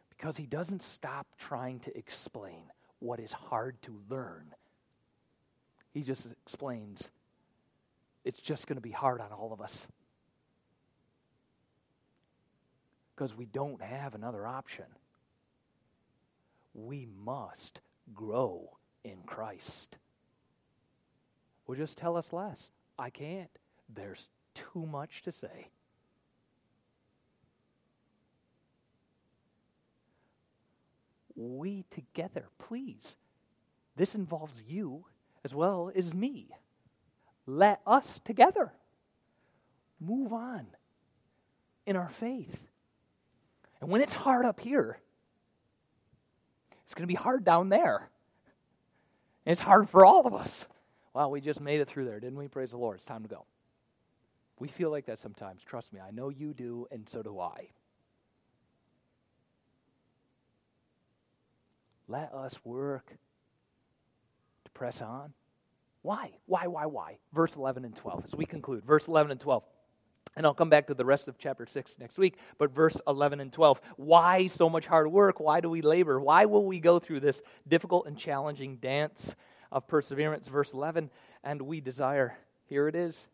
Because 0.10 0.38
he 0.38 0.46
doesn't 0.46 0.82
stop 0.82 1.28
trying 1.38 1.80
to 1.82 1.96
explain 1.98 2.64
what 3.00 3.20
is 3.20 3.32
hard 3.32 3.82
to 3.84 4.00
learn. 4.10 4.56
He 5.94 6.02
just 6.02 6.26
explains 6.46 7.12
it's 8.24 8.40
just 8.40 8.68
going 8.68 8.78
to 8.78 8.82
be 8.82 8.92
hard 8.92 9.22
on 9.22 9.32
all 9.32 9.54
of 9.54 9.62
us. 9.62 9.88
because 13.16 13.36
we 13.36 13.46
don't 13.46 13.82
have 13.82 14.14
another 14.14 14.46
option. 14.46 14.86
We 16.74 17.08
must 17.24 17.80
grow 18.14 18.78
in 19.04 19.20
Christ. 19.26 19.98
Well, 21.66 21.78
just 21.78 21.98
tell 21.98 22.18
us 22.18 22.32
less. 22.32 22.70
I 22.98 23.10
can't. 23.10 23.50
There's 23.94 24.28
too 24.54 24.86
much 24.86 25.22
to 25.24 25.32
say. 25.32 25.70
We 31.36 31.84
together, 31.92 32.46
please. 32.60 33.18
This 33.96 34.16
involves 34.16 34.62
you 34.68 35.06
as 35.44 35.54
well 35.54 35.92
as 35.96 36.14
me. 36.14 36.50
Let 37.46 37.82
us 37.86 38.20
together 38.20 38.72
move 40.00 40.34
on 40.34 40.68
in 41.86 41.96
our 41.96 42.10
faith. 42.10 42.68
And 43.82 43.90
when 43.90 44.02
it's 44.02 44.14
hard 44.14 44.46
up 44.46 44.60
here, 44.60 45.00
it's 46.84 46.94
going 46.94 47.04
to 47.04 47.08
be 47.08 47.16
hard 47.16 47.44
down 47.44 47.70
there. 47.70 48.10
And 49.46 49.52
it's 49.52 49.62
hard 49.62 49.90
for 49.90 50.06
all 50.06 50.26
of 50.26 50.34
us. 50.34 50.66
Wow, 51.16 51.30
we 51.30 51.40
just 51.40 51.62
made 51.62 51.80
it 51.80 51.88
through 51.88 52.04
there, 52.04 52.20
didn't 52.20 52.38
we? 52.38 52.50
Praise 52.50 52.72
the 52.72 52.78
Lord. 52.78 52.98
It's 52.98 53.06
time 53.06 53.24
to 53.24 53.30
go. 53.30 53.46
We 54.60 54.68
feel 54.68 54.92
like 54.92 55.06
that 55.06 55.18
sometimes. 55.18 55.64
Trust 55.64 55.94
me, 55.94 56.02
I 56.06 56.12
know 56.12 56.28
you 56.28 56.54
do, 56.54 56.88
and 56.92 57.08
so 57.08 57.24
do 57.24 57.40
I. 57.40 57.70
Let 62.10 62.34
us 62.34 62.60
work 62.66 63.16
to 64.66 64.72
press 64.72 65.02
on. 65.02 65.32
Why? 66.02 66.32
Why, 66.48 66.68
why, 66.68 66.86
why? 66.86 67.18
Verse 67.34 67.56
11 67.56 67.86
and 67.86 67.96
12, 67.96 68.26
as 68.26 68.36
we 68.36 68.46
conclude. 68.46 68.84
Verse 68.84 69.08
11 69.08 69.32
and 69.32 69.40
12. 69.40 69.64
And 70.36 70.46
I'll 70.46 70.54
come 70.54 70.70
back 70.70 70.88
to 70.88 70.94
the 70.94 71.06
rest 71.06 71.30
of 71.30 71.38
chapter 71.38 71.66
6 71.66 71.98
next 71.98 72.18
week, 72.18 72.38
but 72.58 72.76
verse 72.76 73.00
11 73.08 73.40
and 73.40 73.54
12. 73.54 73.80
Why 73.96 74.48
so 74.48 74.70
much 74.70 74.86
hard 74.86 75.10
work? 75.10 75.40
Why 75.40 75.62
do 75.62 75.70
we 75.70 75.82
labor? 75.82 76.20
Why 76.20 76.44
will 76.44 76.66
we 76.66 76.82
go 76.82 77.00
through 77.00 77.22
this 77.22 77.42
difficult 77.66 78.06
and 78.06 78.18
challenging 78.18 78.76
dance 78.76 79.34
of 79.72 79.88
perseverance? 79.88 80.48
Verse 80.48 80.74
11, 80.74 81.10
and 81.44 81.62
we 81.62 81.82
desire, 81.82 82.38
here 82.66 82.88
it 82.88 82.96
is, 82.96 83.28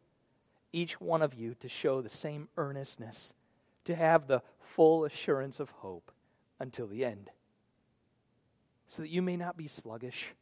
each 0.74 1.00
one 1.02 1.22
of 1.22 1.34
you 1.34 1.56
to 1.56 1.70
show 1.70 2.02
the 2.02 2.10
same 2.10 2.48
earnestness, 2.58 3.34
to 3.86 3.96
have 3.96 4.28
the 4.28 4.42
full 4.60 5.06
assurance 5.06 5.60
of 5.60 5.70
hope 5.70 6.12
until 6.60 6.88
the 6.88 7.04
end, 7.04 7.30
so 8.88 9.02
that 9.02 9.10
you 9.10 9.22
may 9.22 9.36
not 9.36 9.58
be 9.58 9.68
sluggish. 9.68 10.34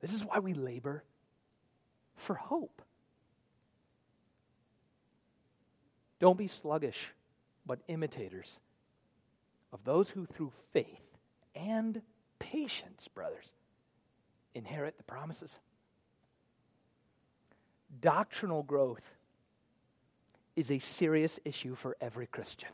This 0.00 0.12
is 0.12 0.24
why 0.24 0.38
we 0.38 0.54
labor 0.54 1.04
for 2.16 2.34
hope. 2.34 2.82
Don't 6.18 6.38
be 6.38 6.48
sluggish, 6.48 7.12
but 7.64 7.80
imitators 7.88 8.58
of 9.72 9.84
those 9.84 10.10
who 10.10 10.26
through 10.26 10.52
faith 10.72 11.18
and 11.54 12.02
patience, 12.38 13.08
brothers, 13.08 13.52
inherit 14.54 14.96
the 14.96 15.04
promises. 15.04 15.60
Doctrinal 18.00 18.62
growth 18.62 19.16
is 20.56 20.70
a 20.70 20.78
serious 20.78 21.38
issue 21.44 21.74
for 21.74 21.96
every 22.00 22.26
Christian. 22.26 22.70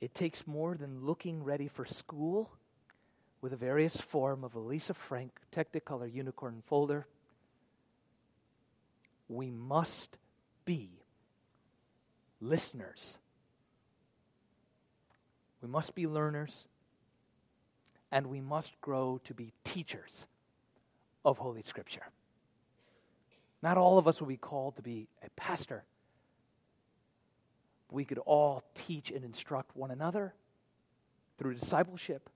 It 0.00 0.14
takes 0.14 0.46
more 0.46 0.74
than 0.74 1.04
looking 1.04 1.44
ready 1.44 1.68
for 1.68 1.84
school 1.84 2.50
with 3.40 3.52
a 3.52 3.56
various 3.56 3.96
form 3.96 4.42
of 4.42 4.54
a 4.54 4.58
Lisa 4.58 4.94
Frank 4.94 5.32
Technicolor 5.52 6.12
unicorn 6.12 6.62
folder 6.66 7.06
we 9.32 9.50
must 9.50 10.18
be 10.64 10.90
listeners. 12.40 13.16
We 15.62 15.68
must 15.68 15.94
be 15.94 16.06
learners. 16.06 16.66
And 18.12 18.26
we 18.26 18.40
must 18.40 18.80
grow 18.80 19.20
to 19.24 19.34
be 19.34 19.52
teachers 19.64 20.26
of 21.24 21.38
Holy 21.38 21.62
Scripture. 21.62 22.04
Not 23.62 23.78
all 23.78 23.98
of 23.98 24.06
us 24.06 24.20
will 24.20 24.28
be 24.28 24.36
called 24.36 24.76
to 24.76 24.82
be 24.82 25.08
a 25.24 25.30
pastor. 25.30 25.84
We 27.90 28.04
could 28.04 28.18
all 28.18 28.62
teach 28.74 29.10
and 29.10 29.24
instruct 29.24 29.74
one 29.76 29.90
another 29.90 30.34
through 31.38 31.54
discipleship, 31.54 32.28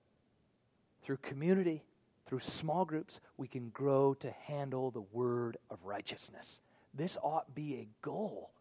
through 1.03 1.17
community, 1.17 1.83
through 2.27 2.39
small 2.39 2.83
groups. 2.83 3.19
We 3.37 3.47
can 3.47 3.69
grow 3.69 4.13
to 4.15 4.31
handle 4.31 4.91
the 4.91 5.01
word 5.01 5.57
of 5.69 5.79
righteousness. 5.85 6.59
This 6.93 7.17
ought 7.21 7.53
be 7.53 7.75
a 7.75 7.87
goal 8.01 8.51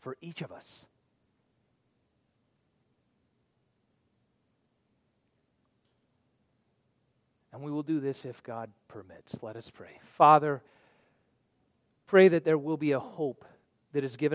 for 0.00 0.16
each 0.20 0.42
of 0.42 0.50
us. 0.50 0.86
And 7.52 7.62
we 7.62 7.70
will 7.70 7.82
do 7.82 8.00
this 8.00 8.24
if 8.24 8.42
God 8.42 8.70
permits. 8.88 9.42
Let 9.42 9.56
us 9.56 9.70
pray. 9.70 10.00
Father, 10.16 10.62
pray 12.06 12.28
that 12.28 12.44
there 12.44 12.58
will 12.58 12.76
be 12.78 12.92
a 12.92 13.00
hope 13.00 13.44
that 13.92 14.04
is 14.04 14.16
given 14.16 14.30